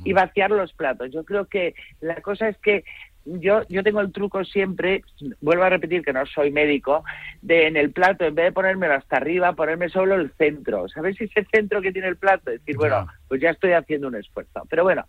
Y 0.05 0.13
vaciar 0.13 0.51
los 0.51 0.73
platos. 0.73 1.11
Yo 1.13 1.25
creo 1.25 1.47
que 1.47 1.75
la 2.01 2.17
cosa 2.21 2.49
es 2.49 2.57
que 2.59 2.85
yo, 3.25 3.63
yo 3.69 3.83
tengo 3.83 4.01
el 4.01 4.13
truco 4.13 4.45
siempre, 4.45 5.03
vuelvo 5.41 5.65
a 5.65 5.71
repetir 5.71 6.03
que 6.05 6.13
no 6.13 6.27
soy 6.27 6.51
médico, 6.51 7.05
de 7.41 7.67
en 7.67 7.77
el 7.77 7.93
plato, 7.93 8.25
en 8.25 8.35
vez 8.35 8.47
de 8.47 8.53
ponérmelo 8.53 8.95
hasta 8.95 9.17
arriba, 9.17 9.53
ponerme 9.53 9.89
solo 9.89 10.15
el 10.15 10.31
centro. 10.33 10.89
¿Sabes 10.89 11.21
ese 11.21 11.45
centro 11.53 11.81
que 11.81 11.93
tiene 11.93 12.09
el 12.09 12.17
plato? 12.17 12.51
Decir, 12.51 12.77
bueno, 12.77 13.07
pues 13.29 13.41
ya 13.41 13.51
estoy 13.51 13.73
haciendo 13.73 14.09
un 14.09 14.17
esfuerzo. 14.17 14.63
Pero 14.69 14.85
bueno, 14.85 15.07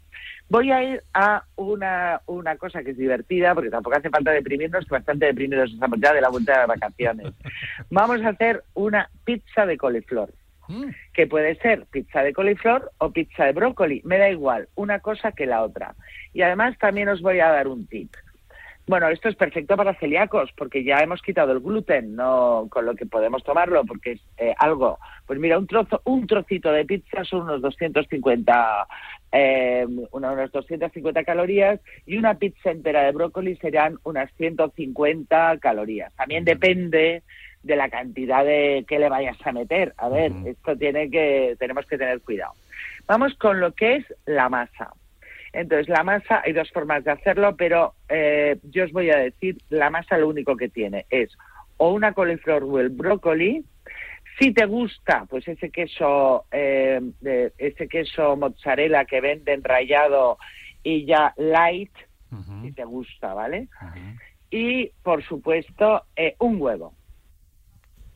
voy 0.49 0.71
a 0.71 0.83
ir 0.83 1.03
a 1.13 1.43
una, 1.55 2.21
una 2.27 2.55
cosa 2.57 2.83
que 2.83 2.91
es 2.91 2.97
divertida, 2.97 3.53
porque 3.55 3.69
tampoco 3.69 3.97
hace 3.97 4.09
falta 4.09 4.31
deprimirnos, 4.31 4.85
que 4.85 4.95
bastante 4.95 5.25
deprimidos 5.25 5.71
estamos 5.71 5.99
ya 6.01 6.13
de 6.13 6.21
la 6.21 6.29
vuelta 6.29 6.53
de 6.53 6.57
las 6.59 6.67
vacaciones. 6.67 7.33
Vamos 7.89 8.21
a 8.21 8.29
hacer 8.29 8.63
una 8.73 9.09
pizza 9.23 9.65
de 9.65 9.77
coliflor 9.77 10.29
que 11.13 11.27
puede 11.27 11.55
ser 11.55 11.85
pizza 11.91 12.23
de 12.23 12.33
coliflor 12.33 12.91
o 12.97 13.11
pizza 13.11 13.45
de 13.45 13.53
brócoli, 13.53 14.01
me 14.05 14.17
da 14.17 14.29
igual, 14.29 14.67
una 14.75 14.99
cosa 14.99 15.31
que 15.31 15.45
la 15.45 15.63
otra. 15.63 15.95
Y 16.33 16.41
además 16.41 16.77
también 16.77 17.09
os 17.09 17.21
voy 17.21 17.39
a 17.39 17.49
dar 17.49 17.67
un 17.67 17.85
tip. 17.87 18.11
Bueno, 18.85 19.07
esto 19.07 19.29
es 19.29 19.35
perfecto 19.37 19.77
para 19.77 19.93
celíacos 19.93 20.51
porque 20.57 20.83
ya 20.83 20.97
hemos 20.97 21.21
quitado 21.21 21.53
el 21.53 21.61
gluten, 21.61 22.17
no 22.17 22.67
con 22.69 22.85
lo 22.85 22.95
que 22.95 23.05
podemos 23.05 23.41
tomarlo 23.41 23.85
porque 23.85 24.11
es 24.13 24.21
eh, 24.37 24.53
algo, 24.57 24.99
pues 25.25 25.39
mira, 25.39 25.57
un 25.57 25.67
trozo, 25.67 26.01
un 26.03 26.27
trocito 26.27 26.69
de 26.69 26.83
pizza 26.83 27.23
son 27.23 27.43
unos 27.43 27.61
250, 27.61 28.85
eh, 29.31 29.85
una- 30.11 30.33
unas 30.33 30.51
250 30.51 31.23
calorías 31.23 31.79
y 32.05 32.17
una 32.17 32.33
pizza 32.37 32.71
entera 32.71 33.03
de 33.03 33.13
brócoli 33.13 33.55
serán 33.55 33.99
unas 34.03 34.29
150 34.35 35.57
calorías. 35.59 36.13
También 36.15 36.43
depende 36.43 37.23
de 37.63 37.75
la 37.75 37.89
cantidad 37.89 38.45
de 38.45 38.85
que 38.87 38.99
le 38.99 39.09
vayas 39.09 39.37
a 39.45 39.51
meter. 39.51 39.93
A 39.97 40.09
ver, 40.09 40.31
esto 40.45 40.77
tiene 40.77 41.09
que 41.09 41.55
tenemos 41.57 41.85
que 41.85 41.97
tener 41.97 42.21
cuidado. 42.21 42.53
Vamos 43.07 43.33
con 43.35 43.59
lo 43.59 43.71
que 43.73 43.95
es 43.95 44.05
la 44.25 44.49
masa. 44.49 44.93
Entonces, 45.53 45.87
la 45.87 46.03
masa, 46.03 46.41
hay 46.43 46.51
dos 46.53 46.71
formas 46.71 47.03
de 47.03 47.11
hacerlo, 47.11 47.55
pero 47.55 47.93
eh, 48.09 48.57
yo 48.63 48.85
os 48.85 48.91
voy 48.91 49.11
a 49.11 49.17
decir, 49.17 49.57
la 49.69 49.89
masa 49.91 50.17
lo 50.17 50.27
único 50.27 50.57
que 50.57 50.67
tiene 50.67 51.05
es 51.09 51.31
o 51.77 51.91
una 51.91 52.13
coliflor 52.13 52.63
o 52.63 52.79
el 52.79 52.89
brócoli. 52.89 53.63
Si 54.39 54.51
te 54.51 54.65
gusta, 54.65 55.25
pues 55.29 55.47
ese 55.47 55.69
queso, 55.69 56.45
eh, 56.51 56.99
ese 57.57 57.87
queso 57.87 58.35
mozzarella 58.35 59.05
que 59.05 59.21
venden 59.21 59.63
rallado 59.63 60.39
y 60.81 61.05
ya 61.05 61.33
light, 61.37 61.91
si 62.63 62.71
te 62.71 62.83
gusta, 62.83 63.35
¿vale? 63.35 63.67
Y, 64.49 64.89
por 65.03 65.23
supuesto, 65.23 66.03
eh, 66.15 66.35
un 66.39 66.59
huevo. 66.59 66.93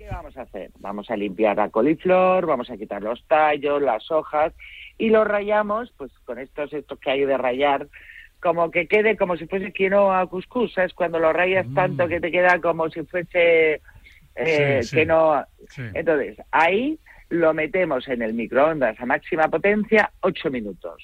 ¿Qué 0.08 0.14
vamos 0.14 0.38
a 0.38 0.44
hacer? 0.44 0.72
Vamos 0.80 1.10
a 1.10 1.18
limpiar 1.18 1.58
la 1.58 1.68
coliflor, 1.68 2.46
vamos 2.46 2.70
a 2.70 2.78
quitar 2.78 3.04
los 3.04 3.22
tallos, 3.28 3.82
las 3.82 4.10
hojas 4.10 4.54
y 4.98 5.10
lo 5.10 5.26
rayamos, 5.26 5.92
pues 5.98 6.14
con 6.24 6.40
estos 6.40 6.72
estos 6.72 6.98
que 7.00 7.12
hay 7.12 7.26
de 7.26 7.38
rayar, 7.38 7.90
como 8.40 8.72
que 8.72 8.88
quede 8.88 9.18
como 9.18 9.36
si 9.36 9.48
fuese 9.48 9.74
quinoa 9.74 10.26
cuscús, 10.28 10.72
¿sabes? 10.74 10.94
Cuando 10.94 11.20
lo 11.20 11.34
rayas 11.34 11.68
tanto 11.76 12.08
que 12.08 12.22
te 12.22 12.32
queda 12.32 12.62
como 12.62 12.90
si 12.90 13.04
fuese 13.04 13.82
eh, 14.36 14.80
Sí. 14.82 15.06
Sí. 15.68 15.82
Entonces, 15.94 16.38
ahí 16.52 16.98
lo 17.28 17.54
metemos 17.54 18.08
en 18.08 18.22
el 18.22 18.34
microondas 18.34 18.98
a 19.02 19.06
máxima 19.06 19.50
potencia, 19.50 20.14
ocho 20.22 20.50
minutos. 20.50 21.04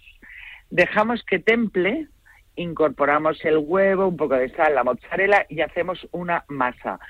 Dejamos 0.70 1.26
que 1.26 1.40
temple, 1.40 2.08
incorporamos 2.56 3.44
el 3.44 3.58
huevo, 3.58 4.08
un 4.08 4.16
poco 4.16 4.36
de 4.36 4.48
sal, 4.52 4.76
la 4.76 4.86
mozzarella 4.86 5.46
y 5.50 5.60
hacemos 5.60 6.08
una 6.12 6.46
masa. 6.48 7.02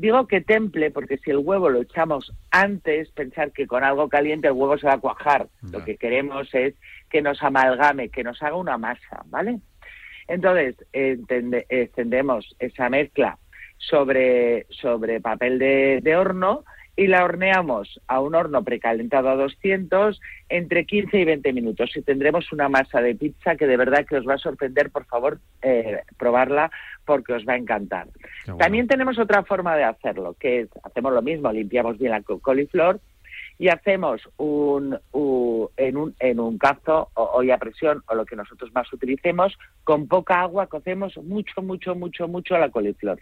Digo 0.00 0.26
que 0.26 0.40
temple 0.40 0.90
porque 0.90 1.18
si 1.18 1.30
el 1.30 1.38
huevo 1.38 1.68
lo 1.68 1.82
echamos 1.82 2.32
antes, 2.50 3.10
pensar 3.10 3.52
que 3.52 3.66
con 3.66 3.84
algo 3.84 4.08
caliente 4.08 4.48
el 4.48 4.54
huevo 4.54 4.78
se 4.78 4.86
va 4.86 4.94
a 4.94 4.98
cuajar. 4.98 5.48
Lo 5.72 5.84
que 5.84 5.96
queremos 5.98 6.48
es 6.54 6.74
que 7.10 7.20
nos 7.20 7.42
amalgame, 7.42 8.08
que 8.08 8.24
nos 8.24 8.42
haga 8.42 8.56
una 8.56 8.78
masa, 8.78 9.22
¿vale? 9.26 9.58
Entonces, 10.26 10.76
entende- 10.94 11.66
extendemos 11.68 12.56
esa 12.58 12.88
mezcla 12.88 13.36
sobre, 13.76 14.66
sobre 14.70 15.20
papel 15.20 15.58
de, 15.58 16.00
de 16.02 16.16
horno 16.16 16.64
y 17.00 17.06
la 17.06 17.24
horneamos 17.24 17.98
a 18.08 18.20
un 18.20 18.34
horno 18.34 18.62
precalentado 18.62 19.30
a 19.30 19.34
200 19.34 20.20
entre 20.50 20.84
15 20.84 21.18
y 21.18 21.24
20 21.24 21.50
minutos 21.54 21.96
y 21.96 22.02
tendremos 22.02 22.52
una 22.52 22.68
masa 22.68 23.00
de 23.00 23.14
pizza 23.14 23.56
que 23.56 23.66
de 23.66 23.78
verdad 23.78 24.04
que 24.06 24.16
os 24.18 24.28
va 24.28 24.34
a 24.34 24.38
sorprender. 24.38 24.90
Por 24.90 25.06
favor, 25.06 25.38
eh, 25.62 26.02
probarla 26.18 26.70
porque 27.06 27.32
os 27.32 27.46
va 27.48 27.54
a 27.54 27.56
encantar. 27.56 28.08
También 28.58 28.86
tenemos 28.86 29.18
otra 29.18 29.42
forma 29.44 29.76
de 29.76 29.84
hacerlo, 29.84 30.36
que 30.38 30.60
es, 30.60 30.68
hacemos 30.82 31.14
lo 31.14 31.22
mismo, 31.22 31.50
limpiamos 31.50 31.96
bien 31.98 32.12
la 32.12 32.20
co- 32.20 32.38
coliflor 32.38 33.00
y 33.58 33.68
hacemos 33.68 34.20
un, 34.36 34.98
u- 35.12 35.68
en, 35.78 35.96
un, 35.96 36.14
en 36.20 36.38
un 36.38 36.58
cazo 36.58 37.08
o 37.14 37.22
olla 37.32 37.54
a 37.54 37.58
presión 37.58 38.02
o 38.08 38.14
lo 38.14 38.26
que 38.26 38.36
nosotros 38.36 38.70
más 38.74 38.92
utilicemos, 38.92 39.56
con 39.84 40.06
poca 40.06 40.42
agua 40.42 40.66
cocemos 40.66 41.16
mucho, 41.16 41.62
mucho, 41.62 41.94
mucho, 41.94 42.28
mucho 42.28 42.58
la 42.58 42.68
coliflor. 42.68 43.18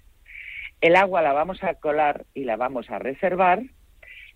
El 0.80 0.96
agua 0.96 1.22
la 1.22 1.32
vamos 1.32 1.62
a 1.64 1.74
colar 1.74 2.24
y 2.34 2.44
la 2.44 2.56
vamos 2.56 2.90
a 2.90 2.98
reservar 2.98 3.62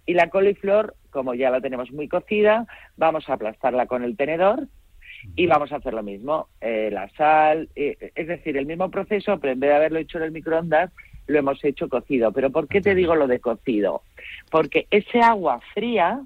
y 0.07 0.15
la 0.15 0.29
coliflor, 0.31 0.97
como 1.11 1.35
ya 1.35 1.51
la 1.51 1.61
tenemos 1.61 1.93
muy 1.93 2.09
cocida, 2.09 2.67
vamos 2.97 3.29
a 3.29 3.35
aplastarla 3.35 3.87
con 3.87 4.03
el 4.03 4.17
tenedor 4.17 4.67
y 5.37 5.47
vamos 5.47 5.71
a 5.73 5.77
hacer 5.77 5.95
lo 5.95 6.03
mismo, 6.03 6.49
eh, 6.61 6.91
la 6.93 7.09
sal, 7.11 7.69
eh, 7.77 8.11
es 8.15 8.27
decir, 8.27 8.57
el 8.57 8.67
mismo 8.67 8.91
proceso, 8.91 9.39
pero 9.39 9.53
en 9.53 9.61
vez 9.61 9.71
de 9.71 9.77
haberlo 9.77 9.99
hecho 10.01 10.19
en 10.19 10.25
el 10.25 10.33
microondas, 10.33 10.91
lo 11.29 11.39
hemos 11.39 11.63
hecho 11.65 11.89
cocido. 11.89 12.33
¿Pero 12.33 12.51
por 12.51 12.67
qué 12.67 12.81
te 12.81 12.97
digo 12.97 13.15
lo 13.15 13.29
de 13.29 13.39
cocido? 13.39 14.03
Porque 14.51 14.89
ese 14.91 15.21
agua 15.21 15.61
fría 15.75 16.21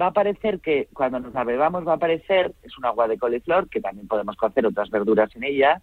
va 0.00 0.06
a 0.06 0.12
parecer 0.12 0.60
que 0.60 0.88
cuando 0.92 1.20
nos 1.20 1.34
la 1.34 1.44
va 1.44 1.92
a 1.92 1.98
parecer, 1.98 2.52
es 2.62 2.76
un 2.78 2.84
agua 2.84 3.08
de 3.08 3.18
coliflor, 3.18 3.68
que 3.68 3.80
también 3.80 4.08
podemos 4.08 4.36
cocer 4.36 4.66
otras 4.66 4.90
verduras 4.90 5.34
en 5.36 5.44
ella, 5.44 5.82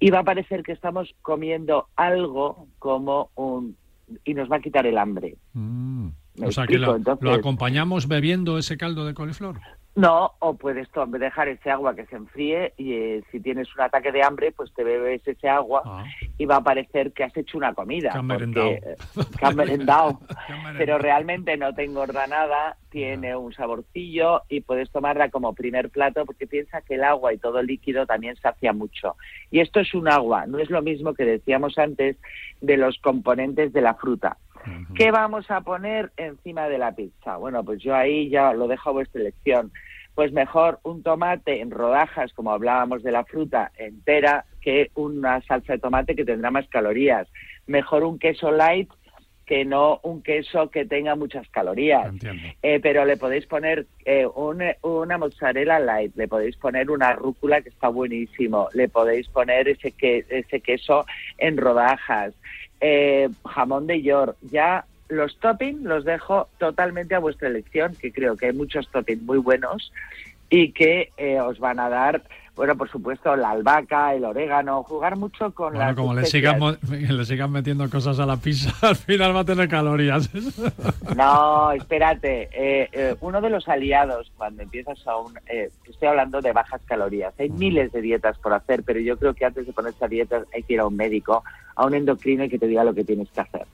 y 0.00 0.10
va 0.10 0.20
a 0.20 0.24
parecer 0.24 0.62
que 0.62 0.72
estamos 0.72 1.14
comiendo 1.22 1.86
algo 1.94 2.66
como 2.78 3.30
un... 3.36 3.76
y 4.24 4.34
nos 4.34 4.50
va 4.50 4.56
a 4.56 4.60
quitar 4.60 4.86
el 4.86 4.98
hambre. 4.98 5.36
¿Me 5.54 5.60
Mm. 5.60 6.12
O 6.42 6.52
sea 6.52 6.66
que 6.66 6.74
explico? 6.74 6.92
lo, 6.92 6.96
Entonces- 6.96 7.22
lo 7.24 7.34
acompañamos 7.34 8.08
bebiendo 8.08 8.56
ese 8.58 8.76
caldo 8.78 9.04
de 9.04 9.14
coliflor. 9.14 9.60
No, 9.96 10.34
o 10.38 10.54
puedes 10.54 10.88
dejar 11.18 11.48
ese 11.48 11.70
agua 11.70 11.96
que 11.96 12.06
se 12.06 12.14
enfríe 12.14 12.74
y 12.76 12.92
eh, 12.92 13.24
si 13.32 13.40
tienes 13.40 13.74
un 13.74 13.82
ataque 13.82 14.12
de 14.12 14.22
hambre, 14.22 14.52
pues 14.52 14.72
te 14.72 14.84
bebes 14.84 15.26
ese 15.26 15.48
agua 15.48 16.04
y 16.38 16.46
va 16.46 16.56
a 16.56 16.62
parecer 16.62 17.12
que 17.12 17.24
has 17.24 17.36
hecho 17.36 17.58
una 17.58 17.74
comida. 17.74 18.10
Porque, 18.12 18.26
merendado. 18.26 18.70
eh, 18.70 19.54
merendado. 19.54 20.20
Pero 20.78 20.98
realmente 20.98 21.56
no 21.56 21.74
te 21.74 21.84
engorda 21.84 22.28
nada, 22.28 22.76
tiene 22.88 23.34
un 23.34 23.52
saborcillo 23.52 24.42
y 24.48 24.60
puedes 24.60 24.90
tomarla 24.90 25.28
como 25.28 25.54
primer 25.54 25.90
plato 25.90 26.24
porque 26.24 26.46
piensa 26.46 26.82
que 26.82 26.94
el 26.94 27.02
agua 27.02 27.32
y 27.32 27.38
todo 27.38 27.58
el 27.58 27.66
líquido 27.66 28.06
también 28.06 28.36
sacia 28.36 28.72
mucho. 28.72 29.16
Y 29.50 29.58
esto 29.58 29.80
es 29.80 29.92
un 29.94 30.08
agua, 30.08 30.46
no 30.46 30.60
es 30.60 30.70
lo 30.70 30.82
mismo 30.82 31.14
que 31.14 31.24
decíamos 31.24 31.78
antes 31.78 32.16
de 32.60 32.76
los 32.76 32.98
componentes 33.00 33.72
de 33.72 33.80
la 33.80 33.94
fruta. 33.94 34.38
¿Qué 34.94 35.10
vamos 35.10 35.50
a 35.50 35.60
poner 35.62 36.10
encima 36.16 36.68
de 36.68 36.78
la 36.78 36.92
pizza? 36.92 37.36
Bueno, 37.36 37.64
pues 37.64 37.80
yo 37.82 37.94
ahí 37.94 38.28
ya 38.28 38.52
lo 38.52 38.68
dejo 38.68 38.90
a 38.90 38.92
vuestra 38.92 39.20
elección. 39.20 39.72
Pues 40.14 40.32
mejor 40.32 40.80
un 40.82 41.02
tomate 41.02 41.60
en 41.60 41.70
rodajas, 41.70 42.32
como 42.34 42.52
hablábamos 42.52 43.02
de 43.02 43.12
la 43.12 43.24
fruta 43.24 43.70
entera, 43.78 44.44
que 44.60 44.90
una 44.94 45.40
salsa 45.42 45.74
de 45.74 45.78
tomate 45.78 46.14
que 46.16 46.24
tendrá 46.24 46.50
más 46.50 46.66
calorías. 46.68 47.26
Mejor 47.66 48.02
un 48.04 48.18
queso 48.18 48.50
light 48.50 48.90
que 49.46 49.64
no 49.64 49.98
un 50.04 50.22
queso 50.22 50.70
que 50.70 50.84
tenga 50.84 51.16
muchas 51.16 51.48
calorías. 51.48 52.12
Eh, 52.62 52.78
pero 52.80 53.04
le 53.04 53.16
podéis 53.16 53.46
poner 53.46 53.86
eh, 54.04 54.24
un- 54.26 54.62
una 54.82 55.18
mozzarella 55.18 55.80
light, 55.80 56.14
le 56.16 56.28
podéis 56.28 56.56
poner 56.56 56.88
una 56.90 57.14
rúcula 57.14 57.60
que 57.60 57.70
está 57.70 57.88
buenísimo, 57.88 58.68
le 58.74 58.88
podéis 58.88 59.26
poner 59.28 59.68
ese, 59.68 59.90
que, 59.92 60.24
ese 60.28 60.60
queso 60.60 61.04
en 61.38 61.56
rodajas, 61.56 62.32
eh, 62.80 63.28
jamón 63.44 63.86
de 63.86 64.02
york. 64.02 64.36
Ya 64.50 64.84
los 65.08 65.36
toppings 65.38 65.82
los 65.82 66.04
dejo 66.04 66.48
totalmente 66.58 67.14
a 67.14 67.18
vuestra 67.18 67.48
elección, 67.48 67.94
que 68.00 68.12
creo 68.12 68.36
que 68.36 68.46
hay 68.46 68.52
muchos 68.52 68.88
toppings 68.88 69.22
muy 69.22 69.38
buenos 69.38 69.92
y 70.48 70.72
que 70.72 71.12
eh, 71.16 71.40
os 71.40 71.58
van 71.60 71.78
a 71.78 71.88
dar, 71.88 72.22
bueno, 72.56 72.76
por 72.76 72.90
supuesto, 72.90 73.34
la 73.36 73.50
albahaca, 73.50 74.14
el 74.14 74.24
orégano, 74.24 74.82
jugar 74.82 75.16
mucho 75.16 75.52
con 75.52 75.74
Bueno, 75.74 75.86
las 75.86 75.94
como 75.96 76.12
le 76.14 76.26
sigan, 76.26 76.58
le 76.90 77.24
sigan 77.24 77.52
metiendo 77.52 77.88
cosas 77.88 78.18
a 78.18 78.26
la 78.26 78.36
pizza, 78.36 78.72
al 78.86 78.96
final 78.96 79.34
va 79.34 79.40
a 79.40 79.44
tener 79.44 79.68
calorías. 79.68 80.28
No, 81.16 81.70
espérate. 81.72 82.48
eh, 82.52 82.88
eh, 82.92 83.14
uno 83.20 83.40
de 83.40 83.50
los 83.50 83.68
aliados 83.68 84.30
cuando 84.36 84.62
empiezas 84.62 85.06
a 85.06 85.16
un... 85.16 85.38
eh, 85.46 85.70
estoy 85.88 86.08
hablando 86.08 86.40
de 86.40 86.52
bajas 86.52 86.80
calorías. 86.84 87.32
Hay 87.38 87.50
miles 87.50 87.92
de 87.92 88.00
dietas 88.00 88.36
por 88.38 88.52
hacer, 88.52 88.82
pero 88.84 88.98
yo 88.98 89.16
creo 89.16 89.34
que 89.34 89.44
antes 89.44 89.66
de 89.66 89.72
ponerse 89.72 90.04
a 90.04 90.08
dietas 90.08 90.44
hay 90.52 90.64
que 90.64 90.74
ir 90.74 90.80
a 90.80 90.86
un 90.86 90.96
médico, 90.96 91.44
a 91.80 91.86
un 91.86 91.94
endocrino 91.94 92.44
y 92.44 92.48
que 92.48 92.58
te 92.58 92.66
diga 92.66 92.84
lo 92.84 92.94
que 92.94 93.04
tienes 93.04 93.28
que 93.30 93.40
hacer. 93.40 93.66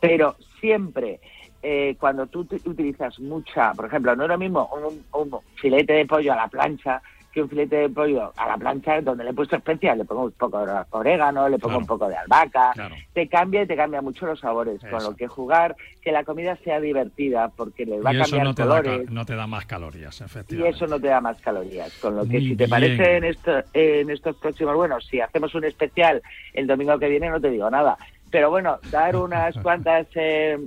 Pero 0.00 0.36
siempre... 0.60 1.18
eh, 1.60 1.96
cuando 1.98 2.26
tú 2.28 2.46
utilizas 2.66 3.18
mucha, 3.18 3.72
por 3.74 3.86
ejemplo, 3.86 4.14
no 4.14 4.22
es 4.22 4.28
lo 4.28 4.38
mismo 4.38 4.70
un, 4.72 5.04
un 5.12 5.40
filete 5.56 5.92
de 5.92 6.06
pollo 6.06 6.32
a 6.32 6.36
la 6.36 6.46
plancha 6.46 7.02
que 7.32 7.42
un 7.42 7.48
filete 7.48 7.76
de 7.76 7.88
pollo 7.90 8.32
a 8.36 8.48
la 8.48 8.56
plancha 8.56 9.00
donde 9.00 9.24
le 9.24 9.30
he 9.30 9.34
puesto 9.34 9.56
especias, 9.56 9.96
le 9.98 10.04
pongo 10.04 10.24
un 10.24 10.32
poco 10.32 10.64
de 10.64 10.72
orégano, 10.90 11.48
le 11.48 11.58
pongo 11.58 11.78
un 11.78 11.86
poco 11.86 12.08
de 12.08 12.16
albahaca, 12.16 12.72
te 13.12 13.28
cambia 13.28 13.62
y 13.62 13.66
te 13.66 13.76
cambia 13.76 14.00
mucho 14.00 14.26
los 14.26 14.40
sabores, 14.40 14.80
con 14.90 15.02
lo 15.02 15.14
que 15.14 15.28
jugar, 15.28 15.76
que 16.02 16.10
la 16.12 16.24
comida 16.24 16.56
sea 16.64 16.80
divertida, 16.80 17.48
porque 17.54 17.84
le 17.84 18.00
va 18.00 18.10
a 18.10 18.14
y 18.14 18.18
cambiar 18.18 18.44
no 18.44 18.54
te, 18.54 18.62
colores 18.62 19.10
no 19.10 19.26
te 19.26 19.34
da 19.34 19.46
más 19.46 19.66
calorías, 19.66 20.20
y 20.20 20.24
efectivamente. 20.24 20.76
eso 20.76 20.86
no 20.86 20.98
te 21.00 21.08
da 21.08 21.20
más 21.20 21.40
calorías. 21.40 21.92
Con 22.00 22.16
lo 22.16 22.22
que 22.22 22.38
Muy 22.38 22.48
si 22.48 22.56
te 22.56 22.66
bien. 22.66 22.70
parece 22.70 23.16
en, 23.16 23.24
esto, 23.24 23.52
en 23.72 24.10
estos 24.10 24.36
próximos, 24.36 24.74
bueno, 24.76 25.00
si 25.00 25.20
hacemos 25.20 25.54
un 25.54 25.64
especial 25.64 26.22
el 26.54 26.66
domingo 26.66 26.98
que 26.98 27.08
viene 27.08 27.28
no 27.28 27.40
te 27.40 27.50
digo 27.50 27.70
nada. 27.70 27.96
Pero 28.30 28.50
bueno, 28.50 28.78
dar 28.90 29.16
unas 29.16 29.56
cuantas 29.62 30.06
eh, 30.14 30.58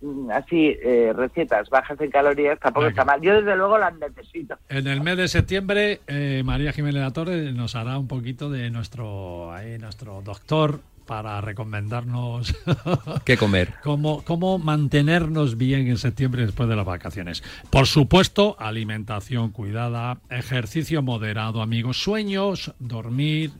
mm, 0.00 0.30
así 0.30 0.76
eh, 0.82 1.12
recetas 1.14 1.68
bajas 1.70 2.00
en 2.00 2.10
calorías 2.10 2.58
tampoco 2.58 2.86
está 2.86 3.04
mal. 3.04 3.20
Yo 3.20 3.34
desde 3.34 3.56
luego 3.56 3.78
las 3.78 3.94
necesito. 3.98 4.56
En 4.68 4.86
el 4.86 5.00
mes 5.00 5.16
de 5.16 5.28
septiembre, 5.28 6.00
eh, 6.06 6.42
María 6.44 6.72
Jiménez 6.72 6.94
de 6.94 7.00
la 7.00 7.12
Torre 7.12 7.52
nos 7.52 7.74
hará 7.74 7.98
un 7.98 8.08
poquito 8.08 8.50
de 8.50 8.70
nuestro, 8.70 9.52
nuestro 9.80 10.22
doctor 10.22 10.80
para 11.06 11.40
recomendarnos 11.40 12.54
¿Qué 13.24 13.36
comer? 13.36 13.74
cómo, 13.82 14.22
cómo 14.24 14.58
mantenernos 14.58 15.56
bien 15.56 15.86
en 15.86 15.96
septiembre 15.98 16.44
después 16.44 16.68
de 16.68 16.76
las 16.76 16.84
vacaciones. 16.84 17.42
Por 17.70 17.86
supuesto, 17.86 18.56
alimentación 18.58 19.52
cuidada, 19.52 20.18
ejercicio 20.28 21.02
moderado, 21.02 21.62
amigos, 21.62 22.02
sueños, 22.02 22.74
dormir, 22.78 23.52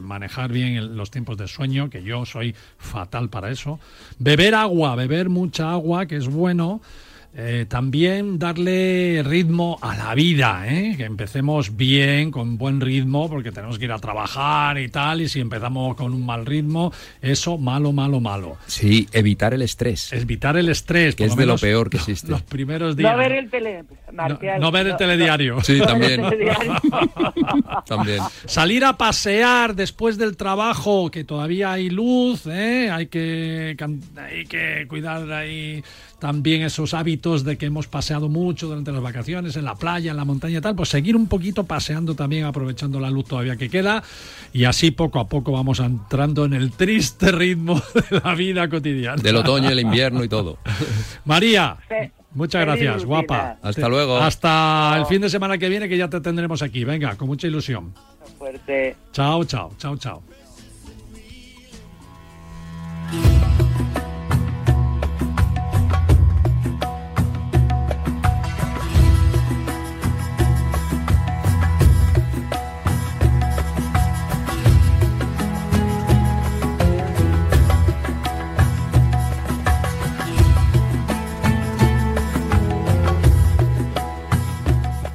manejar 0.00 0.52
bien 0.52 0.76
el- 0.76 0.96
los 0.96 1.10
tiempos 1.10 1.36
de 1.36 1.48
sueño, 1.48 1.90
que 1.90 2.02
yo 2.02 2.24
soy 2.26 2.54
fatal 2.78 3.28
para 3.28 3.50
eso. 3.50 3.78
Beber 4.18 4.54
agua, 4.54 4.94
beber 4.96 5.28
mucha 5.28 5.72
agua, 5.72 6.06
que 6.06 6.16
es 6.16 6.28
bueno. 6.28 6.80
Eh, 7.34 7.64
también 7.66 8.38
darle 8.38 9.22
ritmo 9.24 9.78
a 9.80 9.96
la 9.96 10.14
vida, 10.14 10.64
¿eh? 10.66 10.94
que 10.98 11.04
empecemos 11.04 11.78
bien, 11.78 12.30
con 12.30 12.58
buen 12.58 12.78
ritmo, 12.78 13.30
porque 13.30 13.50
tenemos 13.50 13.78
que 13.78 13.86
ir 13.86 13.92
a 13.92 13.98
trabajar 13.98 14.78
y 14.78 14.90
tal, 14.90 15.22
y 15.22 15.30
si 15.30 15.40
empezamos 15.40 15.96
con 15.96 16.12
un 16.12 16.26
mal 16.26 16.44
ritmo, 16.44 16.92
eso 17.22 17.56
malo, 17.56 17.90
malo, 17.90 18.20
malo. 18.20 18.58
Sí, 18.66 19.08
evitar 19.12 19.54
el 19.54 19.62
estrés. 19.62 20.12
Evitar 20.12 20.58
el 20.58 20.68
estrés. 20.68 21.14
Que 21.14 21.24
por 21.24 21.30
es 21.30 21.36
de 21.38 21.46
lo 21.46 21.56
peor 21.56 21.88
que 21.88 21.96
existe. 21.96 22.30
Los 22.30 22.42
primeros 22.42 22.96
días. 22.96 23.12
No 23.12 23.18
ver 23.18 23.32
el 23.32 23.48
tele, 23.48 23.84
Marcial, 24.12 24.60
no 24.60 24.70
ver 24.70 24.88
el 24.88 24.96
telediario. 24.98 25.62
Sí, 25.62 25.78
no 25.78 25.86
también. 25.86 26.20
el 26.24 26.30
telediario. 26.30 26.74
También. 27.86 28.18
Salir 28.44 28.84
a 28.84 28.98
pasear 28.98 29.74
después 29.74 30.18
del 30.18 30.36
trabajo, 30.36 31.10
que 31.10 31.24
todavía 31.24 31.72
hay 31.72 31.88
luz, 31.88 32.46
¿eh? 32.46 32.90
hay, 32.90 33.06
que, 33.06 33.74
hay 34.18 34.44
que 34.44 34.84
cuidar 34.86 35.32
ahí 35.32 35.82
también 36.22 36.62
esos 36.62 36.94
hábitos 36.94 37.42
de 37.42 37.58
que 37.58 37.66
hemos 37.66 37.88
paseado 37.88 38.28
mucho 38.28 38.68
durante 38.68 38.92
las 38.92 39.02
vacaciones, 39.02 39.56
en 39.56 39.64
la 39.64 39.74
playa, 39.74 40.12
en 40.12 40.16
la 40.16 40.24
montaña 40.24 40.58
y 40.58 40.60
tal, 40.60 40.76
pues 40.76 40.88
seguir 40.88 41.16
un 41.16 41.26
poquito 41.26 41.64
paseando 41.64 42.14
también, 42.14 42.44
aprovechando 42.44 43.00
la 43.00 43.10
luz 43.10 43.24
todavía 43.24 43.56
que 43.56 43.68
queda, 43.68 44.04
y 44.52 44.62
así 44.62 44.92
poco 44.92 45.18
a 45.18 45.28
poco 45.28 45.50
vamos 45.50 45.80
entrando 45.80 46.44
en 46.44 46.52
el 46.52 46.70
triste 46.70 47.32
ritmo 47.32 47.74
de 48.10 48.20
la 48.24 48.36
vida 48.36 48.68
cotidiana. 48.68 49.20
Del 49.20 49.34
otoño, 49.34 49.68
el 49.68 49.80
invierno 49.80 50.22
y 50.22 50.28
todo. 50.28 50.58
María. 51.24 51.76
Muchas 52.34 52.64
feliz 52.64 52.66
gracias, 52.84 52.94
rutina. 53.02 53.08
guapa. 53.08 53.58
Hasta 53.60 53.82
Te- 53.82 53.88
luego. 53.88 54.16
Hasta 54.18 54.94
el 54.98 55.06
fin 55.06 55.20
de 55.22 55.28
semana 55.28 55.58
que 55.58 55.68
viene, 55.68 55.88
que 55.88 55.98
ya 55.98 56.08
te 56.08 56.20
tendremos 56.20 56.62
aquí. 56.62 56.84
Venga, 56.84 57.16
con 57.16 57.26
mucha 57.26 57.48
ilusión. 57.48 57.92
Fuerte. 58.38 58.94
Chao, 59.10 59.42
chao, 59.44 59.72
chao, 59.76 59.96
chao. 59.96 60.22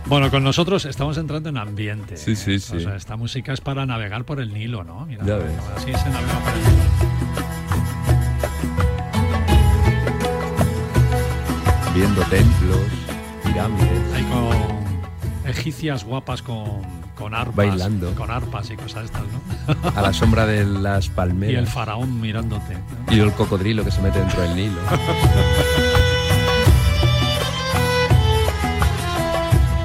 Bueno, 0.10 0.32
con 0.32 0.44
nosotros 0.44 0.86
estamos 0.86 1.18
entrando 1.18 1.50
en 1.50 1.58
ambiente. 1.58 2.16
Sí, 2.18 2.36
sí, 2.36 2.54
¿eh? 2.54 2.60
sí. 2.60 2.78
O 2.78 2.80
sea, 2.80 2.96
esta 2.96 3.18
música 3.18 3.52
es 3.52 3.60
para 3.62 3.86
navegar 3.86 4.24
por 4.24 4.40
el 4.40 4.54
Nilo, 4.54 4.84
¿no? 4.84 5.06
Mira, 5.06 5.26
Ya 5.26 5.36
ves. 5.36 5.52
así 5.76 5.92
se 5.92 6.10
navega 6.10 6.40
por 6.40 6.54
el 6.54 6.60
Nilo. 6.60 7.98
Viendo 11.94 12.22
templos, 12.24 12.80
pirámides. 13.44 14.14
Ahí 14.14 14.24
con 14.26 15.50
egipcias 15.50 16.04
guapas 16.06 16.42
con, 16.42 16.82
con 17.16 17.34
arpas. 17.34 17.56
Bailando. 17.56 18.14
Con 18.16 18.30
arpas 18.30 18.70
y 18.70 18.76
cosas 18.78 19.06
estas, 19.06 19.24
¿no? 19.24 19.90
A 19.96 20.02
la 20.02 20.14
sombra 20.14 20.46
de 20.46 20.64
las 20.64 21.08
y 21.08 21.10
palmeras. 21.10 21.60
el 21.60 21.68
faraón 21.68 22.22
mirándote. 22.22 22.78
Y 23.10 23.20
el 23.20 23.32
cocodrilo 23.34 23.84
que 23.84 23.92
se 23.92 24.02
mete 24.02 24.20
dentro 24.20 24.42
del 24.42 24.56
Nilo. 24.56 24.80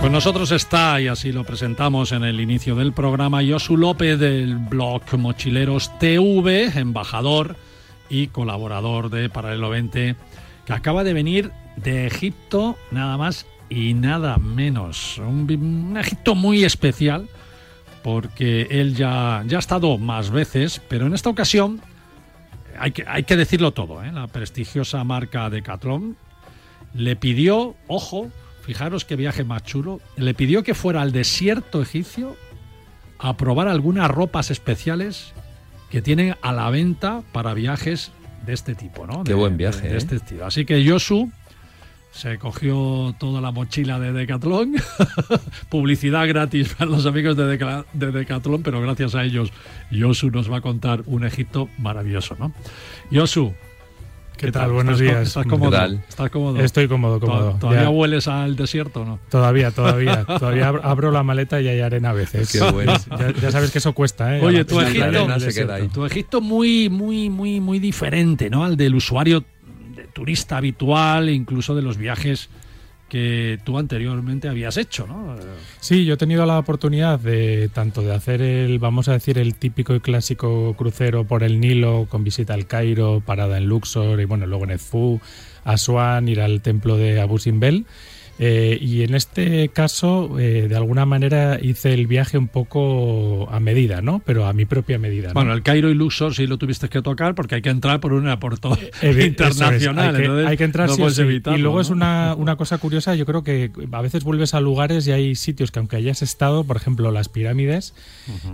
Con 0.03 0.11
nosotros 0.11 0.51
está, 0.51 1.01
y 1.01 1.07
así 1.07 1.31
lo 1.31 1.45
presentamos 1.45 2.11
en 2.11 2.25
el 2.25 2.41
inicio 2.41 2.75
del 2.75 2.93
programa, 2.93 3.41
Josu 3.41 3.77
López 3.77 4.19
del 4.19 4.57
blog 4.57 5.03
Mochileros 5.17 5.97
TV, 6.01 6.73
embajador 6.75 7.55
y 8.11 8.27
colaborador 8.27 9.11
de 9.11 9.31
Paralelo 9.31 9.71
20, 9.71 10.17
que 10.67 10.73
acaba 10.73 11.05
de 11.05 11.13
venir 11.13 11.53
de 11.77 12.09
Egipto, 12.09 12.77
nada 12.91 13.17
más 13.17 13.47
y 13.71 13.95
nada 13.95 14.39
menos. 14.39 15.19
Un, 15.19 15.97
Egipto 15.97 16.35
muy 16.35 16.65
especial, 16.65 17.29
porque 18.03 18.67
él 18.73 18.97
ya, 18.97 19.45
ya 19.47 19.59
ha 19.59 19.61
estado 19.61 19.99
más 19.99 20.33
veces, 20.33 20.83
pero 20.89 21.07
en 21.07 21.15
esta 21.15 21.31
ocasión 21.31 21.81
hay 22.77 22.91
que, 22.91 23.05
hay 23.07 23.23
que 23.23 23.37
decirlo 23.37 23.71
todo, 23.71 24.03
¿eh? 24.03 24.11
la 24.11 24.27
prestigiosa 24.27 25.05
marca 25.05 25.49
Decathlon 25.49 26.17
le 26.93 27.15
pidió, 27.15 27.77
ojo, 27.87 28.33
fijaros 28.63 29.05
qué 29.05 29.17
viaje 29.17 29.45
más 29.45 29.63
chulo, 29.65 30.01
le 30.17 30.35
pidió 30.35 30.63
que 30.63 30.75
fuera 30.75 31.03
al 31.03 31.13
desierto 31.13 31.83
egipcio 31.83 32.37
a 33.19 33.37
probar 33.37 33.69
algunas 33.69 34.11
ropas 34.11 34.51
especiales 34.51 35.33
que 35.91 36.03
tienen 36.03 36.37
a 36.43 36.53
la 36.53 36.71
venta 36.71 37.23
para 37.33 37.55
viajes 37.55 38.11
de 38.47 38.53
este 38.55 38.75
tipo, 38.75 39.07
¿no? 39.07 39.23
Qué 39.25 39.31
De- 39.33 39.35
buen 39.39 39.57
viaje, 39.57 39.83
De, 39.83 39.89
de 39.91 39.95
¿eh? 39.95 39.99
este 39.99 40.17
estilo. 40.17 40.47
Así 40.47 40.65
que 40.65 40.83
Yosu 40.83 41.31
se 42.13 42.39
cogió 42.39 43.15
toda 43.19 43.41
la 43.41 43.53
mochila 43.53 43.99
de 43.99 44.13
Decathlon, 44.13 44.75
publicidad 45.69 46.27
gratis 46.29 46.75
para 46.75 46.91
los 46.91 47.07
amigos 47.07 47.37
de, 47.37 47.59
Deca- 47.59 47.85
de 47.93 48.11
Decathlon, 48.13 48.63
pero 48.63 48.81
gracias 48.81 49.15
a 49.15 49.25
ellos 49.25 49.51
Yosu 49.91 50.31
nos 50.31 50.51
va 50.51 50.59
a 50.59 50.61
contar 50.61 51.03
un 51.07 51.25
Egipto 51.25 51.69
maravilloso, 51.79 52.37
¿no? 52.39 52.53
Yosu, 53.11 53.55
¿Qué 54.43 54.51
tal? 54.51 54.73
Buenos 54.73 55.01
¿Estás 55.01 55.09
co- 55.09 55.15
días. 55.19 55.29
¿Estás 55.29 55.47
cómodo? 55.47 55.71
¿Qué 55.71 55.77
tal? 55.77 56.05
¿Estás 56.09 56.31
cómodo? 56.31 56.59
Estoy 56.61 56.89
cómodo, 56.89 57.21
cómodo. 57.21 57.57
¿Todavía 57.61 57.83
Ya. 57.85 57.89
hueles 57.91 58.27
al 58.27 58.57
desierto 58.57 59.03
o 59.03 59.05
no? 59.05 59.19
Todavía, 59.31 59.71
todavía. 59.71 60.25
Todavía 60.39 60.69
ab- 60.73 60.81
abro 60.83 61.13
la 61.13 61.23
maleta 61.23 61.61
y 61.61 61.69
hay 61.69 61.79
arena 61.81 62.11
a 62.11 62.13
veces. 62.13 62.51
Qué 62.51 62.61
bueno. 62.73 62.93
Ya, 63.19 63.33
ya 63.33 63.51
sabes 63.53 63.71
que 63.71 63.79
eso 63.79 63.93
cuesta, 63.93 64.37
¿eh? 64.37 64.41
Oye, 64.45 64.65
tu 64.65 64.81
Egipto, 64.81 65.39
se 65.41 65.55
queda 65.55 65.75
ahí. 65.77 65.87
tu 65.89 66.05
Egipto 66.05 66.41
muy, 66.41 66.89
muy, 66.89 67.31
muy, 67.31 67.61
muy 67.61 67.79
diferente, 67.79 68.51
¿no? 68.51 68.65
Al 68.65 68.77
del 68.77 68.97
usuario 68.97 69.45
de 69.95 70.05
turista 70.13 70.57
habitual, 70.57 71.29
e 71.29 71.33
incluso 71.35 71.77
de 71.77 71.83
los 71.83 71.97
viajes 71.97 72.49
que 73.13 73.59
tú 73.63 73.77
anteriormente 73.77 74.49
habías 74.49 74.79
hecho, 74.79 75.07
¿no? 75.07 75.37
Sí, 75.81 76.07
yo 76.07 76.15
he 76.15 76.17
tenido 76.17 76.47
la 76.47 76.59
oportunidad 76.59 77.21
de 77.21 77.69
tanto 77.69 78.01
de 78.01 78.15
hacer 78.15 78.41
el, 78.41 78.79
vamos 78.79 79.07
a 79.09 79.13
decir, 79.13 79.37
el 79.37 79.55
típico 79.55 79.95
y 79.95 80.01
clásico 80.01 80.73
crucero 80.79 81.25
por 81.25 81.43
el 81.43 81.61
Nilo 81.61 82.07
con 82.09 82.25
visita 82.25 82.55
al 82.55 82.67
Cairo, 82.67 83.21
parada 83.21 83.59
en 83.59 83.67
Luxor 83.67 84.19
y 84.19 84.25
bueno, 84.25 84.47
luego 84.47 84.65
en 84.65 84.71
Edfu, 84.71 85.21
Asuán, 85.63 86.27
ir 86.27 86.41
al 86.41 86.63
templo 86.63 86.97
de 86.97 87.21
Abu 87.21 87.39
Simbel. 87.39 87.85
Eh, 88.39 88.79
y 88.81 89.03
en 89.03 89.15
este 89.15 89.69
caso, 89.69 90.39
eh, 90.41 90.67
de 90.69 90.75
alguna 90.77 91.07
manera, 91.07 91.59
hice 91.63 91.93
el 91.95 92.07
viaje 92.07 92.39
un 92.39 92.49
poco 92.49 93.49
a 93.51 93.61
medida, 93.61 94.01
¿no? 94.01 94.21
Pero 94.25 94.47
a 94.47 94.53
mi 94.53 94.65
propia 94.65 94.99
medida. 94.99 95.29
¿no? 95.29 95.35
Bueno, 95.35 95.53
el 95.53 95.63
Cairo 95.63 95.91
y 95.91 95.95
Luxor 95.95 96.35
sí 96.35 96.47
lo 96.47 96.57
tuviste 96.59 96.89
que 96.89 97.03
tocar 97.03 97.35
porque 97.35 97.57
hay 97.57 97.63
que 97.63 97.69
entrar 97.71 98.01
por 98.01 98.13
un 98.15 98.27
aeropuerto 98.27 98.71
Evi- 99.03 99.27
internacional. 99.27 100.15
es, 100.15 100.17
Hay 100.17 100.21
que, 100.21 100.25
entonces 100.25 100.47
hay 100.49 100.57
que 100.57 100.65
entrar 100.65 100.89
no 100.89 100.95
sí 100.97 101.15
sí. 101.15 101.23
evitarlo, 101.23 101.59
Y 101.59 101.63
luego 101.63 101.81
es 101.81 101.91
una, 101.91 102.35
una 102.39 102.57
cosa 102.57 102.79
curiosa, 102.79 103.15
yo 103.15 103.27
creo 103.27 103.45
que 103.45 103.71
a 103.93 104.01
veces 104.03 104.25
vuelves 104.25 104.55
a 104.55 104.61
lugares 104.61 105.07
y 105.07 105.13
hay 105.13 105.35
sitios 105.35 105.71
que 105.71 105.79
aunque 105.79 105.97
hayas 105.97 106.23
estado, 106.23 106.65
por 106.65 106.77
ejemplo 106.77 107.13
las 107.13 107.29
pirámides, 107.29 107.95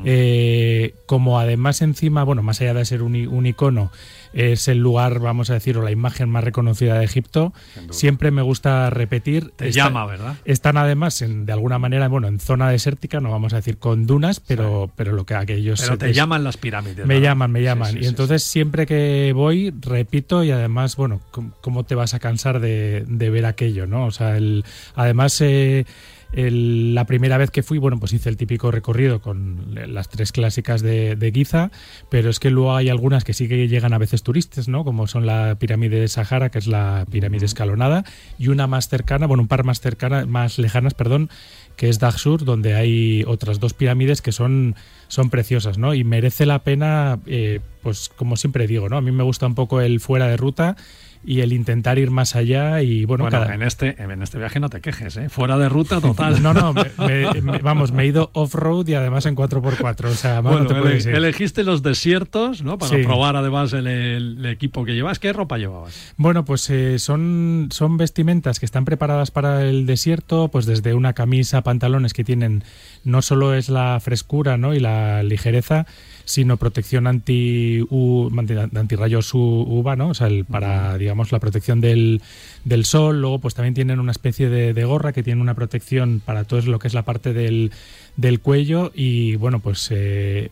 eh, 0.04 0.94
como 1.06 1.38
además 1.38 1.82
encima, 1.82 2.24
bueno, 2.24 2.42
más 2.42 2.60
allá 2.60 2.74
de 2.74 2.84
ser 2.84 3.02
un, 3.02 3.14
un 3.28 3.46
icono, 3.46 3.90
es 4.32 4.68
el 4.68 4.78
lugar, 4.78 5.18
vamos 5.20 5.50
a 5.50 5.54
decir, 5.54 5.76
o 5.78 5.82
la 5.82 5.90
imagen 5.90 6.28
más 6.28 6.44
reconocida 6.44 6.98
de 6.98 7.04
Egipto, 7.04 7.52
siempre 7.90 8.30
me 8.30 8.42
gusta 8.42 8.90
repetir. 8.90 9.50
Te 9.56 9.68
Está- 9.68 9.84
llama, 9.84 10.06
¿verdad? 10.06 10.36
Están 10.44 10.76
además, 10.76 11.22
en- 11.22 11.46
de 11.46 11.52
alguna 11.52 11.78
manera, 11.78 12.08
bueno, 12.08 12.28
en 12.28 12.40
zona 12.40 12.70
desértica, 12.70 13.20
no 13.20 13.30
vamos 13.30 13.52
a 13.52 13.56
decir 13.56 13.78
con 13.78 14.06
dunas, 14.06 14.40
pero, 14.40 14.90
pero 14.96 15.12
lo 15.12 15.24
que 15.26 15.34
aquellos... 15.34 15.80
Pero 15.80 15.98
te 15.98 16.10
es- 16.10 16.16
llaman 16.16 16.44
las 16.44 16.56
pirámides. 16.56 17.06
me 17.06 17.20
llaman, 17.20 17.50
me 17.52 17.62
llaman. 17.62 17.92
sí, 17.92 17.98
y 18.02 18.06
entonces 18.06 18.42
siempre 18.42 18.86
que 18.86 19.32
voy, 19.34 19.72
repito 19.80 20.44
y 20.44 20.50
además, 20.50 20.96
bueno, 20.96 21.20
¿cómo 21.60 21.84
te 21.84 21.94
vas 21.94 22.14
a 22.14 22.18
cansar 22.18 22.60
de, 22.60 23.04
de 23.08 23.30
ver 23.30 23.46
aquello, 23.46 23.86
no? 23.86 24.06
O 24.06 24.10
sea, 24.10 24.36
el, 24.36 24.64
además, 24.94 25.40
eh, 25.40 25.84
el- 26.32 26.94
la 26.94 27.04
primera 27.06 27.38
vez 27.38 27.50
que 27.50 27.62
fui, 27.62 27.78
bueno, 27.78 27.98
pues 27.98 28.12
hice 28.12 28.28
el 28.28 28.36
típico 28.36 28.70
recorrido 28.70 29.20
con 29.20 29.74
las 29.74 30.08
tres 30.08 30.32
clásicas 30.32 30.82
de, 30.82 31.16
de 31.16 31.32
Giza, 31.32 31.70
pero 32.10 32.30
es 32.30 32.38
que 32.38 32.50
luego 32.50 32.74
hay 32.76 32.88
algunas 32.88 33.24
que 33.24 33.32
sí 33.32 33.48
que 33.48 33.68
llegan 33.68 33.92
a 33.92 33.98
veces 33.98 34.22
turistas, 34.22 34.68
¿no? 34.68 34.84
Como 34.84 35.06
son 35.06 35.26
la 35.26 35.56
pirámide 35.58 36.00
de 36.00 36.08
Sahara, 36.08 36.50
que 36.50 36.58
es 36.58 36.66
la 36.66 37.06
pirámide 37.10 37.46
escalonada, 37.46 38.04
y 38.38 38.48
una 38.48 38.66
más 38.66 38.88
cercana, 38.88 39.26
bueno, 39.26 39.42
un 39.42 39.48
par 39.48 39.64
más 39.64 39.80
cercana, 39.80 40.26
más 40.26 40.58
lejanas, 40.58 40.94
perdón, 40.94 41.30
que 41.76 41.88
es 41.88 41.98
Dagsur, 41.98 42.44
donde 42.44 42.74
hay 42.74 43.24
otras 43.26 43.60
dos 43.60 43.72
pirámides 43.72 44.20
que 44.20 44.32
son, 44.32 44.74
son 45.06 45.30
preciosas, 45.30 45.78
¿no? 45.78 45.94
Y 45.94 46.04
merece 46.04 46.44
la 46.44 46.58
pena, 46.64 47.20
eh, 47.26 47.60
pues 47.82 48.10
como 48.14 48.36
siempre 48.36 48.66
digo, 48.66 48.88
¿no? 48.88 48.96
A 48.96 49.00
mí 49.00 49.10
me 49.12 49.22
gusta 49.24 49.46
un 49.46 49.54
poco 49.54 49.80
el 49.80 50.00
fuera 50.00 50.26
de 50.28 50.36
ruta 50.36 50.76
y 51.24 51.40
el 51.40 51.52
intentar 51.52 51.98
ir 51.98 52.12
más 52.12 52.36
allá 52.36 52.80
y 52.80 53.04
bueno, 53.04 53.24
Bueno, 53.24 53.40
cada- 53.40 53.52
en, 53.52 53.62
este, 53.64 54.00
en 54.00 54.22
este 54.22 54.38
viaje 54.38 54.60
no 54.60 54.70
te 54.70 54.80
quejes, 54.80 55.16
¿eh? 55.16 55.28
Fuera 55.28 55.58
de 55.58 55.68
ruta 55.68 56.00
total. 56.00 56.40
No, 56.42 56.54
no, 56.54 56.72
me- 56.72 56.84
me- 56.96 57.40
me- 57.42 57.58
vamos, 57.58 57.90
me 57.90 58.04
he 58.04 58.06
ido 58.06 58.30
off-road 58.34 58.86
y 58.86 58.94
además 58.94 59.26
en 59.26 59.34
4x4, 59.34 60.04
o 60.06 60.14
sea, 60.14 60.40
Bueno, 60.40 60.60
no 60.60 60.66
te 60.66 60.74
ele- 60.78 60.96
ir. 60.98 61.08
elegiste 61.08 61.64
los 61.64 61.82
desiertos, 61.82 62.62
¿no? 62.62 62.78
Para 62.78 62.96
Sí. 62.96 63.02
probar 63.02 63.34
además 63.34 63.72
el, 63.72 63.88
el 63.88 64.46
equipo 64.46 64.84
que 64.84 64.94
llevas. 64.94 65.18
¿Qué 65.18 65.32
ropa 65.32 65.58
llevabas? 65.58 66.14
Bueno, 66.16 66.44
pues 66.44 66.70
eh, 66.70 67.00
son, 67.00 67.68
son 67.72 67.96
vestimentas 67.96 68.60
que 68.60 68.66
están 68.66 68.84
preparadas 68.84 69.32
para 69.32 69.64
el 69.64 69.86
desierto, 69.86 70.48
pues 70.48 70.66
desde 70.66 70.94
una 70.94 71.14
camisa, 71.14 71.62
pantalones 71.62 72.12
que 72.14 72.22
tienen 72.22 72.62
no 73.02 73.22
solo 73.22 73.54
es 73.54 73.68
la 73.68 73.98
frescura 74.00 74.56
¿no? 74.56 74.72
y 74.72 74.78
la 74.78 75.24
ligereza, 75.24 75.84
sino 76.28 76.58
protección 76.58 77.06
anti, 77.06 77.80
U- 77.88 78.30
anti- 78.36 78.54
antirrayos 78.76 79.30
UVA, 79.32 79.96
¿no? 79.96 80.08
O 80.10 80.14
sea, 80.14 80.26
el- 80.26 80.44
para, 80.44 80.98
digamos, 80.98 81.32
la 81.32 81.38
protección 81.40 81.80
del, 81.80 82.20
del 82.64 82.84
sol. 82.84 83.20
Luego, 83.22 83.38
pues 83.38 83.54
también 83.54 83.72
tienen 83.72 83.98
una 83.98 84.12
especie 84.12 84.50
de, 84.50 84.74
de 84.74 84.84
gorra 84.84 85.14
que 85.14 85.22
tiene 85.22 85.40
una 85.40 85.54
protección 85.54 86.20
para 86.24 86.44
todo 86.44 86.60
lo 86.62 86.78
que 86.78 86.88
es 86.88 86.92
la 86.94 87.04
parte 87.06 87.32
del, 87.32 87.72
del 88.16 88.40
cuello 88.40 88.92
y, 88.94 89.36
bueno, 89.36 89.60
pues... 89.60 89.88
eh, 89.90 90.50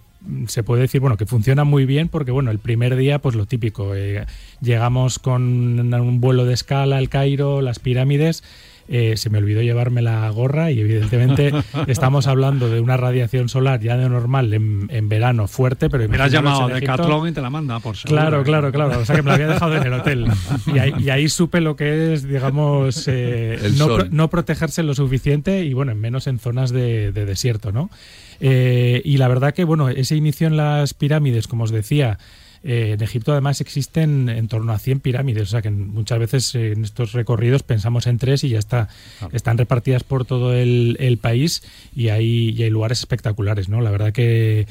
se 0.49 0.65
puede 0.65 0.83
decir 0.83 1.01
bueno 1.01 1.17
que 1.17 1.27
funciona 1.27 1.63
muy 1.63 1.85
bien 1.85 2.09
porque 2.09 2.33
bueno 2.33 2.51
el 2.51 2.59
primer 2.59 2.97
día 2.97 3.21
pues 3.21 3.37
lo 3.37 3.47
típico 3.47 3.95
eh, 3.95 4.27
llegamos 4.61 5.21
con 5.21 5.79
un 5.95 6.21
vuelo 6.21 6.45
de 6.47 6.55
escala 6.55 6.97
al 6.97 7.09
Cairo 7.09 7.61
las 7.61 7.79
pirámides 7.79 8.43
eh, 8.89 9.17
se 9.17 9.31
me 9.31 9.39
olvidó 9.39 9.63
llevarme 9.63 10.03
la 10.03 10.29
gorra 10.31 10.71
y 10.71 10.81
evidentemente 10.81 11.53
estamos 11.87 12.27
hablando 12.27 12.69
de 12.69 12.81
una 12.81 12.97
radiación 12.97 13.49
solar 13.49 13.81
ya 13.81 13.97
de 13.97 14.09
normal 14.09 14.53
en, 14.55 14.87
en 14.91 15.09
verano 15.09 15.49
fuerte 15.49 15.91
pero 15.91 16.09
Me 16.09 16.17
has 16.19 16.31
llamado 16.33 16.69
Egipto- 16.69 16.81
Decathlon 16.93 17.29
y 17.29 17.33
te 17.33 17.41
la 17.41 17.51
manda, 17.51 17.81
por 17.81 17.97
seguro. 17.97 18.21
Claro, 18.21 18.41
¿eh? 18.41 18.45
claro, 18.45 18.73
claro. 18.73 18.99
O 19.01 19.05
sea 19.05 19.17
que 19.17 19.23
me 19.23 19.29
la 19.29 19.35
había 19.35 19.49
dejado 19.49 19.77
en 19.77 19.83
el 19.83 19.93
hotel. 19.93 20.27
Y 20.75 20.79
ahí, 20.79 20.93
y 20.99 21.11
ahí 21.11 21.29
supe 21.29 21.61
lo 21.61 21.77
que 21.77 22.13
es, 22.15 22.27
digamos, 22.29 23.05
eh, 23.09 23.59
no, 23.79 23.87
pro- 23.87 24.07
no 24.11 24.31
protegerse 24.31 24.83
lo 24.83 24.95
suficiente 24.95 25.65
y, 25.65 25.73
bueno, 25.75 25.95
menos 25.95 26.27
en 26.27 26.39
zonas 26.39 26.71
de, 26.71 27.13
de 27.13 27.25
desierto, 27.25 27.73
¿no? 27.73 27.91
Eh, 28.41 29.01
y 29.05 29.17
la 29.19 29.29
verdad 29.29 29.55
que, 29.55 29.65
bueno, 29.65 29.89
ese 29.89 30.17
inicio 30.17 30.47
en 30.47 30.57
las 30.57 30.93
pirámides, 30.95 31.47
como 31.49 31.65
os 31.65 31.71
decía, 31.71 32.19
eh, 32.69 32.93
en 32.95 33.03
Egipto 33.03 33.31
además 33.31 33.61
existen 33.61 34.29
en 34.29 34.49
torno 34.49 34.73
a 34.73 34.79
100 34.81 34.99
pirámides, 34.99 35.45
o 35.45 35.47
sea 35.47 35.63
que 35.63 35.71
muchas 35.71 36.19
veces 36.19 36.55
eh, 36.57 36.73
en 36.73 36.83
estos 36.83 37.13
recorridos 37.13 37.63
pensamos 37.63 38.09
en 38.09 38.19
tres 38.19 38.43
y 38.43 38.49
ya 38.49 38.59
está. 38.59 38.89
Están 39.33 39.57
repartidas 39.57 40.03
por 40.03 40.25
todo 40.25 40.53
el, 40.53 40.97
el 40.99 41.19
país 41.19 41.63
y 41.95 42.09
hay, 42.09 42.51
y 42.51 42.65
hay 42.65 42.71
lugares 42.71 42.99
espectaculares, 42.99 43.69
¿no? 43.69 43.81
La 43.83 43.93
verdad 43.93 44.13
que, 44.13 44.67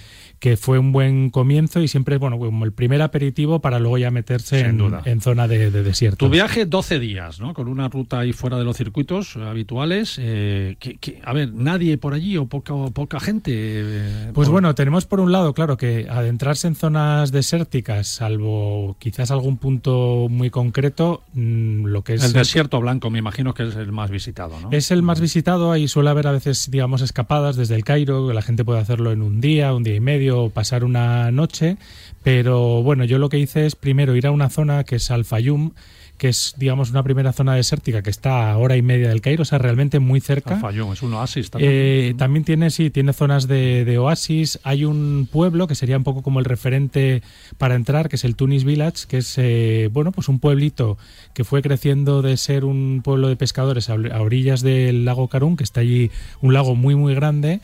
que 0.46 0.58
fue 0.58 0.78
un 0.78 0.91
buen 0.91 1.32
comienzo 1.32 1.82
y 1.82 1.88
siempre, 1.88 2.20
bueno, 2.20 2.38
como 2.38 2.66
el 2.66 2.72
primer 2.72 3.02
aperitivo 3.02 3.62
para 3.62 3.80
luego 3.80 3.98
ya 3.98 4.12
meterse 4.12 4.60
en, 4.60 4.78
duda. 4.78 5.02
en 5.06 5.20
zona 5.20 5.48
de, 5.48 5.72
de 5.72 5.82
desierto. 5.82 6.24
Tu 6.24 6.30
viaje 6.32 6.68
12 6.68 7.00
días, 7.00 7.39
¿no? 7.39 7.56
Con 7.56 7.68
una 7.68 7.88
ruta 7.89 8.20
ahí 8.20 8.32
fuera 8.32 8.60
de 8.60 8.64
los 8.64 8.78
circuitos 8.78 9.36
habituales. 9.38 10.18
eh, 10.20 10.76
que- 10.80 10.98
que- 10.98 11.20
a 11.26 11.34
ver, 11.34 11.52
nadie 11.52 11.98
por 11.98 12.14
allí 12.14 12.38
o 12.38 12.46
poca, 12.46 12.76
o 12.76 12.91
poca 12.91 13.20
gente. 13.20 13.52
eh, 13.56 14.32
Pues 14.36 14.48
por- 14.48 14.54
bueno, 14.54 14.76
tenemos 14.76 15.06
por 15.08 15.20
un 15.20 15.32
lado, 15.32 15.54
claro, 15.56 15.78
que 15.78 16.06
adentrarse 16.10 16.68
en 16.68 16.76
zonas 16.76 17.32
desérticas, 17.32 18.08
salvo 18.08 18.96
quizás 19.00 19.32
algún 19.32 19.58
punto 19.58 20.28
muy 20.30 20.52
concreto, 20.52 21.24
mm, 21.34 21.86
lo 21.86 22.04
que 22.04 22.14
es 22.14 22.24
El 22.24 22.34
desierto 22.34 22.80
blanco, 22.80 23.10
me 23.10 23.18
imagino 23.18 23.56
que 23.56 23.64
es 23.68 23.76
el 23.76 23.91
más 23.91 24.12
visitado, 24.12 24.60
¿no? 24.62 24.70
Es 24.72 24.91
el 24.91 25.02
más 25.02 25.20
visitado, 25.22 25.72
ahí 25.72 25.88
suele 25.88 26.12
haber 26.12 26.28
a 26.28 26.32
veces, 26.32 26.70
digamos, 26.70 27.02
escapadas 27.02 27.56
desde 27.56 27.74
el 27.76 27.84
Cairo, 27.84 28.28
que 28.28 28.34
la 28.36 28.43
gente 28.43 28.64
puede 28.64 28.80
hacerlo 28.80 29.12
en 29.12 29.24
un 29.24 29.41
día, 29.41 29.74
un 29.74 29.82
día 29.84 29.96
y 29.96 30.00
medio, 30.00 30.34
pasar 30.53 30.83
una 30.83 31.31
noche, 31.31 31.77
pero 32.23 32.81
bueno, 32.83 33.05
yo 33.05 33.17
lo 33.19 33.29
que 33.29 33.39
hice 33.39 33.65
es 33.65 33.75
primero 33.75 34.15
ir 34.15 34.27
a 34.27 34.31
una 34.31 34.49
zona 34.49 34.83
que 34.83 34.95
es 34.95 35.11
Al-Fayum, 35.11 35.71
que 36.17 36.29
es, 36.29 36.55
digamos, 36.57 36.91
una 36.91 37.03
primera 37.03 37.33
zona 37.33 37.55
desértica 37.55 38.01
que 38.01 38.09
está 38.09 38.51
a 38.51 38.57
hora 38.57 38.77
y 38.77 38.81
media 38.81 39.09
del 39.09 39.19
Cairo, 39.19 39.41
o 39.41 39.45
sea, 39.45 39.57
realmente 39.57 39.99
muy 39.99 40.21
cerca. 40.21 40.55
Al-Fayum, 40.55 40.93
es 40.93 41.01
un 41.01 41.13
oasis 41.13 41.51
también. 41.51 41.71
Eh, 41.73 42.15
también 42.17 42.45
tiene, 42.45 42.69
sí, 42.69 42.89
tiene 42.89 43.11
zonas 43.11 43.47
de, 43.47 43.83
de 43.83 43.97
oasis. 43.97 44.59
Hay 44.63 44.86
un 44.86 45.27
pueblo 45.29 45.67
que 45.67 45.75
sería 45.75 45.97
un 45.97 46.05
poco 46.05 46.23
como 46.23 46.39
el 46.39 46.45
referente 46.45 47.21
para 47.57 47.75
entrar, 47.75 48.07
que 48.07 48.15
es 48.15 48.23
el 48.23 48.38
Tunis 48.38 48.63
Village, 48.63 49.07
que 49.09 49.17
es, 49.17 49.33
eh, 49.38 49.89
bueno, 49.91 50.13
pues 50.13 50.29
un 50.29 50.39
pueblito 50.39 50.97
que 51.33 51.43
fue 51.43 51.61
creciendo 51.61 52.21
de 52.21 52.38
ser 52.38 52.63
un 52.63 53.01
pueblo 53.03 53.27
de 53.27 53.36
pescadores 53.36 53.89
a, 53.89 53.93
a 53.95 54.21
orillas 54.21 54.61
del 54.61 55.03
lago 55.03 55.27
Karun, 55.27 55.57
que 55.57 55.65
está 55.65 55.81
allí 55.81 56.11
un 56.41 56.53
lago 56.53 56.75
muy, 56.75 56.95
muy 56.95 57.13
grande. 57.13 57.59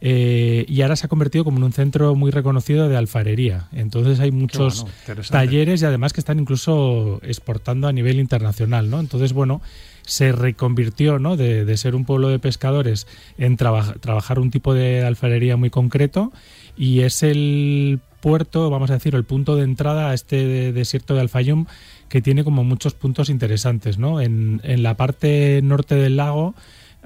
Eh, 0.00 0.64
y 0.68 0.82
ahora 0.82 0.96
se 0.96 1.06
ha 1.06 1.08
convertido 1.08 1.44
como 1.44 1.58
en 1.58 1.64
un 1.64 1.72
centro 1.72 2.14
muy 2.14 2.30
reconocido 2.30 2.88
de 2.88 2.96
alfarería. 2.96 3.68
Entonces 3.72 4.20
hay 4.20 4.30
muchos 4.30 4.86
bueno, 5.06 5.22
talleres 5.30 5.82
y 5.82 5.84
además 5.84 6.12
que 6.12 6.20
están 6.20 6.38
incluso 6.38 7.20
exportando 7.22 7.88
a 7.88 7.92
nivel 7.92 8.20
internacional, 8.20 8.90
¿no? 8.90 9.00
Entonces, 9.00 9.32
bueno, 9.32 9.62
se 10.02 10.32
reconvirtió, 10.32 11.18
¿no? 11.18 11.36
De, 11.36 11.64
de 11.64 11.76
ser 11.76 11.94
un 11.94 12.04
pueblo 12.04 12.28
de 12.28 12.38
pescadores 12.38 13.06
en 13.38 13.56
traba- 13.56 13.94
trabajar 14.00 14.38
un 14.38 14.50
tipo 14.50 14.74
de 14.74 15.04
alfarería 15.04 15.56
muy 15.56 15.70
concreto 15.70 16.32
y 16.76 17.00
es 17.00 17.22
el 17.22 18.00
puerto, 18.20 18.70
vamos 18.70 18.90
a 18.90 18.94
decir, 18.94 19.14
el 19.14 19.24
punto 19.24 19.56
de 19.56 19.64
entrada 19.64 20.10
a 20.10 20.14
este 20.14 20.72
desierto 20.72 21.14
de 21.14 21.20
Al-Fayum 21.20 21.66
que 22.08 22.22
tiene 22.22 22.44
como 22.44 22.62
muchos 22.64 22.94
puntos 22.94 23.30
interesantes, 23.30 23.98
¿no? 23.98 24.20
En, 24.20 24.60
en 24.62 24.82
la 24.82 24.94
parte 24.96 25.60
norte 25.62 25.96
del 25.96 26.16
lago 26.16 26.54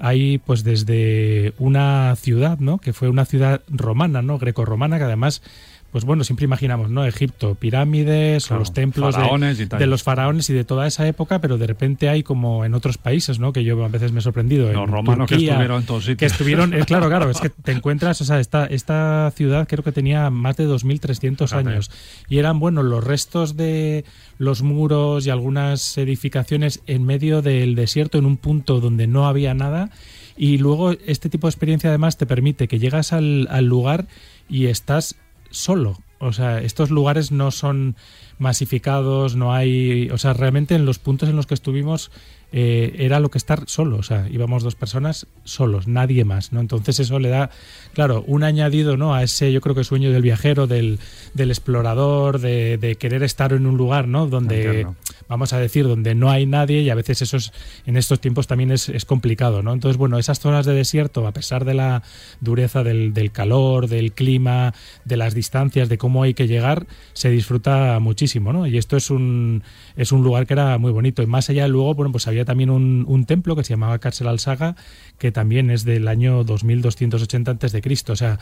hay 0.01 0.39
pues 0.39 0.63
desde 0.63 1.53
una 1.59 2.15
ciudad, 2.15 2.57
¿no? 2.57 2.79
Que 2.79 2.91
fue 2.91 3.07
una 3.07 3.25
ciudad 3.25 3.61
romana, 3.69 4.23
¿no? 4.23 4.39
Grecorromana, 4.39 4.97
que 4.97 5.03
además, 5.03 5.43
pues 5.91 6.05
bueno, 6.05 6.23
siempre 6.23 6.45
imaginamos, 6.45 6.89
¿no? 6.89 7.05
Egipto, 7.05 7.55
pirámides 7.55 8.45
Claro, 8.47 8.57
o 8.57 8.59
los 8.61 8.73
templos 8.73 9.15
de- 9.15 9.21
faraones 9.21 9.59
y 9.59 9.67
tal. 9.67 9.79
de, 9.79 9.87
los 9.87 10.03
faraones 10.03 10.49
y 10.49 10.53
de 10.53 10.63
toda 10.63 10.87
esa 10.87 11.05
época, 11.07 11.39
pero 11.41 11.57
de 11.57 11.67
repente 11.67 12.07
hay 12.09 12.23
como 12.23 12.63
en 12.65 12.73
otros 12.73 12.97
países, 12.97 13.39
¿no? 13.39 13.51
Que 13.53 13.63
yo 13.63 13.83
a 13.83 13.87
veces 13.89 14.11
me 14.11 14.19
he 14.19 14.21
sorprendido. 14.21 14.71
Los 14.71 14.83
en 14.83 14.87
romanos 14.91 15.27
que 15.27 15.35
Turquía, 15.35 15.51
estuvieron 15.53 15.81
en 15.81 15.85
todos 15.85 16.03
sitios. 16.03 16.17
Que 16.17 16.25
estuvieron, 16.27 16.73
eh, 16.73 16.85
claro, 16.85 17.07
claro, 17.09 17.29
es 17.29 17.41
que 17.41 17.49
te 17.63 17.71
encuentras, 17.71 18.21
o 18.21 18.25
sea, 18.25 18.39
esta, 18.39 18.65
esta 18.65 19.31
ciudad 19.35 19.67
creo 19.67 19.83
que 19.83 19.91
tenía 19.91 20.29
más 20.29 20.55
de 20.57 20.67
2.300 20.67 21.47
Fíjate. 21.49 21.69
años 21.69 21.91
y 22.29 22.37
eran, 22.37 22.59
bueno, 22.59 22.83
los 22.83 23.03
restos 23.03 23.57
de 23.57 24.05
los 24.37 24.61
muros 24.61 25.27
y 25.27 25.29
algunas 25.29 25.97
edificaciones 25.97 26.81
en 26.87 27.03
medio 27.03 27.41
del 27.41 27.75
desierto, 27.75 28.17
en 28.17 28.25
un 28.25 28.37
punto 28.37 28.79
donde 28.79 29.07
no 29.07 29.27
había 29.27 29.53
nada. 29.53 29.89
Y 30.37 30.57
luego 30.57 30.91
este 31.05 31.29
tipo 31.29 31.47
de 31.47 31.51
experiencia 31.51 31.89
además 31.89 32.17
te 32.17 32.25
permite 32.25 32.67
que 32.67 32.79
llegas 32.79 33.13
al, 33.13 33.47
al 33.51 33.65
lugar 33.65 34.07
y 34.49 34.67
estás 34.67 35.15
solo. 35.51 35.97
O 36.19 36.33
sea, 36.33 36.61
estos 36.61 36.91
lugares 36.91 37.31
no 37.31 37.49
son 37.51 37.95
masificados, 38.37 39.35
no 39.35 39.53
hay... 39.53 40.09
O 40.11 40.17
sea, 40.17 40.33
realmente 40.33 40.75
en 40.75 40.85
los 40.85 40.99
puntos 40.99 41.29
en 41.29 41.35
los 41.35 41.47
que 41.47 41.55
estuvimos 41.55 42.11
eh, 42.51 42.95
era 42.99 43.19
lo 43.19 43.31
que 43.31 43.37
estar 43.37 43.63
solo. 43.67 43.97
O 43.97 44.03
sea, 44.03 44.27
íbamos 44.29 44.61
dos 44.61 44.75
personas 44.75 45.25
solos, 45.43 45.87
nadie 45.87 46.25
más, 46.25 46.53
¿no? 46.53 46.59
Entonces 46.59 46.99
eso 46.99 47.17
le 47.17 47.29
da, 47.29 47.49
claro, 47.93 48.23
un 48.27 48.43
añadido, 48.43 48.97
¿no? 48.97 49.15
A 49.15 49.23
ese, 49.23 49.51
yo 49.51 49.61
creo 49.61 49.73
que 49.73 49.83
sueño 49.83 50.11
del 50.11 50.21
viajero, 50.21 50.67
del, 50.67 50.99
del 51.33 51.49
explorador, 51.49 52.39
de, 52.39 52.77
de 52.77 52.97
querer 52.97 53.23
estar 53.23 53.53
en 53.53 53.65
un 53.65 53.77
lugar, 53.77 54.07
¿no? 54.07 54.27
Donde. 54.27 54.87
Vamos 55.31 55.53
a 55.53 55.57
decir, 55.59 55.87
donde 55.87 56.13
no 56.13 56.29
hay 56.29 56.45
nadie 56.45 56.81
y 56.81 56.89
a 56.89 56.95
veces 56.95 57.21
eso 57.23 57.37
es, 57.37 57.51
en 57.85 57.97
estos 57.97 58.19
tiempos 58.21 58.45
también 58.47 58.69
es, 58.71 58.89
es 58.89 59.05
complicado, 59.05 59.63
¿no? 59.63 59.73
Entonces, 59.73 59.97
bueno, 59.97 60.19
esas 60.19 60.39
zonas 60.39 60.65
de 60.65 60.73
desierto, 60.73 61.25
a 61.25 61.31
pesar 61.31 61.65
de 61.65 61.73
la 61.73 62.03
dureza 62.41 62.83
del, 62.83 63.13
del 63.13 63.31
calor, 63.31 63.87
del 63.87 64.11
clima, 64.11 64.73
de 65.05 65.17
las 65.17 65.33
distancias, 65.33 65.89
de 65.89 65.97
cómo 65.97 66.21
hay 66.23 66.33
que 66.33 66.47
llegar, 66.47 66.85
se 67.13 67.29
disfruta 67.31 67.97
muchísimo, 67.99 68.53
¿no? 68.53 68.67
Y 68.67 68.77
esto 68.77 68.97
es 68.97 69.09
un, 69.09 69.63
es 69.95 70.11
un 70.11 70.21
lugar 70.23 70.45
que 70.45 70.53
era 70.53 70.77
muy 70.77 70.91
bonito. 70.91 71.23
Y 71.23 71.25
más 71.27 71.49
allá, 71.49 71.67
luego, 71.67 71.95
bueno, 71.95 72.11
pues 72.11 72.27
había 72.27 72.45
también 72.45 72.69
un, 72.69 73.05
un 73.07 73.25
templo 73.25 73.55
que 73.55 73.63
se 73.63 73.73
llamaba 73.73 73.97
Cárcel 73.99 74.27
al 74.27 74.39
Saga, 74.39 74.75
que 75.17 75.31
también 75.31 75.71
es 75.71 75.85
del 75.85 76.07
año 76.07 76.43
2280 76.43 77.51
antes 77.51 77.71
de 77.71 77.81
Cristo. 77.81 78.13
O 78.13 78.15
sea, 78.17 78.37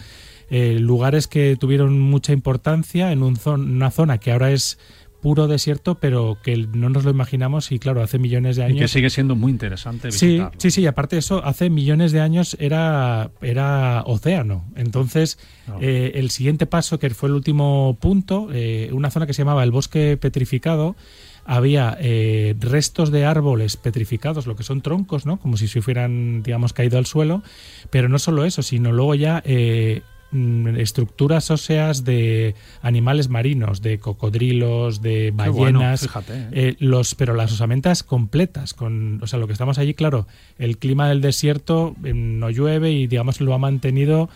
eh, 0.50 0.78
lugares 0.80 1.28
que 1.28 1.56
tuvieron 1.56 2.00
mucha 2.00 2.34
importancia 2.34 3.12
en 3.12 3.22
un 3.22 3.36
zon- 3.38 3.70
una 3.70 3.92
zona 3.92 4.18
que 4.18 4.32
ahora 4.32 4.52
es 4.52 4.80
puro 5.22 5.48
desierto, 5.48 5.96
pero 5.96 6.38
que 6.44 6.56
no 6.58 6.90
nos 6.90 7.04
lo 7.04 7.12
imaginamos 7.12 7.72
y 7.72 7.80
claro, 7.80 8.02
hace 8.02 8.20
millones 8.20 8.56
de 8.56 8.64
Y 8.64 8.66
años. 8.66 8.80
que 8.80 8.88
sigue 8.88 9.10
siendo 9.10 9.36
muy 9.36 9.52
interesante 9.52 10.12
Sí, 10.12 10.28
visitarlo. 10.28 10.60
sí, 10.60 10.72
sí, 10.72 10.86
aparte 10.88 11.16
de 11.16 11.20
eso, 11.20 11.44
hace 11.44 11.70
millones 11.70 12.12
de 12.12 12.22
años 12.22 12.56
era, 12.60 13.32
era 13.42 14.04
océano. 14.06 14.66
Entonces, 14.76 15.38
eh, 15.82 16.12
el 16.16 16.30
siguiente 16.32 16.66
paso, 16.66 17.00
que 17.00 17.10
fue 17.10 17.30
el 17.30 17.36
último 17.36 17.98
punto, 18.00 18.48
eh, 18.54 18.90
una 18.94 19.12
zona 19.12 19.28
que 19.28 19.34
se 19.34 19.42
llamaba 19.42 19.64
el 19.64 19.72
bosque 19.72 20.18
petrificado, 20.18 20.96
había 21.46 21.98
eh, 22.00 22.56
restos 22.60 23.12
de 23.12 23.26
árboles 23.26 23.76
petrificados, 23.76 24.46
lo 24.46 24.56
que 24.56 24.64
son 24.64 24.82
troncos, 24.82 25.26
¿no? 25.26 25.38
Como 25.40 25.58
si 25.58 25.68
se 25.68 25.80
hubieran, 25.80 26.44
digamos, 26.44 26.74
caído 26.74 26.98
al 27.00 27.08
suelo. 27.08 27.42
Pero 27.90 28.08
no 28.08 28.20
solo 28.20 28.46
eso, 28.46 28.62
sino 28.62 28.92
luego 28.92 29.16
ya 29.16 29.42
estructuras 30.78 31.50
óseas 31.50 32.04
de 32.04 32.56
animales 32.82 33.30
marinos, 33.30 33.82
de 33.82 33.98
cocodrilos, 34.00 35.02
de 35.02 35.32
bueno, 35.32 35.54
ballenas, 35.54 36.02
fíjate, 36.02 36.34
¿eh? 36.34 36.48
eh, 36.52 36.76
los, 36.80 37.16
pero 37.16 37.34
las 37.34 37.52
osamentas 37.52 38.04
completas, 38.04 38.74
con, 38.74 39.20
o 39.24 39.28
sea, 39.28 39.40
lo 39.40 39.48
que 39.48 39.54
estamos 39.54 39.80
allí, 39.80 39.94
claro, 39.94 40.28
el 40.58 40.78
clima 40.78 41.10
del 41.10 41.22
desierto 41.22 41.96
eh, 42.04 42.14
no 42.14 42.50
llueve 42.50 42.92
y 42.92 43.08
digamos 43.08 43.42
lo 43.42 43.54
ha 43.54 43.58
mantenido 43.58 44.30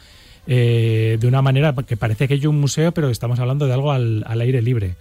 eh, 0.47 1.17
de 1.19 1.27
una 1.27 1.41
manera 1.41 1.73
que 1.73 1.95
parece 1.95 2.27
que 2.27 2.33
hay 2.33 2.45
un 2.47 2.59
museo, 2.59 2.91
pero 2.91 3.09
estamos 3.09 3.39
hablando 3.39 3.67
de 3.67 3.73
algo 3.73 3.91
al, 3.91 4.23
al 4.27 4.41
aire 4.41 4.61
libre. 4.61 4.95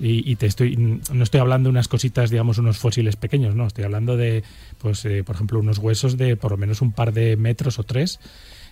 Y, 0.00 0.28
y 0.28 0.34
te 0.36 0.46
estoy, 0.46 0.76
no 0.76 1.22
estoy 1.22 1.40
hablando 1.40 1.68
de 1.68 1.70
unas 1.70 1.86
cositas, 1.86 2.28
digamos, 2.28 2.58
unos 2.58 2.78
fósiles 2.78 3.14
pequeños, 3.14 3.54
no, 3.54 3.66
estoy 3.66 3.84
hablando 3.84 4.16
de, 4.16 4.42
pues, 4.78 5.04
eh, 5.04 5.22
por 5.22 5.36
ejemplo, 5.36 5.60
unos 5.60 5.78
huesos 5.78 6.16
de 6.16 6.36
por 6.36 6.50
lo 6.50 6.56
menos 6.56 6.82
un 6.82 6.90
par 6.90 7.12
de 7.12 7.36
metros 7.36 7.78
o 7.78 7.84
tres. 7.84 8.18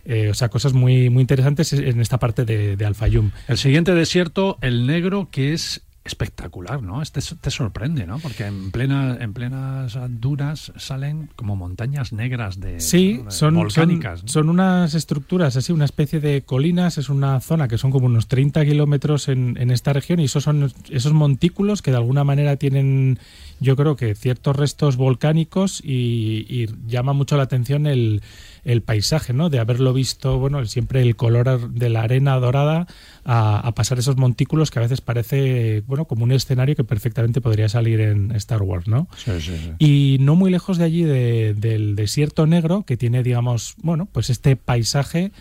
Eh, 0.05 0.31
o 0.31 0.35
sea, 0.35 0.49
cosas 0.49 0.73
muy, 0.73 1.11
muy 1.11 1.21
interesantes 1.21 1.73
en 1.73 2.01
esta 2.01 2.19
parte 2.19 2.45
de, 2.45 2.77
de 2.77 2.85
Al-Fayum. 2.85 3.31
El 3.49 3.59
siguiente 3.59 3.95
desierto, 3.95 4.59
el 4.61 4.87
negro, 4.87 5.29
que 5.31 5.53
es 5.53 5.83
espectacular, 6.05 6.83
¿no? 6.83 7.01
Este 7.01 7.21
te 7.41 7.51
sorprende, 7.51 8.07
¿no? 8.07 8.19
Porque 8.19 8.45
en 8.47 8.73
plena, 8.73 9.17
en 9.21 9.33
plenas 9.33 9.97
dunas 10.09 10.73
salen 10.77 11.31
como 11.37 11.55
montañas 11.55 12.13
negras 12.13 12.59
de, 12.59 12.81
Sí, 12.81 13.21
de 13.25 13.31
son, 13.31 13.55
volcánicas. 13.55 14.21
son, 14.21 14.29
son 14.29 14.49
unas 14.49 14.95
estructuras, 14.95 15.57
así, 15.57 15.73
una 15.73 15.85
especie 15.85 16.19
de 16.19 16.43
colinas. 16.43 16.99
Es 16.99 17.09
una 17.09 17.39
zona 17.41 17.69
que 17.69 17.79
son 17.79 17.93
como 17.93 18.07
unos 18.07 18.27
30 18.27 18.65
kilómetros 18.65 19.29
en, 19.29 19.57
en 19.61 19.71
esta 19.71 19.93
región 19.93 20.19
y 20.19 20.25
esos 20.25 20.43
son 20.43 20.73
esos 20.91 21.13
montículos 21.13 21.83
que 21.83 21.93
de 21.93 21.99
alguna 21.99 22.25
manera 22.25 22.57
tienen, 22.57 23.21
yo 23.61 23.77
creo 23.77 23.95
que 23.95 24.17
ciertos 24.17 24.57
restos 24.57 24.97
volcánicos 24.97 25.81
y, 25.85 26.47
y 26.49 26.69
llama 26.89 27.13
mucho 27.13 27.37
la 27.37 27.45
atención 27.45 27.87
el, 27.87 28.23
el 28.65 28.83
paisaje, 28.83 29.33
¿no? 29.33 29.51
De 29.51 29.59
haberlo 29.59 29.93
visto, 29.93 30.39
bueno, 30.39 30.65
siempre 30.67 31.03
el 31.03 31.17
color 31.17 31.71
de 31.73 31.89
la 31.89 32.03
arena 32.03 32.39
dorada 32.39 32.87
a, 33.25 33.59
a 33.59 33.73
pasar 33.75 33.99
esos 33.99 34.17
montículos 34.17 34.71
que 34.71 34.79
a 34.79 34.83
veces 34.83 35.01
parece, 35.01 35.83
bueno, 35.87 36.05
como 36.05 36.25
un 36.25 36.33
escenario 36.33 36.77
que 36.77 36.85
perfectamente 36.85 37.41
podría 37.41 37.69
salir 37.69 38.01
en 38.01 38.31
Star 38.33 38.63
Wars, 38.63 38.87
¿no? 38.87 39.09
Sí, 39.17 39.33
sí, 39.41 39.57
sí. 39.57 39.73
Y 39.79 40.17
no 40.21 40.37
muy 40.37 40.51
lejos 40.51 40.79
de 40.79 40.85
allí, 40.85 41.03
de- 41.03 41.55
del 41.55 41.97
desierto 41.97 42.47
negro, 42.47 42.85
que 42.87 42.97
tiene, 42.97 43.23
digamos, 43.23 43.75
bueno, 43.83 44.07
pues 44.13 44.31
este 44.31 44.55
paisaje, 44.57 45.33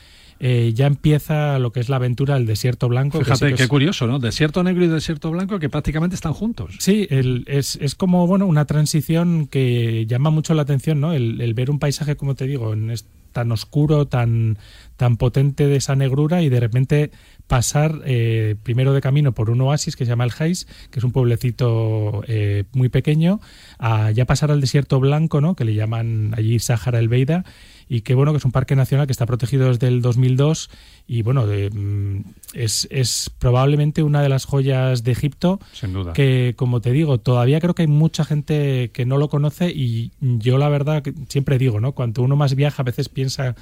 eh, 0.44 0.72
ya 0.74 0.88
empieza 0.88 1.60
lo 1.60 1.72
que 1.72 1.80
es 1.82 1.88
la 1.88 1.98
aventura 1.98 2.34
del 2.34 2.48
desierto 2.48 2.90
blanco. 2.90 3.20
que 3.20 3.26
sí 3.26 3.32
Fíjate 3.32 3.50
que 3.52 3.56
qué 3.58 3.64
es- 3.64 3.70
curioso, 3.70 4.08
¿no? 4.08 4.18
Desierto 4.18 4.64
negro 4.64 4.84
y 4.84 4.88
desierto 4.88 5.30
blanco 5.30 5.60
que 5.60 5.70
prácticamente 5.70 6.16
están 6.16 6.34
juntos. 6.34 6.76
Sí, 6.80 7.06
el- 7.12 7.44
es, 7.48 7.76
es 7.80 7.94
como 7.94 8.26
bueno 8.26 8.48
una 8.48 8.66
transición 8.66 9.46
que 9.48 10.06
llama 10.08 10.32
mucho 10.32 10.54
la 10.56 10.64
atención, 10.64 11.00
¿no? 11.00 11.14
El, 11.14 11.40
el 11.42 11.54
ver 11.54 11.70
un 11.70 11.78
paisaje, 11.78 12.16
como 12.16 12.34
te 12.34 12.48
digo, 12.48 12.74
en 12.74 12.90
es 12.90 13.06
tan 13.34 13.52
oscuro, 13.52 14.08
tan, 14.08 14.58
tan 14.98 15.16
potente 15.16 15.68
de 15.68 15.78
esa 15.78 15.96
negrura 15.96 16.42
y 16.42 16.50
de 16.50 16.60
repente 16.60 17.12
pasar 17.48 18.02
eh, 18.06 18.56
primero 18.64 18.94
de 18.94 19.00
camino 19.00 19.32
por 19.34 19.50
un 19.50 19.62
oasis 19.62 19.96
que 19.96 20.04
se 20.06 20.10
llama 20.10 20.26
el 20.26 20.32
Hais, 20.38 20.68
que 20.90 21.00
es 21.00 21.06
un 21.06 21.12
pueblecito 21.14 22.24
eh, 22.28 22.66
muy 22.74 22.90
pequeño, 22.90 23.40
a 23.80 24.12
ya 24.12 24.26
pasar 24.26 24.52
al 24.52 24.60
desierto 24.62 25.00
blanco, 25.00 25.40
¿no? 25.40 25.56
Que 25.56 25.64
le 25.66 25.76
llaman 25.76 26.34
allí 26.36 26.60
Sáhara 26.60 27.00
el 27.00 27.08
Beida 27.10 27.46
y 27.92 28.04
que 28.04 28.16
bueno 28.16 28.32
que 28.32 28.38
es 28.38 28.46
un 28.46 28.54
parque 28.54 28.78
nacional 28.78 29.06
que 29.06 29.12
está 29.12 29.26
protegido 29.26 29.68
desde 29.68 29.90
el 29.90 30.02
2002 30.02 30.70
y 31.08 31.24
bueno 31.24 31.46
de, 31.46 31.70
mm, 31.70 32.24
es, 32.54 32.88
es 32.90 33.30
probablemente 33.38 34.02
una 34.02 34.22
de 34.22 34.30
las 34.30 34.46
joyas 34.46 35.04
de 35.04 35.12
Egipto 35.12 35.60
Sin 35.74 35.92
duda. 35.92 36.14
que 36.14 36.54
como 36.56 36.80
te 36.80 36.94
digo 36.94 37.18
todavía 37.18 37.60
creo 37.60 37.76
que 37.76 37.82
hay 37.82 37.90
mucha 37.90 38.24
gente 38.24 38.92
que 38.94 39.06
no 39.06 39.18
lo 39.18 39.28
conoce 39.28 39.70
y 39.72 40.12
yo 40.22 40.58
la 40.58 40.70
verdad 40.70 41.04
siempre 41.28 41.58
digo 41.58 41.82
no 41.82 41.92
cuanto 41.92 42.22
uno 42.22 42.38
más 42.38 42.56
viaja 42.56 42.82
a 42.82 42.86
veces 42.86 43.10
piensa 43.10 43.56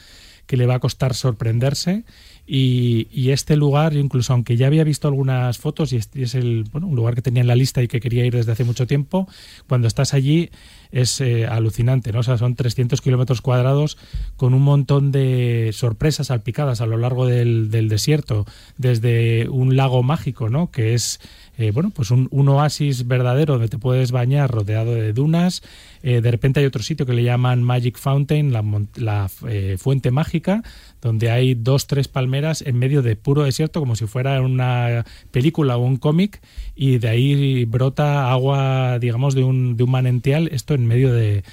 que 0.45 0.57
le 0.57 0.67
va 0.67 0.75
a 0.75 0.79
costar 0.79 1.15
sorprenderse 1.15 2.03
y, 2.45 3.07
y 3.11 3.31
este 3.31 3.55
lugar 3.55 3.95
incluso 3.95 4.33
aunque 4.33 4.57
ya 4.57 4.67
había 4.67 4.83
visto 4.83 5.07
algunas 5.07 5.57
fotos 5.57 5.91
y 5.91 5.97
es, 5.97 6.09
y 6.13 6.21
es 6.21 6.35
el 6.35 6.65
bueno 6.71 6.85
un 6.85 6.95
lugar 6.95 7.15
que 7.15 7.23
tenía 7.23 7.41
en 7.41 7.47
la 7.47 7.55
lista 7.55 7.81
y 7.81 7.87
que 7.87 7.99
quería 7.99 8.25
ir 8.25 8.35
desde 8.35 8.51
hace 8.51 8.63
mucho 8.63 8.85
tiempo 8.85 9.27
cuando 9.67 9.87
estás 9.87 10.13
allí 10.13 10.51
es 10.91 11.21
eh, 11.21 11.45
alucinante 11.45 12.11
no 12.11 12.19
o 12.19 12.23
sea 12.23 12.37
son 12.37 12.55
300 12.55 13.01
kilómetros 13.01 13.41
cuadrados 13.41 13.97
con 14.37 14.53
un 14.53 14.61
montón 14.61 15.11
de 15.11 15.71
sorpresas 15.73 16.27
salpicadas 16.27 16.81
a 16.81 16.85
lo 16.85 16.97
largo 16.97 17.25
del, 17.25 17.69
desierto 17.69 18.45
desde 18.77 19.47
un 19.49 19.75
lago 19.75 20.03
mágico 20.03 20.49
no 20.49 20.71
que 20.71 20.93
es 20.93 21.19
eh, 21.59 21.71
bueno, 21.71 21.89
pues 21.89 22.09
un 22.11 22.47
oasis 22.47 23.05
verdadero 23.05 23.55
donde 23.55 23.67
te 23.67 23.77
puedes 23.77 24.13
bañar 24.13 24.49
rodeado 24.49 24.95
de 24.95 25.11
dunas. 25.11 25.61
Eh, 26.03 26.21
de 26.21 26.31
repente 26.31 26.59
hay 26.59 26.65
otro 26.65 26.83
sitio 26.83 27.05
que 27.05 27.13
le 27.13 27.23
llaman 27.23 27.63
Magic 27.63 27.97
Fountain, 27.97 28.53
la, 28.53 29.29
eh, 29.47 29.77
fuente 29.77 30.11
mágica, 30.11 30.63
donde 31.01 31.31
hay 31.31 31.55
dos, 31.55 31.87
tres 31.87 32.07
palmeras 32.07 32.61
en 32.61 32.77
medio 32.77 33.01
de 33.01 33.15
puro 33.15 33.43
desierto, 33.43 33.79
como 33.79 33.95
si 33.95 34.05
fuera 34.05 34.41
una 34.41 35.05
película 35.31 35.77
o 35.77 35.81
un 35.81 35.97
cómic, 35.97 36.41
y 36.75 36.97
de 36.97 37.09
ahí 37.09 37.65
brota 37.65 38.31
agua, 38.31 38.99
digamos, 38.99 39.35
de 39.35 39.43
un, 39.43 39.77
de 39.77 39.83
un 39.83 39.91
manantial, 39.91 40.49
esto 40.51 40.73
en 40.73 40.85
medio 40.85 41.13
de, 41.13 41.43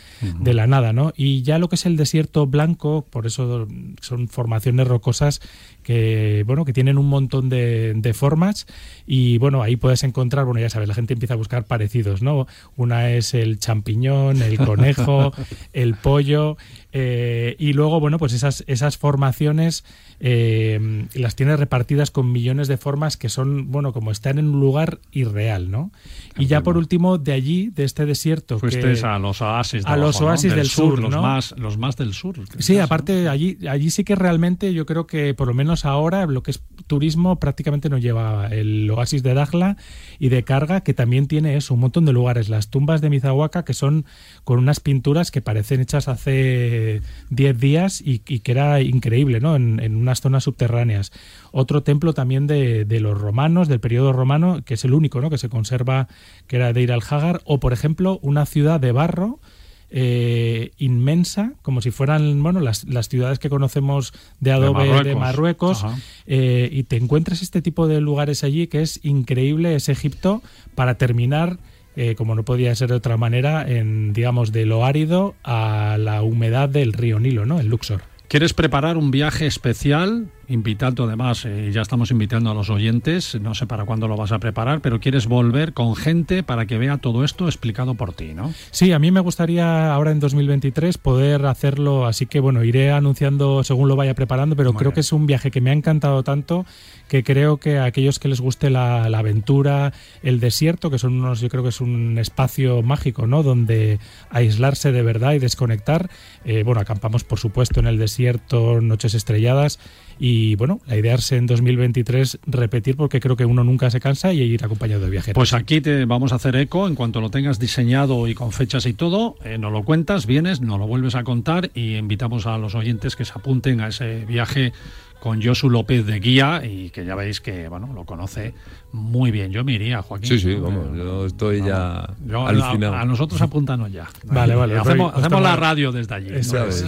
de 0.40 0.54
la 0.54 0.66
nada, 0.66 0.92
¿no? 0.92 1.12
Y 1.16 1.42
ya 1.42 1.58
lo 1.58 1.68
que 1.68 1.76
es 1.76 1.86
el 1.86 1.96
desierto 1.96 2.46
blanco, 2.46 3.06
por 3.08 3.26
eso 3.26 3.68
son 4.00 4.28
formaciones 4.28 4.86
rocosas 4.86 5.40
que 5.86 6.42
bueno 6.44 6.64
que 6.64 6.72
tienen 6.72 6.98
un 6.98 7.08
montón 7.08 7.48
de, 7.48 7.94
de 7.94 8.12
formas 8.12 8.66
y 9.06 9.38
bueno 9.38 9.62
ahí 9.62 9.76
puedes 9.76 10.02
encontrar 10.02 10.44
bueno 10.44 10.60
ya 10.60 10.68
sabes 10.68 10.88
la 10.88 10.94
gente 10.94 11.12
empieza 11.12 11.34
a 11.34 11.36
buscar 11.36 11.64
parecidos 11.64 12.22
no 12.22 12.48
una 12.76 13.10
es 13.12 13.34
el 13.34 13.60
champiñón 13.60 14.35
el 14.42 14.58
conejo 14.58 15.32
el 15.72 15.94
pollo 15.94 16.56
eh, 16.98 17.56
y 17.58 17.74
luego 17.74 18.00
bueno 18.00 18.18
pues 18.18 18.32
esas 18.32 18.64
esas 18.68 18.96
formaciones 18.96 19.84
eh, 20.18 21.06
las 21.14 21.36
tiene 21.36 21.54
repartidas 21.56 22.10
con 22.10 22.32
millones 22.32 22.68
de 22.68 22.78
formas 22.78 23.18
que 23.18 23.28
son 23.28 23.70
bueno 23.70 23.92
como 23.92 24.10
están 24.10 24.38
en 24.38 24.46
un 24.48 24.60
lugar 24.60 24.98
irreal 25.12 25.70
no 25.70 25.90
y 26.38 26.46
ya 26.46 26.62
por 26.62 26.78
último 26.78 27.18
de 27.18 27.32
allí 27.34 27.68
de 27.68 27.84
este 27.84 28.06
desierto 28.06 28.58
Fuiste 28.58 28.94
que- 28.94 29.06
a 29.06 29.18
los 29.18 29.42
oasis 29.42 29.84
de 29.84 29.90
a 29.90 29.96
los 29.98 30.16
abajo, 30.16 30.24
¿no? 30.24 30.30
oasis 30.30 30.54
del, 30.54 30.66
sur, 30.66 30.98
los 31.00 31.10
¿no? 31.10 31.20
más 31.20 31.54
los 31.58 31.76
más 31.76 31.96
del 31.96 32.14
sur. 32.14 32.36
Sí, 32.58 32.78
aparte 32.78 33.28
allí, 33.28 33.58
allí 33.68 33.90
sí 33.90 34.02
que 34.04 34.14
realmente 34.14 34.72
yo 34.72 34.86
creo 34.86 35.06
que 35.06 35.34
por 35.34 35.48
lo 35.48 35.54
menos 35.54 35.84
ahora 35.84 36.24
lo 36.26 36.42
que 36.42 36.50
es 36.52 36.62
turismo 36.86 37.38
prácticamente 37.38 37.90
no 37.90 37.98
lleva 37.98 38.46
el 38.48 38.90
oasis 38.90 39.22
de 39.22 39.34
Dajla 39.34 39.76
y 40.18 40.28
de 40.30 40.44
Carga, 40.44 40.80
que 40.82 40.94
también 40.94 41.26
tiene 41.26 41.56
eso, 41.56 41.74
un 41.74 41.80
montón 41.80 42.04
de 42.06 42.12
lugares. 42.12 42.48
Las 42.48 42.70
tumbas 42.70 43.00
de 43.00 43.10
Mizahuaca 43.10 43.64
que 43.64 43.74
son 43.74 44.06
con 44.44 44.58
unas 44.58 44.80
pinturas 44.80 45.30
que 45.30 45.40
parecen 45.42 45.80
hechas 45.80 46.08
hace 46.08 46.85
10 47.30 47.60
días 47.60 48.00
y, 48.00 48.22
y 48.26 48.40
que 48.40 48.52
era 48.52 48.80
increíble, 48.80 49.40
¿no? 49.40 49.56
En, 49.56 49.80
en 49.80 49.96
unas 49.96 50.20
zonas 50.20 50.44
subterráneas. 50.44 51.12
Otro 51.52 51.82
templo 51.82 52.12
también 52.12 52.46
de, 52.46 52.84
de 52.84 53.00
los 53.00 53.18
romanos, 53.18 53.68
del 53.68 53.80
periodo 53.80 54.12
romano, 54.12 54.62
que 54.64 54.74
es 54.74 54.84
el 54.84 54.94
único, 54.94 55.20
¿no? 55.20 55.30
Que 55.30 55.38
se 55.38 55.48
conserva, 55.48 56.08
que 56.46 56.56
era 56.56 56.72
de 56.72 56.82
Ir 56.82 56.92
al-Hagar. 56.92 57.40
O, 57.44 57.60
por 57.60 57.72
ejemplo, 57.72 58.18
una 58.22 58.46
ciudad 58.46 58.80
de 58.80 58.92
barro 58.92 59.40
eh, 59.88 60.72
inmensa, 60.78 61.52
como 61.62 61.80
si 61.80 61.92
fueran 61.92 62.42
bueno 62.42 62.60
las, 62.60 62.84
las 62.84 63.08
ciudades 63.08 63.38
que 63.38 63.48
conocemos 63.48 64.12
de 64.40 64.50
adobe 64.50 64.84
de 65.04 65.14
Marruecos. 65.14 65.84
Marruecos, 65.84 66.02
eh, 66.26 66.68
y 66.72 66.82
te 66.82 66.96
encuentras 66.96 67.40
este 67.40 67.62
tipo 67.62 67.86
de 67.86 68.00
lugares 68.00 68.42
allí 68.42 68.66
que 68.66 68.82
es 68.82 68.98
increíble, 69.04 69.76
es 69.76 69.88
Egipto, 69.88 70.42
para 70.74 70.96
terminar, 70.96 71.58
eh, 71.96 72.14
como 72.14 72.34
no 72.34 72.44
podía 72.44 72.74
ser 72.74 72.90
de 72.90 72.96
otra 72.96 73.16
manera, 73.16 73.68
en 73.68 74.12
digamos 74.12 74.52
de 74.52 74.66
lo 74.66 74.84
árido 74.84 75.34
a 75.42 75.96
la 75.98 76.22
humedad 76.22 76.68
del 76.68 76.92
río 76.92 77.18
Nilo, 77.18 77.46
¿no? 77.46 77.58
El 77.58 77.68
Luxor. 77.68 78.02
¿Quieres 78.28 78.54
preparar 78.54 78.96
un 78.96 79.10
viaje 79.10 79.46
especial 79.46 80.28
invitando 80.48 81.04
además, 81.04 81.44
eh, 81.44 81.70
ya 81.72 81.82
estamos 81.82 82.10
invitando 82.10 82.50
a 82.50 82.54
los 82.54 82.70
oyentes, 82.70 83.38
no 83.40 83.54
sé 83.54 83.66
para 83.66 83.84
cuándo 83.84 84.08
lo 84.08 84.16
vas 84.16 84.32
a 84.32 84.38
preparar, 84.38 84.80
pero 84.80 85.00
quieres 85.00 85.26
volver 85.26 85.72
con 85.72 85.96
gente 85.96 86.42
para 86.42 86.66
que 86.66 86.78
vea 86.78 86.98
todo 86.98 87.24
esto 87.24 87.46
explicado 87.46 87.94
por 87.94 88.12
ti, 88.12 88.34
¿no? 88.34 88.52
Sí, 88.70 88.92
a 88.92 88.98
mí 88.98 89.10
me 89.10 89.20
gustaría 89.20 89.92
ahora 89.92 90.12
en 90.12 90.20
2023 90.20 90.98
poder 90.98 91.46
hacerlo, 91.46 92.06
así 92.06 92.26
que 92.26 92.40
bueno, 92.40 92.64
iré 92.64 92.92
anunciando 92.92 93.64
según 93.64 93.88
lo 93.88 93.96
vaya 93.96 94.14
preparando, 94.14 94.56
pero 94.56 94.74
creo 94.74 94.92
que 94.92 95.00
es 95.00 95.12
un 95.12 95.26
viaje 95.26 95.50
que 95.50 95.60
me 95.60 95.70
ha 95.70 95.74
encantado 95.74 96.22
tanto 96.22 96.64
que 97.08 97.22
creo 97.22 97.58
que 97.58 97.78
a 97.78 97.84
aquellos 97.84 98.18
que 98.18 98.28
les 98.28 98.40
guste 98.40 98.70
la, 98.70 99.04
aventura, 99.04 99.92
el 100.22 100.40
desierto, 100.40 100.90
que 100.90 100.98
son 100.98 101.20
unos, 101.20 101.40
yo 101.40 101.48
creo 101.48 101.62
que 101.62 101.70
es 101.70 101.80
un 101.80 102.18
espacio 102.18 102.82
mágico, 102.82 103.26
¿no? 103.26 103.42
Donde 103.42 103.98
aislarse 104.30 104.92
de 104.92 105.02
verdad 105.02 105.32
y 105.32 105.38
desconectar. 105.38 106.10
Eh, 106.44 106.62
bueno, 106.62 106.80
acampamos 106.80 107.24
por 107.24 107.38
supuesto 107.38 107.80
en 107.80 107.86
el 107.86 107.98
desierto, 107.98 108.80
noches 108.80 109.14
estrelladas. 109.14 109.78
Y 110.18 110.54
bueno, 110.54 110.80
la 110.86 110.96
idea 110.96 111.14
es 111.14 111.30
en 111.32 111.46
2023 111.46 112.38
repetir 112.46 112.96
porque 112.96 113.20
creo 113.20 113.36
que 113.36 113.44
uno 113.44 113.64
nunca 113.64 113.90
se 113.90 114.00
cansa 114.00 114.32
y 114.32 114.40
ir 114.40 114.64
acompañado 114.64 115.02
de 115.02 115.10
viajeros. 115.10 115.34
Pues 115.34 115.52
aquí 115.52 115.80
te 115.80 116.06
vamos 116.06 116.32
a 116.32 116.36
hacer 116.36 116.56
eco 116.56 116.88
en 116.88 116.94
cuanto 116.94 117.20
lo 117.20 117.30
tengas 117.30 117.58
diseñado 117.58 118.26
y 118.26 118.34
con 118.34 118.52
fechas 118.52 118.86
y 118.86 118.94
todo, 118.94 119.36
eh, 119.44 119.58
nos 119.58 119.72
lo 119.72 119.82
cuentas, 119.82 120.26
vienes, 120.26 120.60
nos 120.60 120.78
lo 120.78 120.86
vuelves 120.86 121.14
a 121.14 121.24
contar 121.24 121.70
y 121.74 121.96
invitamos 121.96 122.46
a 122.46 122.56
los 122.56 122.74
oyentes 122.74 123.14
que 123.14 123.24
se 123.24 123.32
apunten 123.34 123.80
a 123.80 123.88
ese 123.88 124.24
viaje 124.24 124.72
con 125.20 125.42
Josu 125.42 125.68
López 125.70 126.06
de 126.06 126.20
guía 126.20 126.62
y 126.64 126.90
que 126.90 127.04
ya 127.04 127.14
veis 127.14 127.40
que 127.40 127.68
bueno 127.68 127.90
lo 127.94 128.04
conoce 128.04 128.54
muy 128.92 129.30
bien. 129.30 129.50
Yo 129.50 129.64
me 129.64 129.72
iría, 129.72 130.02
Joaquín. 130.02 130.28
Sí, 130.28 130.38
sí, 130.38 130.54
vamos, 130.54 130.96
yo 130.96 131.26
estoy 131.26 131.62
ya 131.64 132.08
Yo- 132.26 132.46
alucinado. 132.46 132.94
A, 132.94 133.00
a 133.00 133.04
nosotros 133.04 133.40
apúntanos 133.42 133.90
ya. 133.92 134.06
Vale, 134.24 134.54
vale, 134.54 134.78
Hacemos, 134.78 135.12
os 135.12 135.18
hacemos 135.18 135.40
tomo- 135.40 135.42
la 135.48 135.56
radio 135.56 135.92
desde 135.92 136.14
allí. 136.14 136.28
Eso 136.32 136.58
¿no? 136.58 136.64
es. 136.66 136.84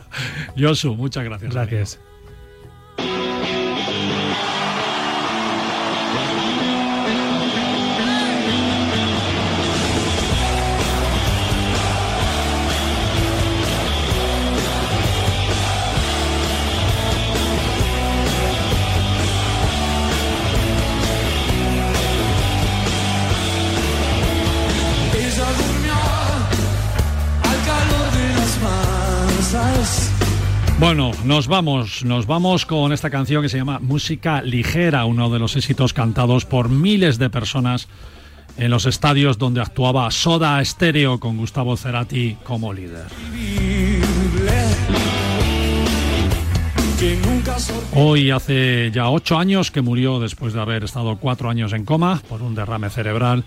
Josu, 0.58 0.94
muchas 0.94 1.24
gracias. 1.24 1.52
Gracias. 1.52 2.00
Bueno, 30.96 31.10
nos 31.24 31.48
vamos, 31.48 32.04
nos 32.04 32.28
vamos 32.28 32.66
con 32.66 32.92
esta 32.92 33.10
canción 33.10 33.42
que 33.42 33.48
se 33.48 33.56
llama 33.56 33.80
Música 33.80 34.42
Ligera, 34.42 35.06
uno 35.06 35.28
de 35.28 35.40
los 35.40 35.56
éxitos 35.56 35.92
cantados 35.92 36.44
por 36.44 36.68
miles 36.68 37.18
de 37.18 37.30
personas 37.30 37.88
en 38.58 38.70
los 38.70 38.86
estadios 38.86 39.36
donde 39.36 39.60
actuaba 39.60 40.08
Soda 40.12 40.64
Stereo 40.64 41.18
con 41.18 41.36
Gustavo 41.36 41.76
Cerati 41.76 42.36
como 42.44 42.72
líder. 42.72 43.06
Hoy 47.96 48.30
hace 48.30 48.92
ya 48.94 49.10
ocho 49.10 49.36
años 49.36 49.72
que 49.72 49.82
murió 49.82 50.20
después 50.20 50.52
de 50.52 50.60
haber 50.60 50.84
estado 50.84 51.16
cuatro 51.16 51.50
años 51.50 51.72
en 51.72 51.84
coma 51.84 52.22
por 52.28 52.40
un 52.40 52.54
derrame 52.54 52.88
cerebral 52.88 53.42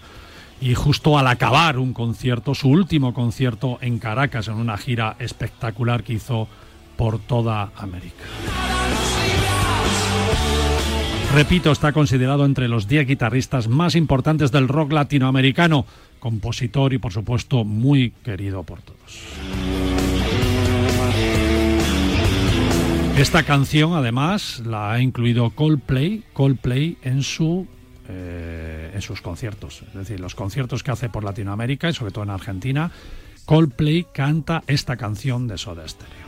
y 0.59 0.73
justo 0.73 1.17
al 1.17 1.27
acabar 1.27 1.77
un 1.77 1.93
concierto, 1.93 2.53
su 2.53 2.67
último 2.67 3.13
concierto 3.13 3.77
en 3.79 3.99
Caracas 3.99 4.49
en 4.49 4.55
una 4.55 4.77
gira 4.77 5.15
espectacular 5.19 6.03
que 6.03 6.11
hizo 6.11 6.49
por 6.97 7.19
toda 7.19 7.71
América. 7.77 8.25
Repito, 11.33 11.71
está 11.71 11.91
considerado 11.91 12.45
entre 12.45 12.67
los 12.67 12.87
10 12.87 13.07
guitarristas 13.07 13.67
más 13.67 13.95
importantes 13.95 14.51
del 14.51 14.67
rock 14.67 14.91
latinoamericano, 14.93 15.85
compositor 16.19 16.93
y 16.93 16.97
por 16.97 17.13
supuesto 17.13 17.63
muy 17.63 18.11
querido 18.23 18.63
por 18.63 18.81
todos. 18.81 19.23
Esta 23.17 23.43
canción, 23.43 23.93
además, 23.93 24.61
la 24.65 24.93
ha 24.93 25.01
incluido 25.01 25.49
Coldplay, 25.49 26.23
Coldplay 26.33 26.97
en 27.01 27.23
su 27.23 27.67
eh, 28.09 28.91
en 28.93 29.01
sus 29.01 29.21
conciertos, 29.21 29.83
es 29.85 29.93
decir, 29.93 30.19
los 30.19 30.33
conciertos 30.33 30.81
que 30.81 30.91
hace 30.91 31.09
por 31.09 31.25
Latinoamérica 31.25 31.89
y 31.89 31.93
sobre 31.93 32.11
todo 32.11 32.23
en 32.23 32.29
Argentina, 32.29 32.89
Coldplay 33.45 34.07
canta 34.13 34.63
esta 34.65 34.95
canción 34.95 35.45
de 35.47 35.57
Soda 35.57 35.85
Stereo. 35.87 36.26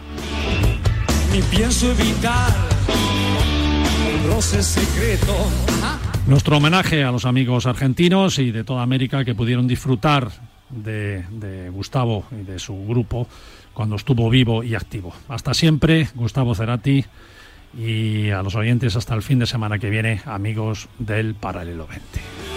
Pienso 1.59 1.91
evitar. 1.91 2.53
Nuestro 6.25 6.57
homenaje 6.57 7.03
a 7.03 7.11
los 7.11 7.25
amigos 7.25 7.65
argentinos 7.65 8.39
y 8.39 8.51
de 8.51 8.63
toda 8.63 8.81
América 8.81 9.25
que 9.25 9.35
pudieron 9.35 9.67
disfrutar 9.67 10.29
de, 10.69 11.25
de 11.31 11.69
Gustavo 11.69 12.25
y 12.31 12.43
de 12.43 12.59
su 12.59 12.85
grupo 12.87 13.27
cuando 13.73 13.97
estuvo 13.97 14.29
vivo 14.29 14.63
y 14.63 14.75
activo. 14.75 15.13
Hasta 15.27 15.53
siempre, 15.53 16.07
Gustavo 16.15 16.55
Cerati, 16.55 17.03
y 17.77 18.29
a 18.29 18.41
los 18.41 18.55
oyentes 18.55 18.95
hasta 18.95 19.15
el 19.15 19.21
fin 19.21 19.39
de 19.39 19.45
semana 19.45 19.79
que 19.79 19.89
viene, 19.89 20.21
amigos 20.25 20.87
del 20.97 21.35
Paralelo 21.35 21.87
20. 21.87 22.48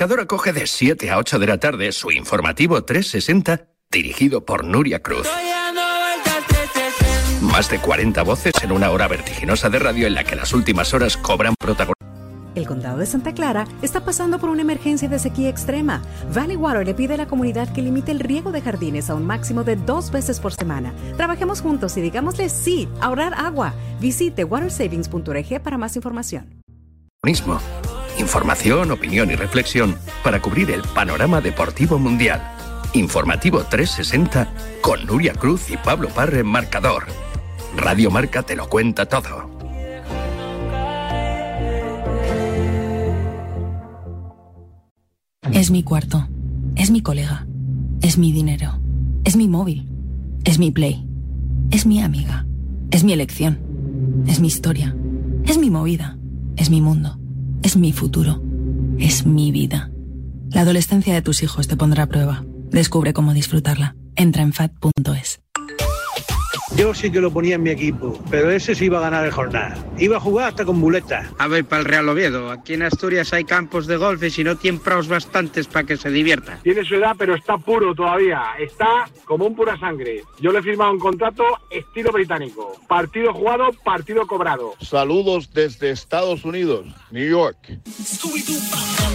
Marcador 0.00 0.20
acoge 0.20 0.54
de 0.54 0.66
7 0.66 1.10
a 1.10 1.18
8 1.18 1.38
de 1.38 1.46
la 1.46 1.58
tarde 1.58 1.92
su 1.92 2.10
informativo 2.10 2.82
360 2.82 3.68
dirigido 3.90 4.46
por 4.46 4.64
Nuria 4.64 5.02
Cruz. 5.02 5.28
Más 7.42 7.68
de 7.68 7.78
40 7.80 8.22
voces 8.22 8.54
en 8.62 8.72
una 8.72 8.92
hora 8.92 9.08
vertiginosa 9.08 9.68
de 9.68 9.78
radio 9.78 10.06
en 10.06 10.14
la 10.14 10.24
que 10.24 10.36
las 10.36 10.54
últimas 10.54 10.94
horas 10.94 11.18
cobran 11.18 11.54
protagonismo. 11.54 12.54
El 12.54 12.66
condado 12.66 12.96
de 12.96 13.04
Santa 13.04 13.34
Clara 13.34 13.66
está 13.82 14.02
pasando 14.02 14.38
por 14.38 14.48
una 14.48 14.62
emergencia 14.62 15.06
de 15.06 15.18
sequía 15.18 15.50
extrema. 15.50 16.00
Valley 16.32 16.56
Water 16.56 16.86
le 16.86 16.94
pide 16.94 17.12
a 17.12 17.18
la 17.18 17.26
comunidad 17.26 17.70
que 17.70 17.82
limite 17.82 18.10
el 18.10 18.20
riego 18.20 18.52
de 18.52 18.62
jardines 18.62 19.10
a 19.10 19.14
un 19.14 19.26
máximo 19.26 19.64
de 19.64 19.76
dos 19.76 20.10
veces 20.10 20.40
por 20.40 20.54
semana. 20.54 20.94
Trabajemos 21.18 21.60
juntos 21.60 21.94
y 21.98 22.00
digámosle 22.00 22.48
sí, 22.48 22.88
a 23.02 23.08
ahorrar 23.08 23.34
agua. 23.34 23.74
Visite 24.00 24.44
watersavings.org 24.44 25.62
para 25.62 25.76
más 25.76 25.94
información. 25.94 26.62
Información, 28.20 28.90
opinión 28.90 29.30
y 29.30 29.34
reflexión 29.34 29.96
para 30.22 30.42
cubrir 30.42 30.70
el 30.70 30.82
panorama 30.82 31.40
deportivo 31.40 31.98
mundial. 31.98 32.40
Informativo 32.92 33.64
360 33.64 34.46
con 34.82 35.06
Nuria 35.06 35.32
Cruz 35.32 35.70
y 35.70 35.78
Pablo 35.78 36.10
Parre 36.10 36.44
Marcador. 36.44 37.06
Radio 37.76 38.10
Marca 38.10 38.42
te 38.42 38.56
lo 38.56 38.68
cuenta 38.68 39.06
todo. 39.06 39.48
Es 45.52 45.70
mi 45.70 45.82
cuarto. 45.82 46.28
Es 46.76 46.90
mi 46.90 47.00
colega. 47.00 47.46
Es 48.02 48.18
mi 48.18 48.32
dinero. 48.32 48.80
Es 49.24 49.34
mi 49.36 49.48
móvil. 49.48 49.88
Es 50.44 50.58
mi 50.58 50.70
play. 50.70 51.06
Es 51.70 51.86
mi 51.86 52.02
amiga. 52.02 52.44
Es 52.90 53.02
mi 53.02 53.14
elección. 53.14 53.58
Es 54.26 54.40
mi 54.40 54.48
historia. 54.48 54.94
Es 55.46 55.56
mi 55.56 55.70
movida. 55.70 56.18
Es 56.56 56.68
mi 56.68 56.82
mundo. 56.82 57.19
Es 57.62 57.76
mi 57.76 57.92
futuro. 57.92 58.42
Es 58.98 59.26
mi 59.26 59.52
vida. 59.52 59.90
La 60.50 60.62
adolescencia 60.62 61.12
de 61.12 61.22
tus 61.22 61.42
hijos 61.42 61.68
te 61.68 61.76
pondrá 61.76 62.04
a 62.04 62.06
prueba. 62.06 62.42
Descubre 62.70 63.12
cómo 63.12 63.34
disfrutarla. 63.34 63.96
Entra 64.16 64.42
en 64.42 64.52
fat.es. 64.52 65.40
Yo 66.76 66.94
sí 66.94 67.10
que 67.10 67.20
lo 67.20 67.32
ponía 67.32 67.56
en 67.56 67.62
mi 67.62 67.70
equipo, 67.70 68.18
pero 68.30 68.50
ese 68.50 68.74
sí 68.74 68.86
iba 68.86 68.98
a 68.98 69.02
ganar 69.02 69.24
el 69.24 69.32
jornal. 69.32 69.74
Iba 69.98 70.16
a 70.16 70.20
jugar 70.20 70.48
hasta 70.48 70.64
con 70.64 70.78
muletas. 70.78 71.26
A 71.38 71.48
ver, 71.48 71.64
para 71.64 71.80
el 71.80 71.88
Real 71.88 72.08
Oviedo. 72.08 72.50
Aquí 72.50 72.74
en 72.74 72.82
Asturias 72.82 73.32
hay 73.32 73.44
campos 73.44 73.86
de 73.86 73.96
golf 73.96 74.22
y 74.22 74.30
si 74.30 74.44
no 74.44 74.56
tienen 74.56 74.80
praos 74.80 75.08
bastantes 75.08 75.66
para 75.66 75.84
que 75.84 75.96
se 75.96 76.10
divierta. 76.10 76.58
Tiene 76.62 76.84
su 76.84 76.94
edad, 76.94 77.16
pero 77.18 77.34
está 77.34 77.58
puro 77.58 77.94
todavía. 77.94 78.42
Está 78.58 79.08
como 79.24 79.46
un 79.46 79.56
pura 79.56 79.78
sangre. 79.78 80.22
Yo 80.40 80.52
le 80.52 80.60
he 80.60 80.62
firmado 80.62 80.92
un 80.92 81.00
contrato 81.00 81.44
estilo 81.70 82.12
británico. 82.12 82.72
Partido 82.88 83.34
jugado, 83.34 83.72
partido 83.84 84.26
cobrado. 84.26 84.74
Saludos 84.80 85.52
desde 85.52 85.90
Estados 85.90 86.44
Unidos, 86.44 86.86
New 87.10 87.28
York. 87.28 87.58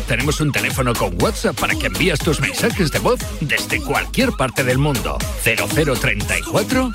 Tenemos 0.08 0.40
un 0.40 0.52
teléfono 0.52 0.94
con 0.94 1.20
WhatsApp 1.22 1.60
para 1.60 1.74
que 1.74 1.88
envíes 1.88 2.20
tus 2.20 2.40
mensajes 2.40 2.92
de 2.92 3.00
voz 3.00 3.20
desde 3.42 3.82
cualquier 3.82 4.32
parte 4.34 4.64
del 4.64 4.78
mundo. 4.78 5.18
0034 5.44 6.92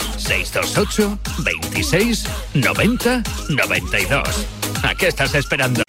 628 0.51 1.19
26 1.45 2.25
90 2.55 3.23
92. 3.51 4.47
¿A 4.83 4.95
qué 4.95 5.09
estás 5.09 5.35
esperando? 5.35 5.83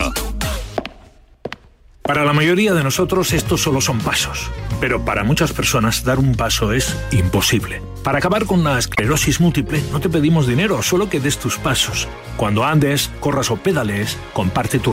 Para 2.04 2.26
la 2.26 2.34
mayoría 2.34 2.74
de 2.74 2.84
nosotros 2.84 3.32
estos 3.32 3.62
solo 3.62 3.80
son 3.80 4.00
pasos, 4.00 4.52
pero 4.80 5.06
para 5.06 5.24
muchas 5.24 5.54
personas 5.54 6.04
dar 6.04 6.20
un 6.20 6.36
paso 6.36 6.74
es 6.74 6.98
imposible. 7.12 7.82
Para 8.04 8.18
acabar 8.18 8.46
con 8.46 8.64
la 8.64 8.80
esclerosis 8.80 9.40
múltiple 9.40 9.82
no 9.92 10.00
te 10.00 10.10
pedimos 10.10 10.48
dinero, 10.48 10.82
solo 10.82 11.10
que 11.10 11.20
des 11.20 11.38
tus 11.38 11.58
pasos. 11.58 12.08
Cuando 12.38 12.66
andes, 12.66 13.12
corras 13.20 13.52
o 13.52 13.58
pedales, 13.58 14.18
comparte 14.34 14.80
tu 14.80 14.90